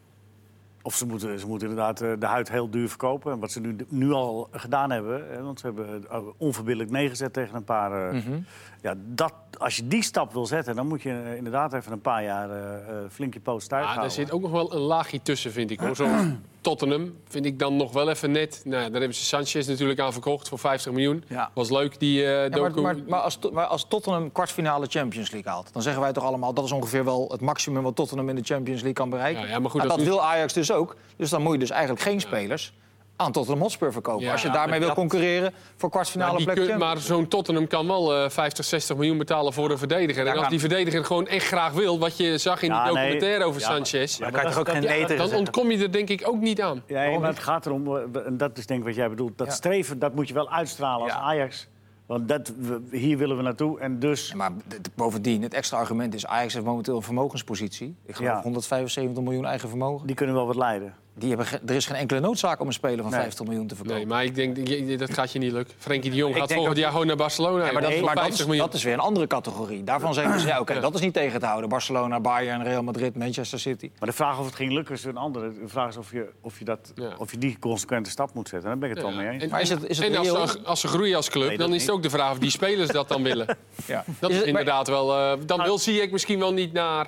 Of 0.84 0.96
ze 0.96 1.06
moeten, 1.06 1.40
ze 1.40 1.48
moeten 1.48 1.70
inderdaad 1.70 2.02
eh, 2.02 2.12
de 2.20 2.26
huid 2.26 2.50
heel 2.50 2.70
duur 2.70 2.90
verkopen. 2.90 3.40
Wat 3.40 3.52
ze 3.52 3.60
nu, 3.60 3.76
nu 3.88 4.12
al 4.12 4.48
gedaan 4.52 4.92
hebben. 4.92 5.30
Hè, 5.32 5.44
want 5.44 5.60
ze 5.60 5.66
hebben 5.66 6.06
eh, 6.10 6.20
onverbiddelijk 6.38 6.92
neergezet 6.92 7.34
tegen 7.34 7.56
een 7.56 7.64
paar... 7.64 8.08
eh, 8.14 8.14
Mhm. 8.26 8.40
ja, 8.82 8.94
dat, 8.98 9.34
als 9.58 9.76
je 9.76 9.88
die 9.88 10.04
stap 10.04 10.34
wil 10.34 10.46
zetten, 10.46 10.76
dan 10.76 10.88
moet 10.88 11.02
je 11.02 11.34
inderdaad 11.38 11.74
even 11.74 11.92
een 11.92 12.02
paar 12.02 12.24
jaar 12.24 12.50
eh 12.50 12.76
eh, 13.04 13.10
flink 13.10 13.34
je 13.34 13.40
poot 13.40 13.60
tijd 13.70 13.82
Ja, 13.82 13.88
houden. 13.88 14.02
daar 14.02 14.12
zit 14.12 14.32
ook 14.32 14.42
nog 14.42 14.52
wel 14.52 14.74
een 14.74 14.80
laagje 14.82 15.22
tussen, 15.22 15.52
vind 15.52 15.72
ik. 15.72 15.80
Hoor. 15.80 15.96
Zoals 15.96 16.22
Tottenham 16.62 17.16
vind 17.28 17.46
ik 17.46 17.60
dan 17.60 17.76
nog 17.76 17.92
wel 17.92 18.10
even 18.10 18.32
net. 18.32 18.62
Nou, 18.64 18.82
daar 18.92 19.00
hebben 19.00 19.16
ze 19.16 19.26
Sanchez 19.26 19.68
natuurlijk 19.68 20.00
aan 20.00 20.14
verkocht 20.14 20.50
voor 20.50 20.60
50 20.60 20.92
miljoen. 20.92 21.24
Ja. 21.28 21.52
Was 21.54 21.70
leuk, 21.70 22.00
die 22.00 22.22
Ja, 22.22 22.50
maar, 22.50 22.82
maar, 22.82 22.96
maar 23.08 23.20
als, 23.20 23.40
maar 23.52 23.66
als 23.66 23.86
Tottenham 23.88 24.32
kwartfinale 24.32 24.86
Champions 24.90 25.32
League 25.32 25.52
haalt... 25.52 25.74
dan 25.74 25.82
zeggen 25.82 26.02
wij 26.02 26.14
toch 26.14 26.24
allemaal... 26.24 26.54
dat 26.54 26.66
is 26.66 26.72
ongeveer 26.72 27.06
wel 27.06 27.28
het 27.32 27.42
maximum 27.42 27.84
wat 27.84 27.96
Tottenham 27.96 28.30
in 28.30 28.36
de 28.36 28.44
Champions 28.44 28.80
League 28.80 28.94
kan 28.94 29.10
bereiken. 29.10 29.42
Ja, 29.42 29.50
ja, 29.50 29.60
maar 29.60 29.70
goed, 29.70 29.80
Nou, 29.80 29.90
dat 29.90 30.06
dat 30.06 30.08
wil 30.08 30.24
Ajax 30.24 30.54
dus 30.54 30.72
ook. 30.72 30.96
Dus 31.16 31.30
dan 31.30 31.42
moet 31.42 31.54
je 31.54 31.60
dus 31.60 31.70
eigenlijk 31.70 32.02
geen 32.02 32.20
spelers 32.22 32.74
aan 33.22 33.32
Tottenham 33.32 33.62
Hotspur 33.62 33.92
verkopen. 33.92 34.26
Ja, 34.26 34.32
als 34.32 34.42
je 34.42 34.48
daarmee 34.50 34.70
maar 34.70 34.80
wil 34.80 34.88
dat- 34.88 34.98
concurreren 34.98 35.52
voor 35.52 35.60
maar, 35.80 35.90
kwartfinale 35.90 36.36
die 36.38 36.46
plek 36.46 36.56
kun- 36.58 36.66
Champions 36.68 36.94
maar 36.94 37.04
zo'n 37.04 37.28
Tottenham 37.28 37.68
kan 37.68 37.88
wel 37.88 38.16
eh 38.24 38.30
50, 38.30 38.66
60 38.66 38.96
miljoen 38.96 39.18
betalen 39.18 39.54
voor 39.54 39.72
een 39.72 39.78
verdediger. 39.78 40.26
En 40.26 40.32
als 40.32 40.42
kan- 40.42 40.50
die 40.50 40.60
verdediger 40.60 41.06
gewoon 41.06 41.28
echt 41.28 41.46
graag 41.46 41.74
wil, 41.74 42.00
wat 42.00 42.18
je 42.18 42.38
zag 42.38 42.62
in 42.62 42.70
nee. 42.72 42.80
documentaire 42.86 43.44
over 43.44 43.62
Ja, 43.62 43.68
maar- 43.68 43.76
Sanchez, 43.86 44.18
Ja, 44.18 44.24
Dan 44.24 44.32
kan 44.32 44.40
je 44.42 44.46
dat- 44.46 44.56
toch 44.66 44.68
ook 44.76 44.82
geen 45.08 45.18
dan 45.18 45.34
ontkom 45.34 45.72
je 45.72 45.78
er 45.78 45.92
denk 45.92 46.10
ik 46.10 46.28
ook 46.28 46.40
niet 46.40 46.62
aan. 46.62 46.84
Ja, 46.88 47.20
maar 47.20 47.30
het 47.30 47.40
gaat 47.40 47.66
erom, 47.66 47.96
eh, 47.98 48.26
en 48.26 48.38
dat 48.38 48.58
is 48.58 48.66
denk 48.66 48.80
ik 48.80 48.86
wat 48.86 48.96
jij 48.96 49.10
bedoelt, 49.10 49.38
dat 49.38 49.48
Ja. 49.48 49.54
streven 49.54 50.00
dat 50.00 50.16
moet 50.16 50.28
je 50.28 50.34
wel 50.34 50.50
uitstralen 50.52 51.02
als 51.04 51.12
Ja. 51.12 51.20
Ajax. 51.20 51.68
Want 52.06 52.28
dat, 52.28 52.54
hier 52.92 53.18
willen 53.18 53.38
we 53.38 53.44
naartoe 53.44 53.80
en 53.80 54.00
dus... 54.00 54.30
Ja, 54.30 54.36
maar 54.36 54.52
bovendien, 54.96 55.42
het 55.42 55.54
extra 55.54 55.78
argument 55.78 56.14
is... 56.14 56.26
Ajax 56.26 56.54
heeft 56.54 56.66
momenteel 56.66 56.96
een 56.96 57.02
vermogenspositie. 57.02 57.96
Ik 58.06 58.16
geloof 58.16 58.32
Ja. 58.32 58.42
175 58.42 59.24
miljoen 59.24 59.46
eigen 59.46 59.70
vermogen. 59.70 60.08
Die 60.08 60.16
kunnen 60.16 60.36
wel 60.36 60.46
wat 60.48 60.56
leiden. 60.56 60.94
Die 61.16 61.30
hebben 61.30 61.48
er 61.66 61.76
is 61.76 61.86
geen 61.86 61.96
enkele 61.96 62.20
noodzaak 62.20 62.60
om 62.60 62.68
een 62.68 62.74
speler 62.74 63.02
van 63.02 63.12
Nee. 63.12 63.22
50 63.22 63.46
miljoen 63.46 63.68
te 63.68 63.76
verkopen. 63.76 63.98
Nee, 64.00 64.08
maar 64.08 64.24
ik 64.24 64.36
denk, 64.36 64.68
je- 64.68 64.98
dat 64.98 65.14
gaat 65.14 65.32
je 65.32 65.40
niet 65.40 65.52
lukken. 65.52 65.76
Frenkie 65.78 66.10
de 66.10 66.16
Jong 66.16 66.36
gaat 66.36 66.54
volgend 66.54 66.78
jaar 66.78 66.92
gewoon 66.92 67.08
naar 67.08 67.16
Barcelona. 67.16 67.66
Ja, 67.66 67.72
maar 67.72 67.82
dat, 67.82 67.92
voor 67.94 68.04
maar 68.04 68.16
dat, 68.16 68.24
50 68.24 68.40
is, 68.40 68.46
miljoen. 68.46 68.66
dat 68.66 68.76
is 68.76 68.84
weer 68.84 68.94
een 68.94 69.00
andere 69.00 69.28
categorie. 69.28 69.84
Daarvan 69.84 70.14
zeggen 70.14 70.40
ze, 70.40 70.48
ja, 70.48 70.60
oké, 70.60 70.74
Ja. 70.74 70.80
dat 70.80 70.94
is 70.96 71.02
niet 71.02 71.14
tegen 71.14 71.40
te 71.40 71.46
houden. 71.46 71.70
Barcelona, 71.70 72.20
Bayern, 72.20 72.64
Real 72.64 72.84
Madrid, 72.84 73.16
Manchester 73.18 73.60
City. 73.60 73.92
Maar 74.00 74.10
de 74.10 74.16
vraag 74.16 74.40
of 74.40 74.46
het 74.46 74.56
ging 74.56 74.72
lukken 74.72 74.96
is 74.96 75.04
een 75.04 75.18
andere. 75.18 75.52
De 75.54 75.68
vraag 75.68 75.90
is 75.90 75.98
of 75.98 76.12
je, 76.12 76.30
of 76.42 76.60
je, 76.60 76.66
dat, 76.66 76.92
Ja. 76.96 77.14
of 77.18 77.32
je 77.32 77.38
die 77.38 77.58
consequente 77.60 78.10
stap 78.10 78.34
moet 78.34 78.50
zetten. 78.50 78.70
Daar 78.70 78.78
ben 78.78 78.90
ik 78.90 78.96
het 78.96 79.06
wel 79.06 79.16
mee 79.16 79.28
eens. 79.30 79.44
En, 79.44 79.50
Maar 79.50 79.62
is 79.62 79.70
het- 79.70 79.90
is 79.90 79.98
het 79.98 80.08
en 80.08 80.18
als, 80.36 80.52
ze, 80.52 80.60
als 80.64 80.80
ze 80.80 80.88
groeien 80.88 81.16
als 81.16 81.30
club, 81.30 81.48
Nee, 81.48 81.58
dan 81.58 81.74
is 81.74 81.82
het 81.82 81.92
ook 81.92 82.04
de 82.04 82.10
vraag 82.10 82.32
of 82.32 82.40
die 82.40 82.50
spelers 82.50 82.90
dat 82.90 83.08
dan 83.08 83.24
willen. 83.24 83.48
Ja. 83.86 84.04
Dat 84.20 84.30
is, 84.30 84.36
het- 84.36 84.46
maar- 84.46 84.48
inderdaad 84.60 84.88
wel. 84.88 85.18
eh, 85.18 85.34
dan 85.46 85.64
wil 85.64 85.78
zie 85.78 86.02
ik 86.02 86.12
misschien 86.12 86.40
wel 86.40 86.54
niet 86.54 86.74
naar. 86.74 87.08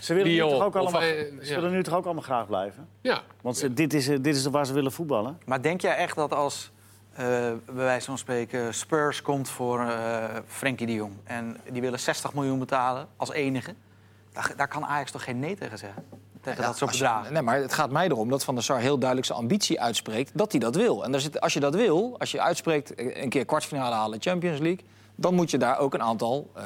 Ze 0.00 0.14
willen, 0.14 0.30
nu 0.32 0.38
toch 0.38 0.62
ook 0.62 0.74
of, 0.74 0.80
allemaal, 0.80 1.00
eh, 1.00 1.08
ze 1.08 1.38
ja. 1.42 1.54
willen 1.54 1.70
nu 1.70 1.82
toch 1.82 1.94
ook 1.94 2.04
allemaal 2.04 2.22
graag 2.22 2.46
blijven? 2.46 2.88
Ja, 3.00 3.22
Want 3.40 3.56
ze- 3.56 3.74
dit, 3.74 3.94
is, 3.94 4.08
eh, 4.08 4.16
dit 4.20 4.36
is 4.36 4.46
waar 4.46 4.66
ze 4.66 4.72
willen 4.72 4.92
voetballen. 4.92 5.38
Maar 5.46 5.62
denk 5.62 5.80
jij 5.80 5.96
echt 5.96 6.16
dat 6.16 6.34
als, 6.34 6.70
eh 7.12 7.24
bij 7.66 7.74
wijze 7.74 8.06
van 8.06 8.18
spreken, 8.18 8.74
Spurs 8.74 9.22
komt 9.22 9.48
voor 9.48 9.80
eh 9.80 10.24
Frenkie 10.46 10.86
de 10.86 10.94
Jong... 10.94 11.12
en 11.24 11.56
die 11.72 11.80
willen 11.82 12.00
60 12.00 12.34
miljoen 12.34 12.58
betalen 12.58 13.06
als 13.16 13.32
enige... 13.32 13.74
daar, 14.32 14.52
daar 14.56 14.68
kan 14.68 14.84
Ajax 14.86 15.10
toch 15.10 15.24
geen 15.24 15.38
nee 15.38 15.54
tegen 15.56 15.78
zeggen? 15.78 16.04
Tegen 16.40 16.62
dat 16.62 16.76
soort 16.76 16.90
bedragen? 16.90 17.32
nee, 17.32 17.42
maar 17.42 17.56
het 17.58 17.72
gaat 17.72 17.90
mij 17.90 18.06
erom 18.06 18.30
dat 18.30 18.44
Van 18.44 18.54
der 18.54 18.64
Sar 18.64 18.78
heel 18.78 18.96
duidelijk 18.98 19.26
zijn 19.26 19.38
ambitie 19.38 19.80
uitspreekt 19.80 20.30
dat 20.34 20.50
hij 20.52 20.60
dat 20.60 20.74
wil. 20.76 21.04
En 21.04 21.12
daar 21.12 21.20
zit, 21.20 21.40
als 21.40 21.52
je 21.52 21.60
dat 21.60 21.74
wil, 21.74 22.16
als 22.18 22.30
je 22.30 22.40
uitspreekt 22.40 22.94
eh, 22.94 23.22
een 23.22 23.28
keer 23.28 23.44
kwartfinale 23.44 23.94
halen 23.94 24.20
Champions 24.20 24.60
League, 24.60 24.84
dan 25.14 25.34
moet 25.34 25.50
je 25.50 25.58
daar 25.58 25.78
ook 25.78 25.94
een 25.94 26.02
aantal 26.02 26.50
eh, 26.54 26.64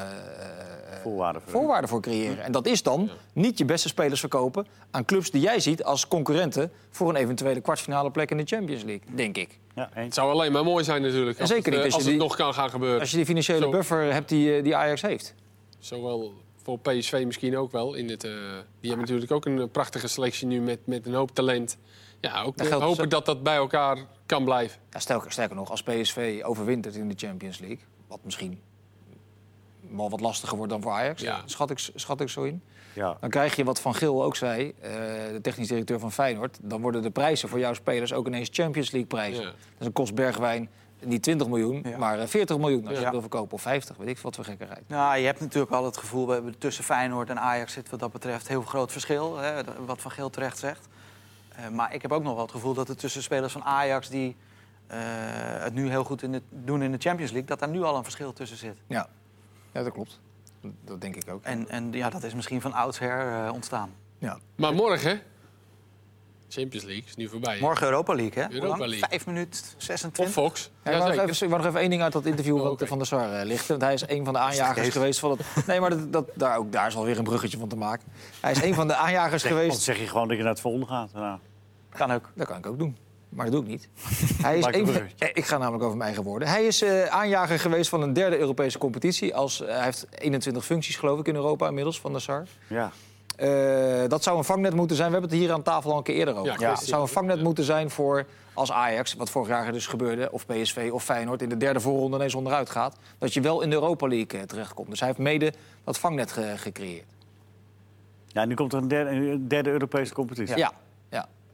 Voorwaarden 1.02 1.42
voor. 1.42 1.50
voorwaarden 1.50 1.88
voor 1.88 2.00
creëren. 2.00 2.44
En 2.44 2.52
dat 2.52 2.66
is 2.66 2.82
dan 2.82 3.10
niet 3.32 3.58
je 3.58 3.64
beste 3.64 3.88
spelers 3.88 4.20
verkopen 4.20 4.66
aan 4.90 5.04
clubs 5.04 5.30
die 5.30 5.40
jij 5.40 5.60
ziet 5.60 5.84
als 5.84 6.08
concurrenten 6.08 6.72
voor 6.90 7.08
een 7.08 7.16
eventuele 7.16 7.60
kwartfinale 7.60 8.10
plek 8.10 8.30
in 8.30 8.36
de 8.36 8.44
Champions 8.46 8.82
League, 8.82 9.14
denk 9.14 9.36
ik. 9.36 9.58
Ja, 9.74 9.88
het 9.92 10.14
zou 10.14 10.30
alleen 10.30 10.52
maar 10.52 10.64
mooi 10.64 10.84
zijn 10.84 11.02
natuurlijk. 11.02 11.40
Als, 11.40 11.48
zeker 11.50 11.72
het, 11.72 11.82
niet 11.82 11.88
eh, 11.90 11.94
als 11.94 12.02
het 12.02 12.12
die- 12.12 12.20
nog 12.22 12.36
kan 12.36 12.54
gaan 12.54 12.70
gebeuren. 12.70 13.00
Als 13.00 13.10
je 13.10 13.16
die 13.16 13.26
financiële 13.26 13.60
Zo. 13.62 13.70
buffer 13.70 14.12
hebt 14.12 14.28
die, 14.28 14.56
eh, 14.56 14.62
die 14.64 14.76
Ajax 14.76 15.02
heeft. 15.02 15.34
Zowel 15.78 16.32
voor 16.62 16.78
PSV 16.78 17.22
misschien 17.26 17.56
ook 17.56 17.72
wel. 17.72 17.94
In 17.94 18.08
het, 18.08 18.24
eh, 18.24 18.30
die 18.80 18.90
hebben 18.90 18.98
natuurlijk 18.98 19.32
ook 19.32 19.44
een 19.46 19.70
prachtige 19.70 20.08
selectie 20.08 20.46
nu 20.46 20.60
met, 20.60 20.78
met 20.86 21.06
een 21.06 21.14
hoop 21.14 21.30
talent. 21.30 21.78
Ja, 22.20 22.42
ook 22.42 22.56
Dat 22.56 22.66
geldt 22.66 22.84
hopen 22.84 23.08
dat 23.08 23.26
dat 23.26 23.42
bij 23.42 23.56
elkaar 23.56 23.98
kan 24.26 24.44
blijven. 24.44 24.80
Ja, 24.90 24.98
sterker, 24.98 25.32
sterker 25.32 25.56
nog, 25.56 25.70
als 25.70 25.82
PSV 25.82 26.40
overwintert 26.44 26.94
in 26.94 27.08
de 27.08 27.14
Champions 27.16 27.58
League, 27.58 27.78
wat 28.08 28.18
misschien 28.24 28.60
wel 29.96 30.11
wat 30.11 30.20
lastiger 30.20 30.57
wordt 30.57 30.72
dan 30.72 30.83
voor 30.83 30.92
Ajax, 30.92 31.22
Ja. 31.22 31.42
schat, 31.44 31.70
ik, 31.70 31.78
schat 31.94 32.20
ik 32.20 32.28
zo 32.28 32.42
in. 32.42 32.62
Ja. 32.92 33.16
Dan 33.20 33.31
krijg 33.31 33.57
je 33.57 33.64
wat 33.64 33.81
Van 33.81 33.94
Geel 33.94 34.24
ook 34.24 34.37
zei, 34.37 34.72
eh, 34.81 34.90
de 35.33 35.38
technisch 35.42 35.68
directeur 35.68 35.98
van 35.98 36.12
Feyenoord. 36.12 36.59
Dan 36.62 36.81
worden 36.81 37.02
de 37.02 37.11
prijzen 37.11 37.48
voor 37.48 37.59
jouw 37.59 37.74
spelers 37.74 38.12
ook 38.12 38.26
ineens 38.26 38.48
Champions 38.52 38.90
League 38.90 39.09
prijzen. 39.09 39.42
Ja. 39.42 39.50
Dus 39.50 39.57
dan 39.78 39.92
kost 39.92 40.14
Bergwijn 40.14 40.68
niet 41.05 41.22
20 41.22 41.48
miljoen, 41.48 41.83
Ja. 41.88 41.96
maar 41.98 42.18
eh, 42.18 42.26
40 42.26 42.59
miljoen 42.59 42.81
als 42.83 42.88
je 42.90 42.96
Ja. 42.96 43.02
het 43.02 43.11
wil 43.11 43.20
verkopen. 43.20 43.52
Of 43.52 43.62
50, 43.62 43.96
weet 43.96 44.09
ik 44.09 44.14
veel 44.14 44.22
wat 44.24 44.35
voor 44.35 44.44
gekkerheid. 44.44 44.88
Nou, 44.88 45.18
je 45.18 45.26
hebt 45.26 45.40
natuurlijk 45.40 45.72
al 45.72 45.85
het 45.85 45.96
gevoel, 45.96 46.26
we 46.26 46.33
hebben 46.33 46.59
tussen 46.59 46.85
Feyenoord 46.85 47.31
en 47.31 47.40
Ajax 47.40 47.72
zit 47.72 47.90
wat 47.90 48.00
dat 48.00 48.12
betreft 48.12 48.48
heel 48.48 48.62
groot 48.62 48.92
verschil. 48.92 49.37
Hè, 49.38 49.62
wat 49.87 50.00
Van 50.00 50.11
Geel 50.11 50.31
terecht 50.31 50.59
zegt. 50.59 50.88
Eh, 51.57 51.68
maar 51.68 51.94
ik 51.94 52.02
heb 52.02 52.12
ook 52.12 52.22
nog 52.22 52.33
wel 52.35 52.42
het 52.42 52.50
gevoel 52.50 52.74
dat 52.74 52.88
er 52.88 52.96
tussen 52.96 53.22
spelers 53.22 53.52
van 53.52 53.62
Ajax 53.64 54.09
die 54.09 54.37
eh, 54.87 54.98
het 55.62 55.74
nu 55.74 55.88
heel 55.88 56.05
goed 56.05 56.22
in 56.22 56.33
de, 56.33 56.42
doen 56.50 56.83
in 56.83 56.92
de 56.92 56.98
Champions 56.98 57.31
League, 57.31 57.48
dat 57.48 57.59
daar 57.59 57.68
nu 57.68 57.83
al 57.83 57.96
een 57.96 58.02
verschil 58.02 58.33
tussen 58.33 58.57
zit. 58.59 58.76
Ja, 58.87 59.09
ja 59.72 59.82
dat 59.82 59.92
klopt. 59.92 60.20
Dat 60.85 61.00
denk 61.00 61.16
ik 61.16 61.30
ook. 61.30 61.42
En, 61.42 61.68
en 61.68 61.92
ja, 61.92 62.11
dat 62.11 62.22
is 62.22 62.35
misschien 62.35 62.61
van 62.61 62.72
oudsher 62.72 63.44
eh, 63.44 63.52
ontstaan. 63.52 63.90
Ja. 64.18 64.38
Maar 64.56 64.74
morgen, 64.74 65.22
Champions 66.52 66.85
League 66.85 67.04
is 67.06 67.16
nu 67.16 67.28
voorbij. 67.28 67.58
Morgen 67.61 67.87
Europa 67.87 68.14
League, 68.14 68.42
hè? 68.42 68.52
Europa? 68.52 68.87
League. 68.87 69.08
Vijf 69.08 69.26
minuten 69.26 69.61
Of 69.76 69.82
26. 69.82 70.35
Fox. 70.35 70.70
Ja, 70.85 70.90
ik, 70.90 70.96
wou 70.96 70.98
nog 70.98 71.08
zeker. 71.08 71.30
even, 71.30 71.44
ik 71.46 71.50
wou 71.50 71.62
nog 71.62 71.70
even 71.70 71.80
één 71.80 71.90
ding 71.90 72.02
uit 72.02 72.12
dat 72.12 72.26
interview 72.26 72.56
Oh, 72.56 72.62
wat. 72.62 72.88
Van 72.88 72.98
der 72.98 73.06
Sar 73.06 73.32
eh, 73.32 73.46
ligt. 73.46 73.66
Want 73.66 73.82
hij 73.82 73.94
is 73.94 74.08
een 74.08 74.24
van 74.24 74.32
de 74.32 74.38
aanjagers 74.38 74.88
geweest 74.88 75.18
van 75.20 75.30
het... 75.30 75.40
Nee, 75.66 75.80
maar 75.80 75.90
dat, 75.90 76.12
dat, 76.12 76.28
daar, 76.35 76.56
ook, 76.58 76.72
daar 76.72 76.87
is 76.87 76.96
alweer 76.96 77.18
een 77.18 77.24
bruggetje 77.24 77.58
van 77.58 77.68
te 77.68 77.76
maken. 77.76 78.08
Hij 78.40 78.50
is 78.50 78.62
een 78.62 78.74
van 78.74 78.87
de 78.88 78.94
aanjagers 79.04 79.42
Dan 79.42 79.52
geweest... 79.52 79.80
zeg 79.80 79.98
je 79.98 80.06
gewoon 80.06 80.28
dat 80.28 80.37
je 80.37 80.42
naar 80.42 80.52
het 80.52 80.61
volgende 80.61 80.87
gaat. 80.87 81.12
Nou, 81.12 81.38
Kan 81.88 82.12
ook. 82.12 82.30
Dat 82.35 82.46
kan 82.46 82.56
ik 82.56 82.66
ook 82.66 82.78
doen. 82.78 82.96
Maar 83.34 83.44
dat 83.44 83.54
doe 83.54 83.62
ik 83.62 83.68
niet. 83.68 83.88
Hij 84.42 84.58
is 84.58 84.64
een. 84.66 84.88
Eh, 85.18 85.28
ik 85.32 85.44
ga 85.44 85.58
namelijk 85.58 85.82
over 85.84 85.96
mijn 85.96 86.08
eigen 86.08 86.24
woorden. 86.28 86.48
Hij 86.48 86.64
is 86.66 86.82
eh, 86.82 87.04
aanjager 87.06 87.58
geweest 87.58 87.88
van 87.90 88.02
een 88.02 88.12
derde 88.12 88.38
Europese 88.38 88.78
competitie. 88.78 89.34
Als, 89.34 89.60
eh, 89.62 89.74
hij 89.74 89.84
heeft 89.84 90.06
21 90.18 90.64
functies, 90.64 90.96
geloof 90.96 91.18
ik, 91.20 91.26
in 91.28 91.34
Europa 91.34 91.68
inmiddels, 91.68 92.00
Van 92.00 92.12
der 92.12 92.20
Sar. 92.20 92.46
ja. 92.66 92.90
Eh, 93.36 94.08
dat 94.08 94.22
zou 94.22 94.38
een 94.38 94.44
vangnet 94.44 94.74
moeten 94.74 94.96
zijn. 94.96 95.08
We 95.08 95.14
hebben 95.18 95.30
het 95.30 95.40
hier 95.40 95.52
aan 95.52 95.62
tafel 95.62 95.90
al 95.90 95.96
een 95.96 96.02
keer 96.02 96.14
eerder 96.14 96.34
over. 96.36 96.60
Ja. 96.60 96.70
Het 96.70 96.78
zou 96.84 97.02
een 97.02 97.08
vangnet 97.08 97.42
moeten 97.42 97.64
zijn 97.64 97.90
voor 97.90 98.26
als 98.54 98.72
Ajax, 98.72 99.14
wat 99.14 99.30
vorig 99.30 99.48
jaar 99.48 99.72
dus 99.72 99.86
gebeurde, 99.86 100.32
of 100.32 100.46
PSV 100.46 100.90
of 100.92 101.04
Feyenoord 101.04 101.42
in 101.42 101.48
de 101.48 101.56
derde 101.56 101.80
voorronde 101.80 102.16
ineens 102.16 102.34
onderuit 102.34 102.70
gaat, 102.70 102.96
dat 103.18 103.34
je 103.34 103.40
wel 103.40 103.60
in 103.62 103.68
de 103.70 103.74
Europa 103.76 104.06
League 104.08 104.40
eh, 104.40 104.46
terechtkomt. 104.46 104.88
Dus 104.90 104.98
hij 104.98 105.08
heeft 105.08 105.20
mede 105.20 105.52
dat 105.84 105.98
vangnet 105.98 106.32
ge- 106.32 106.54
gecreëerd. 106.56 107.04
ja, 108.26 108.44
nu 108.44 108.54
komt 108.54 108.72
er 108.72 108.78
een 108.78 108.88
derde, 108.88 109.10
een 109.10 109.48
derde 109.48 109.70
Europese 109.70 110.14
competitie. 110.14 110.56
Ja, 110.56 110.72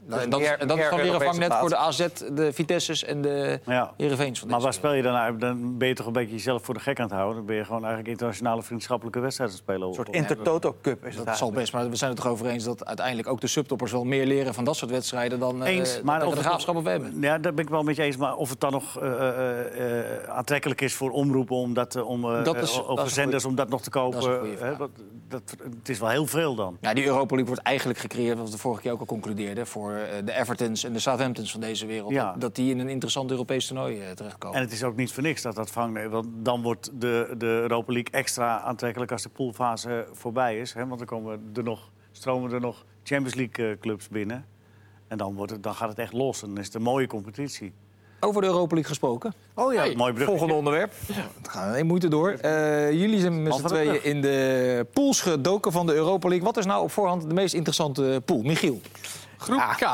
Dus 0.09 0.23
en 0.23 0.31
dat, 0.31 0.41
meer- 0.41 0.53
is- 0.53 0.59
en 0.59 0.69
dat 0.69 0.79
is 0.79 0.89
dan 0.91 0.99
weer 1.01 1.15
een 1.15 1.21
vangnet 1.21 1.55
voor 1.55 1.69
de. 1.69 1.77
AZ, 1.77 2.07
de 2.33 2.53
Vitesse's 2.53 3.05
en 3.05 3.23
de 3.23 3.61
Ja. 3.67 3.93
Heerenveens 3.97 4.39
van 4.39 4.49
Maar 4.49 4.61
waar 4.61 4.73
speel 4.73 4.93
je 4.93 5.03
dan 5.03 5.15
uit? 5.15 5.41
Dan 5.41 5.79
ben 5.79 5.89
je 5.89 5.95
toch 5.95 6.07
een 6.07 6.13
beetje 6.13 6.33
jezelf 6.35 6.63
voor 6.65 6.75
de 6.75 6.81
gek 6.81 6.99
aan 6.99 7.05
het 7.05 7.15
houden. 7.15 7.37
Dan 7.37 7.47
ben 7.47 7.57
je 7.57 7.65
gewoon 7.65 7.81
eigenlijk 7.81 8.09
internationale 8.11 8.63
vriendschappelijke 8.63 9.21
wedstrijden 9.21 9.57
spelen. 9.57 9.89
Een 9.89 9.95
soort 9.95 10.09
Intertoto 10.09 10.77
Cup 10.83 11.05
is 11.05 11.17
het 11.17 11.27
Dat 11.27 11.37
zal 11.37 11.51
best, 11.53 11.73
maar 11.73 11.91
we 11.91 11.97
zijn 11.97 12.11
het 12.11 12.21
toch 12.21 12.31
over 12.31 12.47
eens 12.47 12.65
dat 12.65 12.85
uiteindelijk 12.87 13.29
ook 13.29 13.41
de 13.41 13.47
subtoppers 13.47 13.93
wel 13.93 14.05
meer 14.05 14.27
leren 14.27 14.55
van 14.55 14.65
dat 14.65 14.77
soort 14.77 14.91
wedstrijden 14.91 15.39
dan 15.39 15.65
eh, 15.65 15.77
Eens, 15.77 15.95
dat 15.95 16.03
maar 16.03 16.27
of 16.27 16.35
de 16.35 16.73
of 16.73 16.85
hebben. 16.85 17.21
Ja, 17.21 17.39
daar 17.39 17.55
ben 17.55 17.65
ik 17.65 17.71
wel 17.71 17.83
met 17.83 17.97
je 17.97 18.03
eens. 18.03 18.17
Maar 18.17 18.37
of 18.37 18.51
het 18.51 18.61
dan 18.61 18.73
nog 18.73 19.01
eh, 19.01 19.29
eh, 19.29 20.01
eh, 20.01 20.29
aantrekkelijk 20.29 20.81
is 20.81 20.95
voor 20.95 21.11
omroepen 21.11 21.57
om 21.57 21.75
dat, 21.75 22.03
om, 22.03 22.25
eh, 22.25 22.45
Dat 22.45 22.57
is- 22.57 22.73
dat 22.75 22.87
over 22.87 23.05
een 23.05 23.11
zenders 23.11 23.45
om 23.45 23.55
dat 23.55 23.69
nog 23.69 23.83
te 23.83 23.91
kopen. 23.91 24.21
dat 24.21 24.43
is 24.45 24.61
een 24.61 24.77
dat, 24.79 24.91
dat, 25.29 25.43
het 25.79 25.89
is 25.89 25.99
wel 25.99 26.09
heel 26.09 26.27
veel 26.27 26.55
dan. 26.55 26.77
Ja, 26.81 26.95
die 26.95 27.05
Europa 27.05 27.29
League 27.35 27.47
wordt 27.47 27.63
eigenlijk 27.63 27.99
gecreëerd, 27.99 28.37
wat 28.39 28.47
we 28.47 28.53
de 28.53 28.59
vorige 28.59 28.83
keer 28.83 28.93
ook 28.93 29.01
al 29.01 29.07
concludeerden, 29.07 29.67
voor 29.67 29.98
de 30.25 30.33
Evertons 30.33 30.85
en 30.85 30.93
de 30.93 30.99
Southamptons 30.99 31.51
van 31.51 31.61
deze 31.61 31.87
wereld. 31.87 32.13
Ja. 32.13 32.35
Dat, 32.39 32.55
die 32.55 32.71
in 32.71 32.79
een 32.79 32.89
interessant 32.89 33.31
Europees 33.31 33.67
toernooi 33.67 34.01
eh, 34.01 34.11
terechtkomen. 34.11 34.57
En 34.57 34.63
het 34.63 34.73
is 34.73 34.83
ook 34.83 34.97
niet 34.97 35.13
voor 35.13 35.23
niks 35.23 35.43
dat 35.43 35.55
dat 35.55 35.71
vangt. 35.71 36.09
Want 36.11 36.27
dan 36.33 36.63
wordt 36.63 36.91
de, 37.01 37.35
de 37.39 37.47
Europa 37.47 37.93
League 37.93 38.13
extra 38.13 38.61
aantrekkelijk 38.61 39.13
als 39.13 39.23
de 39.23 39.29
poolfase 39.29 40.07
voorbij 40.13 40.59
is. 40.59 40.73
Hè? 40.73 40.87
Want 40.87 40.99
dan 40.99 41.07
komen 41.07 41.51
er 41.55 41.63
nog, 41.63 41.91
stromen 42.13 42.53
er 42.53 42.61
nog 42.61 42.85
Champions 43.03 43.35
League 43.35 43.71
eh, 43.71 43.79
clubs 43.81 44.09
binnen. 44.09 44.47
En 45.09 45.19
dan, 45.19 45.35
wordt 45.35 45.53
het, 45.53 45.63
dan 45.63 45.75
gaat 45.75 45.89
het 45.89 45.99
echt 45.99 46.13
los. 46.13 46.43
En 46.43 46.49
dan 46.49 46.59
is 46.59 46.65
het 46.65 46.75
een 46.75 46.83
mooie 46.83 47.07
competitie. 47.07 47.73
Over 48.21 48.41
de 48.41 48.47
Europa 48.47 48.75
League 48.75 48.89
gesproken. 48.89 49.35
Oh 49.55 49.73
ja, 49.73 49.81
Hey, 49.81 49.95
mooi 49.95 50.13
brug. 50.13 50.27
Volgende 50.27 50.55
onderwerp. 50.55 50.93
We 51.07 51.51
gaan 51.51 51.69
in 51.69 51.75
één 51.75 51.87
moeite 51.87 52.09
door. 52.09 52.31
Eh, 52.31 52.93
jullie 52.93 53.21
zijn 53.21 53.43
met 53.43 53.55
z'n 53.55 53.67
tweeën 53.67 54.05
in 54.05 54.21
de 54.21 54.87
pools 54.93 55.21
gedoken 55.21 55.73
van 55.73 55.87
de 55.87 55.95
Europa 55.95 56.29
League. 56.29 56.47
Wat 56.47 56.57
is 56.57 56.65
nou 56.65 56.83
op 56.83 56.91
voorhand 56.91 57.29
de 57.29 57.35
meest 57.35 57.55
interessante 57.55 58.23
pool? 58.25 58.43
Michiel. 58.43 58.81
Groep 59.39 59.75
K. 59.77 59.83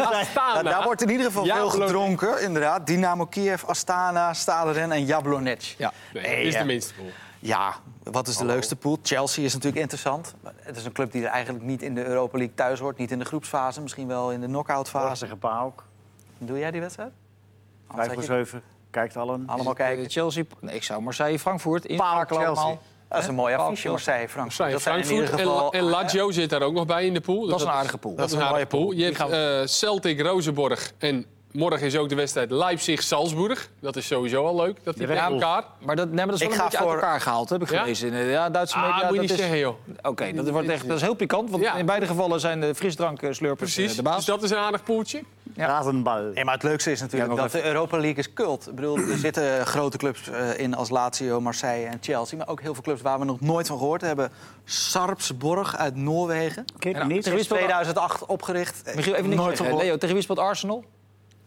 Astana. 0.00 0.54
Ja, 0.54 0.62
daar 0.62 0.82
wordt 0.84 1.02
in 1.02 1.10
ieder 1.10 1.26
geval 1.26 1.44
veel 1.44 1.68
gedronken, 1.70 2.42
inderdaad. 2.42 2.86
Dynamo 2.86 3.26
Kiev, 3.26 3.64
Astana, 3.64 4.32
Staderen 4.34 4.92
en 4.92 5.04
Jablonec. 5.04 5.74
Ja. 5.78 5.92
Nee, 6.12 6.22
Nee, 6.22 6.36
dit 6.44 6.52
is 6.52 6.58
de 6.60 6.64
minste 6.64 6.94
pool. 6.94 7.10
Ja, 7.38 7.74
wat 8.02 8.28
is 8.28 8.36
de 8.36 8.44
leukste 8.44 8.76
pool? 8.76 8.98
Chelsea 9.02 9.44
is 9.44 9.52
natuurlijk 9.52 9.80
interessant. 9.82 10.34
Maar 10.40 10.52
Het 10.56 10.76
is 10.76 10.84
een 10.84 10.92
club 10.92 11.12
die 11.12 11.24
er 11.24 11.30
eigenlijk 11.30 11.64
niet 11.64 11.82
in 11.82 11.94
de 11.94 12.04
Europa 12.04 12.36
League 12.38 12.54
thuis 12.56 12.78
hoort. 12.80 12.98
Niet 12.98 13.10
in 13.10 13.18
de 13.18 13.24
groepsfase, 13.24 13.80
misschien 13.80 14.06
wel 14.08 14.30
in 14.32 14.40
de 14.40 14.46
knock-out 14.46 14.88
Fase 14.88 15.06
fase. 15.06 15.22
tegen 15.22 15.38
PAOK. 15.38 15.84
Doe 16.38 16.58
jij 16.58 16.70
die 16.70 16.80
wedstrijd? 16.80 17.12
Vijf 17.94 18.12
voor 18.12 18.22
zeven. 18.22 18.62
Kijkt 18.90 19.16
allen. 19.16 19.42
Allemaal 19.46 19.74
kijken. 19.74 20.04
Eh, 20.04 20.10
Chelsea. 20.10 20.44
Nee, 20.60 20.74
ik 20.74 20.82
zou 20.82 21.02
Marseille, 21.02 21.38
Frankfurt 21.38 21.84
inschakelen 21.84 22.42
Chelsea. 22.42 22.62
allemaal. 22.62 22.82
Dat 23.12 23.22
is 23.22 23.28
een 23.28 23.34
mooi 23.34 23.54
affiche. 23.54 23.88
Marseille, 23.88 24.28
Frankfurt. 24.28 24.58
Marseille, 24.58 24.72
Dat 24.72 24.82
zijn 24.82 25.02
in 25.02 25.10
ieder 25.10 25.28
geval... 25.28 25.72
en, 25.72 25.78
en 25.78 25.84
Lazio 25.84 26.30
zit 26.30 26.50
daar 26.50 26.62
ook 26.62 26.72
nog 26.72 26.86
bij 26.86 27.06
in 27.06 27.14
de 27.14 27.20
pool. 27.20 27.40
Dus 27.40 27.50
Dat 27.50 27.60
is 27.60 27.66
een 27.66 27.72
aardige 27.72 27.98
pool. 27.98 28.14
Dat 28.14 28.26
is 28.26 28.32
een 28.32 28.38
een 28.38 28.44
aardige 28.46 28.76
mooie 28.76 28.86
pool. 28.86 28.96
Je 28.96 29.04
hebt 29.04 29.30
eh, 29.30 29.66
Celtic, 29.66 30.20
Rozenborg 30.20 30.92
en 30.98 31.26
morgen 31.52 31.86
is 31.86 31.96
ook 31.96 32.08
de 32.08 32.14
wedstrijd 32.14 32.50
Leipzig-Salzburg. 32.50 33.70
Dat 33.80 33.96
is 33.96 34.06
sowieso 34.06 34.46
al 34.46 34.56
leuk, 34.56 34.78
dat 34.84 34.96
die 34.96 35.06
Bull. 35.06 35.16
elkaar. 35.16 35.64
Maar 35.78 35.96
dat, 35.96 36.06
nee, 36.06 36.16
maar 36.16 36.26
dat 36.26 36.34
is 36.34 36.40
Ik 36.40 36.46
wel 36.46 36.56
een 36.56 36.58
ga 36.58 36.64
beetje 36.64 36.78
uit 36.78 36.86
voor- 36.88 36.94
elkaar 37.02 37.20
gehaald, 37.20 37.48
heb 37.48 37.62
ik 37.62 37.70
Ja? 37.70 37.78
gelezen. 37.80 38.12
In 38.12 38.26
ja, 38.26 38.50
Duitse 38.50 38.78
media. 38.78 38.90
Ah, 38.92 38.96
moet 38.96 39.06
je 39.08 39.12
dat 39.12 39.20
niet 39.22 39.30
is- 39.30 39.38
zeggen, 39.38 39.58
joh. 39.58 39.74
Oké, 40.02 40.32
dat, 40.32 40.48
wordt 40.50 40.68
echt, 40.68 40.86
dat 40.88 40.96
is 40.96 41.02
heel 41.02 41.14
pikant. 41.14 41.50
Want 41.50 41.62
Ja. 41.62 41.74
in 41.74 41.86
beide 41.86 42.06
gevallen 42.06 42.40
zijn 42.40 42.60
de 42.60 42.74
frisdrankslurpers 42.74 43.74
Precies, 43.74 43.90
eh, 43.90 43.96
de 43.96 44.02
baas. 44.02 44.16
dus 44.16 44.24
dat 44.24 44.42
is 44.42 44.50
een 44.50 44.56
aardig 44.56 44.82
poeltje. 44.82 45.22
Ja. 45.56 45.66
Razenbal. 45.66 46.22
Nee, 46.34 46.44
maar 46.44 46.54
het 46.54 46.62
leukste 46.62 46.90
is 46.90 47.00
natuurlijk 47.00 47.30
Ja, 47.30 47.36
nog 47.36 47.50
dat 47.50 47.62
de 47.62 47.66
Europa 47.68 47.96
League 47.96 48.16
is 48.18 48.32
cult. 48.32 48.68
Ik 48.68 48.74
bedoel, 48.74 48.96
er 48.96 49.18
zitten 49.18 49.66
grote 49.66 49.96
clubs 49.96 50.28
eh, 50.28 50.58
in 50.58 50.74
als 50.74 50.90
Lazio, 50.90 51.40
Marseille 51.40 51.86
en 51.86 51.98
Chelsea. 52.00 52.38
Maar 52.38 52.48
ook 52.48 52.60
heel 52.60 52.74
veel 52.74 52.82
clubs 52.82 53.02
waar 53.02 53.18
we 53.18 53.24
nog 53.24 53.40
nooit 53.40 53.66
van 53.66 53.78
gehoord 53.78 54.00
hebben. 54.00 54.30
Sarpsborg 54.64 55.76
uit 55.76 55.96
Noorwegen. 55.96 56.64
Die 56.78 56.94
niet? 56.94 56.96
tegen 57.22 57.34
wie 57.34 57.44
speelt 57.44 57.58
2008 57.60 58.26
opgericht. 58.26 58.92
Michiel, 58.94 59.14
even 59.14 59.28
niks 59.28 59.42
nooit. 59.42 59.60
Leo, 59.82 59.96
tegen 59.98 60.14
wie 60.14 60.22
speelt 60.24 60.38
Arsenal? 60.38 60.84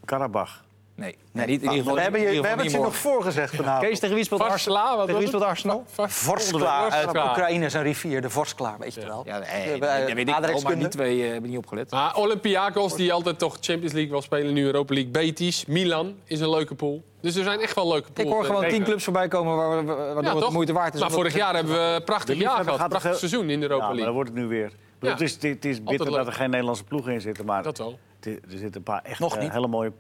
Karabach. 0.06 0.64
Nee, 0.96 1.18
nee 1.32 1.46
niet 1.46 1.56
in 1.62 1.62
ieder 1.64 1.78
geval. 1.78 1.96
We 1.96 2.02
hebben, 2.02 2.22
je, 2.22 2.28
we 2.28 2.34
hebben 2.34 2.52
het 2.66 2.72
je 2.72 2.78
niet 2.78 2.86
nog 2.88 2.96
voorgezegd 2.96 3.56
vanavond. 3.56 3.88
Kees, 3.88 4.00
tegen 4.00 4.16
wie 4.16 4.24
speelt 4.24 4.42
Arsenal? 4.42 5.00
Tegen 5.06 5.18
wie 5.20 5.28
speelt? 5.28 5.44
Arsenal? 5.44 5.84
Vorskla 5.96 6.90
uit. 6.90 7.08
Oekraïne 7.08 7.66
is 7.66 7.74
een 7.74 7.82
rivier, 7.84 8.22
de 8.22 8.30
Vorskla, 8.30 8.76
weet 8.80 8.94
je 8.94 9.06
wel. 9.06 9.22
Ja, 9.26 9.38
nee, 9.38 9.80
dat 9.80 9.90
weet 10.14 10.20
ik 10.20 10.64
maar 10.64 10.78
die 10.78 10.88
twee 10.88 11.24
eh, 11.24 11.32
hebben 11.32 11.50
niet 11.50 11.58
opgelet. 11.60 11.92
Maar 11.92 12.16
Olympiakos, 12.16 12.96
die 12.96 13.14
altijd 13.14 13.40
toch 13.40 13.58
Champions 13.62 13.94
League 13.94 14.12
wil 14.12 14.22
spelen, 14.22 14.54
nu 14.54 14.66
Europa 14.66 14.94
League. 14.94 15.12
Betis, 15.12 15.66
Milan 15.66 16.16
is 16.26 16.40
een 16.40 16.50
leuke 16.50 16.76
pool. 16.76 17.04
Dus 17.22 17.36
er 17.36 17.44
zijn 17.44 17.60
echt 17.60 17.76
wel 17.76 17.88
leuke 17.88 18.08
Ik 18.08 18.14
pools. 18.14 18.30
hoor 18.30 18.44
gewoon 18.46 18.64
Eh, 18.64 18.70
tien 18.70 18.84
clubs 18.84 19.04
voorbij 19.04 19.28
komen 19.28 19.56
waar, 19.56 19.86
we- 19.86 19.94
waardoor 20.14 20.24
ja, 20.24 20.46
het 20.46 20.50
moeite 20.54 20.74
waard 20.74 20.94
is. 20.94 21.00
Maar 21.00 21.12
vorig 21.12 21.32
dat- 21.34 21.42
jaar 21.42 21.56
hebben 21.56 21.74
we 21.74 21.80
een 21.80 22.04
prachtig 22.04 22.38
jaar 22.38 22.64
gehad. 22.64 22.80
gaat 22.80 22.90
Prachtig 22.90 23.18
seizoen 23.18 23.42
in 23.42 23.48
de 23.48 23.54
Ja, 23.54 23.62
Europa 23.62 23.78
maar 23.80 23.88
dan 23.88 23.96
League. 23.96 24.14
wordt 24.14 24.30
het 24.30 24.38
nu 24.40 24.48
weer. 24.48 24.66
Ik 24.66 24.72
Ja. 25.00 25.10
Het 25.10 25.22
is, 25.22 25.38
het 25.42 25.66
is- 25.66 25.84
bitter 25.84 26.12
dat 26.12 26.28
er 26.28 26.34
geen 26.34 26.50
Nederlandse 26.50 26.84
ploegen 26.84 27.14
in 27.14 27.22
zitten. 27.22 27.46
Maar 27.46 27.64
Dat 27.64 27.78
wel. 27.78 28.00
Er 28.26 28.40
zitten 28.48 28.76
een 28.76 28.84
paar 28.84 29.02
echt 29.04 29.20
Nog 29.20 29.36
eh, 29.36 29.42
niet. 29.42 29.52
hele 29.52 29.68
mooie 29.68 29.92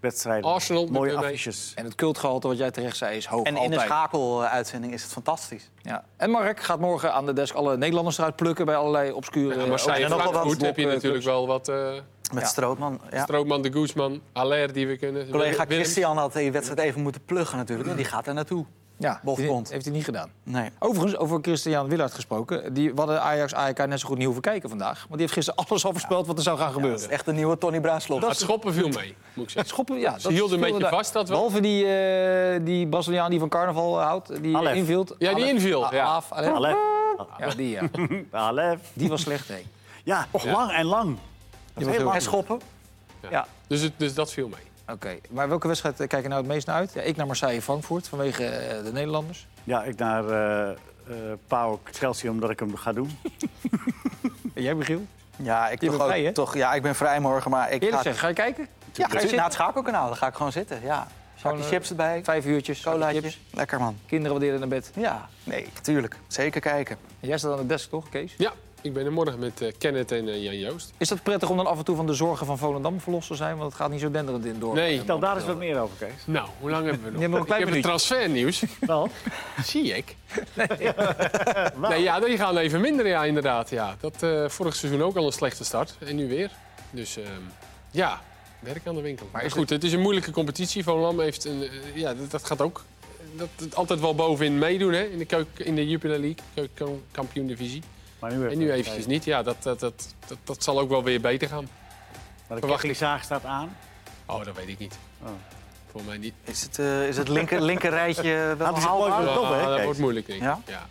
wedstrijden. 0.00 0.50
Arsenal 0.50 0.86
mooie 0.86 1.14
met- 1.14 1.24
affiches. 1.24 1.72
En 1.74 1.84
het 1.84 1.94
cultgehalte, 1.94 2.48
wat 2.48 2.58
jij 2.58 2.70
terecht 2.70 2.96
zei, 2.96 3.16
is 3.16 3.26
hoog. 3.26 3.46
En 3.46 3.56
in 3.56 3.70
de 3.70 3.78
schakeluitzending 3.78 4.92
is 4.92 5.02
het 5.02 5.12
fantastisch. 5.12 5.70
Ja. 5.82 6.04
En 6.16 6.30
Mark 6.30 6.60
gaat 6.60 6.80
morgen 6.80 7.12
aan 7.12 7.26
de 7.26 7.32
desk 7.32 7.54
alle 7.54 7.76
Nederlanders 7.76 8.18
eruit 8.18 8.36
plukken 8.36 8.66
bij 8.66 8.76
allerlei 8.76 9.12
obscure... 9.12 9.60
Ja, 9.60 9.66
Marseille 9.66 10.04
en 10.04 10.10
nog 10.10 10.22
wel 10.22 10.32
wat 10.32 10.40
Frankfurt 10.40 10.66
heb 10.66 10.76
je 10.76 10.86
eh, 10.86 10.92
natuurlijk 10.92 11.24
wel 11.24 11.46
wat... 11.46 11.68
eh 11.68 11.92
Met 12.32 12.42
Ja. 12.42 12.48
Strootman. 12.48 13.00
Ja. 13.10 13.22
Strootman, 13.22 13.62
de 13.62 13.72
Guzman, 13.72 14.20
Aller 14.32 14.72
die 14.72 14.86
we 14.86 14.96
kunnen. 14.96 15.30
Collega. 15.30 15.64
Christian 15.64 16.16
had 16.16 16.32
die 16.32 16.52
wedstrijd 16.52 16.80
even 16.80 17.00
moeten 17.02 17.24
pluggen 17.24 17.58
natuurlijk. 17.58 17.88
En 17.90 17.96
die 17.96 18.04
gaat 18.04 18.26
er 18.26 18.34
naartoe. 18.34 18.64
Ja, 19.02 19.20
Bofbond. 19.22 19.70
heeft 19.70 19.84
hij 19.84 19.94
niet 19.94 20.04
gedaan. 20.04 20.30
Nee. 20.42 20.70
Overigens, 20.78 21.16
over 21.16 21.38
Christian 21.42 21.88
Willard 21.88 22.14
gesproken. 22.14 22.74
Die, 22.74 22.92
hadden 22.96 23.22
Ajax, 23.22 23.54
AEK 23.54 23.86
net 23.86 24.00
zo 24.00 24.06
goed 24.06 24.16
niet 24.16 24.24
hoeven 24.24 24.42
kijken 24.42 24.68
vandaag. 24.68 24.96
Want 24.98 25.10
die 25.10 25.20
heeft 25.20 25.32
gisteren 25.32 25.64
alles 25.68 25.84
al 25.84 25.90
voorspeld 25.90 26.26
wat 26.26 26.36
er 26.36 26.42
zou 26.42 26.56
gaan 26.56 26.66
Dat 26.66 26.74
gebeuren. 26.74 27.00
is 27.00 27.06
echt 27.06 27.26
een 27.26 27.34
nieuwe 27.34 27.58
Tony 27.58 27.80
Bruinslot. 27.80 28.26
Het 28.26 28.36
schoppen 28.38 28.72
viel 28.72 28.88
mee, 28.88 29.14
moet 29.34 29.44
ik 29.44 29.50
zeggen. 29.50 29.70
Schoppen, 29.70 29.98
ja. 29.98 30.18
Ze 30.18 30.32
hielden 30.32 30.62
een 30.62 30.72
beetje 30.72 30.88
vast, 30.88 31.12
dat 31.12 31.28
wel. 31.28 31.36
Behalve 31.36 31.60
die, 31.60 31.86
eh, 31.86 32.64
die 32.64 32.86
Braziliaan 32.86 33.30
die 33.30 33.38
van 33.38 33.48
carnaval 33.48 34.00
eh, 34.00 34.06
houdt, 34.06 34.42
die 34.42 34.56
Alef. 34.56 34.74
invielt. 34.74 35.14
Ja, 35.18 35.34
die 35.34 35.48
inviel, 35.48 35.94
ja. 35.94 36.04
Alef, 36.04 36.32
Alef. 36.32 36.52
Alef. 36.54 36.76
Ja, 37.38 37.48
die, 37.56 37.68
ja. 37.70 37.82
Alef. 38.48 38.78
die 38.92 39.08
was 39.08 39.20
slecht, 39.20 39.48
hè. 39.48 39.62
Ja, 40.04 40.26
lang 40.44 40.72
en 40.72 40.84
lang. 40.84 41.16
heel 41.74 41.88
heel 41.88 42.02
lang. 42.04 42.14
En 42.14 42.22
schoppen. 42.22 42.60
Ja. 43.30 43.46
Dus, 43.66 43.80
het- 43.80 43.92
dus 43.96 44.14
dat 44.14 44.32
viel 44.32 44.48
mee. 44.48 44.60
Oké, 44.88 45.16
maar 45.30 45.48
welke 45.48 45.66
wedstrijd 45.68 46.00
eh, 46.00 46.08
kijk 46.08 46.22
je 46.22 46.28
nou 46.28 46.40
het 46.40 46.50
meest 46.50 46.66
naar 46.66 46.76
uit? 46.76 46.92
Ja, 46.92 47.00
ik 47.02 47.16
naar 47.16 47.26
Marseille-Frankfurt, 47.26 48.08
vanwege 48.08 48.44
eh, 48.44 48.84
de 48.84 48.92
Nederlanders. 48.92 49.46
Ja, 49.64 49.82
ik 49.82 49.96
naar 49.98 50.28
eh 50.28 50.70
eh 50.70 51.16
PAOK 51.46 51.88
Chelsea 51.92 52.30
omdat 52.30 52.50
ik 52.50 52.58
hem 52.58 52.76
ga 52.76 52.92
doen. 52.92 53.10
En 54.54 54.62
jij, 54.62 54.74
Michiel? 54.74 55.06
Ja, 55.36 55.68
ik, 55.68 55.80
toch 55.80 55.94
vrij, 56.04 56.28
ook- 56.28 56.34
toch, 56.34 56.54
ja, 56.56 56.74
ik 56.74 56.82
ben 56.82 56.94
vrij 56.94 57.20
morgen, 57.20 57.50
maar 57.50 57.66
ik 57.66 57.72
Eerlijk 57.82 57.92
ga... 57.96 58.02
zeggen, 58.02 58.20
ga 58.20 58.28
je 58.28 58.34
kijken? 58.34 58.62
Ja, 58.64 58.68
Ga 58.92 59.06
je 59.06 59.12
naar 59.12 59.20
zitten? 59.20 59.42
het 59.42 59.52
schakelkanaal, 59.52 60.06
dan 60.06 60.16
ga 60.16 60.26
ik 60.26 60.34
gewoon 60.34 60.52
zitten. 60.52 60.80
Ja. 60.82 61.06
Zakje 61.34 61.56
Gewoon, 61.56 61.72
chips 61.72 61.90
erbij, 61.90 62.24
Vijf 62.24 62.44
uurtjes, 62.44 62.80
colaatje. 62.82 63.20
chips. 63.20 63.40
Lekker 63.50 63.78
man. 63.80 63.96
Kinderen 64.06 64.32
wat 64.32 64.42
eerder 64.42 64.58
naar 64.60 64.68
bed. 64.68 64.90
Ja, 64.96 65.28
nee, 65.44 65.66
tuurlijk. 65.82 66.16
Zeker 66.26 66.60
kijken. 66.60 66.96
En 67.20 67.28
jij 67.28 67.38
staat 67.38 67.52
aan 67.52 67.56
de 67.58 67.66
desk, 67.66 67.90
toch, 67.90 68.08
Kees? 68.08 68.34
Ja, 68.38 68.52
ik 68.82 68.92
ben 68.92 69.04
er 69.04 69.12
morgen 69.12 69.38
met 69.38 69.60
eh, 69.60 69.72
Kenneth 69.78 70.12
en 70.12 70.28
eh, 70.28 70.42
Jan 70.42 70.58
Joost. 70.58 70.92
Is 70.96 71.08
dat 71.08 71.22
prettig 71.22 71.50
om 71.50 71.56
dan 71.56 71.66
af 71.66 71.78
en 71.78 71.84
toe 71.84 71.96
van 71.96 72.06
de 72.06 72.14
zorgen 72.14 72.46
van 72.46 72.58
Volendam 72.58 73.00
verlost 73.00 73.28
te 73.28 73.34
zijn? 73.34 73.56
Want 73.56 73.72
het 73.72 73.80
gaat 73.80 73.90
niet 73.90 74.00
zo 74.00 74.10
denderend 74.10 74.44
in 74.44 74.58
door. 74.58 74.74
Nee. 74.74 74.96
Vertel 74.96 75.18
daar 75.18 75.36
eens 75.36 75.44
wat 75.44 75.56
meer 75.56 75.78
over, 75.78 75.96
Kees. 75.98 76.12
Nou, 76.24 76.48
hoe 76.60 76.70
lang 76.70 76.84
hebben 76.86 77.04
we 77.04 77.10
nog? 77.28 77.38
Een 77.38 77.44
klein 77.44 77.60
ik 77.60 77.66
heb 77.66 77.74
het 77.74 77.84
transfernieuws. 77.84 78.62
Wel? 78.80 79.08
Zie 79.64 79.96
ik. 79.96 80.16
Nee, 81.88 82.02
ja, 82.08 82.20
die 82.20 82.36
gaan 82.36 82.56
even 82.56 82.80
minder, 82.80 83.06
ja, 83.06 83.24
inderdaad. 83.24 83.70
Ja. 83.70 83.96
Dat 84.00 84.22
eh, 84.22 84.48
vorig 84.48 84.76
seizoen 84.76 85.02
ook 85.02 85.16
al 85.16 85.26
een 85.26 85.32
slechte 85.32 85.64
start. 85.64 85.96
En 85.98 86.16
nu 86.16 86.28
weer. 86.28 86.50
Dus 86.90 87.16
ehm, 87.16 87.26
ja, 87.90 88.20
werk 88.60 88.86
aan 88.86 88.94
de 88.94 89.00
winkel. 89.02 89.28
Maar 89.32 89.44
is 89.44 89.52
goed, 89.52 89.70
het 89.70 89.84
is 89.84 89.92
een 89.92 90.00
moeilijke 90.00 90.30
competitie. 90.30 90.84
Volendam 90.84 91.20
heeft 91.20 91.44
een... 91.44 91.68
ja, 91.94 92.14
dat, 92.14 92.30
dat 92.30 92.44
gaat 92.44 92.60
ook 92.60 92.82
dat 93.36 93.48
het 93.56 93.74
altijd 93.74 94.00
wel 94.00 94.14
bovenin 94.14 94.58
meedoen 94.58 94.92
hè? 94.92 95.02
in 95.02 95.18
de, 95.18 95.24
keuk- 95.24 95.58
in 95.58 95.74
de 95.74 95.88
Jupiler 95.88 96.18
League, 96.18 96.44
keuken- 96.54 97.02
kampioen-divisie. 97.10 97.82
Maar 98.22 98.36
nu, 98.36 98.50
En 98.50 98.58
nu 98.58 98.72
eventjes 98.72 99.06
niet. 99.06 99.24
Ja, 99.24 99.42
dat, 99.42 99.62
dat, 99.62 99.80
dat, 99.80 100.14
dat, 100.26 100.38
dat 100.44 100.62
zal 100.62 100.80
ook 100.80 100.88
wel 100.88 101.02
weer 101.02 101.20
beter 101.20 101.48
gaan. 101.48 101.68
Maar 102.48 102.60
de 102.60 102.66
kettingzaag 102.66 103.22
staat 103.22 103.44
aan. 103.44 103.76
Oh, 104.26 104.44
dat 104.44 104.56
weet 104.56 104.68
ik 104.68 104.78
niet. 104.78 104.98
Oh. 105.22 105.28
Voor 105.90 106.02
mij 106.04 106.18
niet. 106.18 106.34
Is 106.44 106.62
het, 106.62 106.78
eh, 106.78 107.08
is 107.08 107.16
het 107.16 107.28
linker, 107.28 107.60
linker 107.62 107.90
rijtje 107.90 108.54
wel 108.58 108.78
haalbaar? 108.78 109.34
top, 109.34 109.48
hè, 109.48 109.60
Ah, 109.62 109.66
dat 109.68 109.82
wordt 109.82 109.98
moeilijk, 109.98 110.26
denk 110.26 110.38
ik. 110.38 110.44
Ja? 110.44 110.60
Ja? 110.66 110.86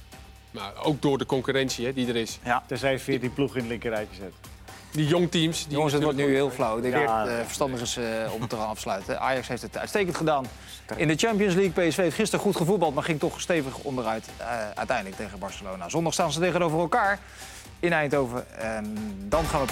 Maar 0.52 0.84
ook 0.84 1.02
door 1.02 1.18
de 1.18 1.26
concurrentie 1.26 1.86
hè, 1.86 1.94
die 1.94 2.08
er 2.08 2.16
is. 2.16 2.40
Ja. 2.44 2.64
Tenzij 2.68 2.92
je 2.92 3.00
14 3.00 3.34
ploegen 3.34 3.56
in 3.56 3.62
het 3.62 3.72
linkerrijtje 3.72 4.16
zet. 4.16 4.34
Die 4.92 5.08
jongteams. 5.08 5.64
Die 5.68 5.76
Jongens, 5.76 5.94
het 5.94 6.04
wordt 6.04 6.18
nu 6.18 6.34
heel 6.34 6.50
flauw. 6.50 6.78
Ik 6.78 6.82
denk 6.82 6.96
Ja, 6.96 7.18
dat 7.24 7.28
het 7.28 7.40
eh, 7.40 7.46
verstandig 7.46 7.82
is 7.82 7.98
eh, 7.98 8.04
om 8.34 8.42
het 8.42 8.50
te 8.50 8.56
gaan 8.56 8.68
afsluiten. 8.68 9.20
Ajax 9.20 9.48
heeft 9.48 9.62
het 9.62 9.78
uitstekend 9.78 10.18
gedaan 10.18 10.46
in 10.96 11.08
de 11.08 11.16
Champions 11.16 11.54
League. 11.54 11.88
PSV 11.88 11.98
heeft 11.98 12.16
gisteren 12.16 12.46
goed 12.46 12.56
gevoetbald, 12.56 12.94
maar 12.94 13.04
ging 13.04 13.20
toch 13.20 13.42
stevig 13.42 13.78
onderuit 13.78 14.30
eh, 14.38 14.48
uiteindelijk 14.74 15.16
tegen 15.18 15.40
Barcelona. 15.40 15.90
Zondag 15.90 16.14
staan 16.14 16.32
ze 16.32 16.40
tegenover 16.40 16.80
elkaar 16.80 17.20
in 17.80 17.94
Eindhoven. 17.94 18.58
En 18.60 18.98
dan 19.30 19.46
gaan 19.46 19.66
we 19.66 19.68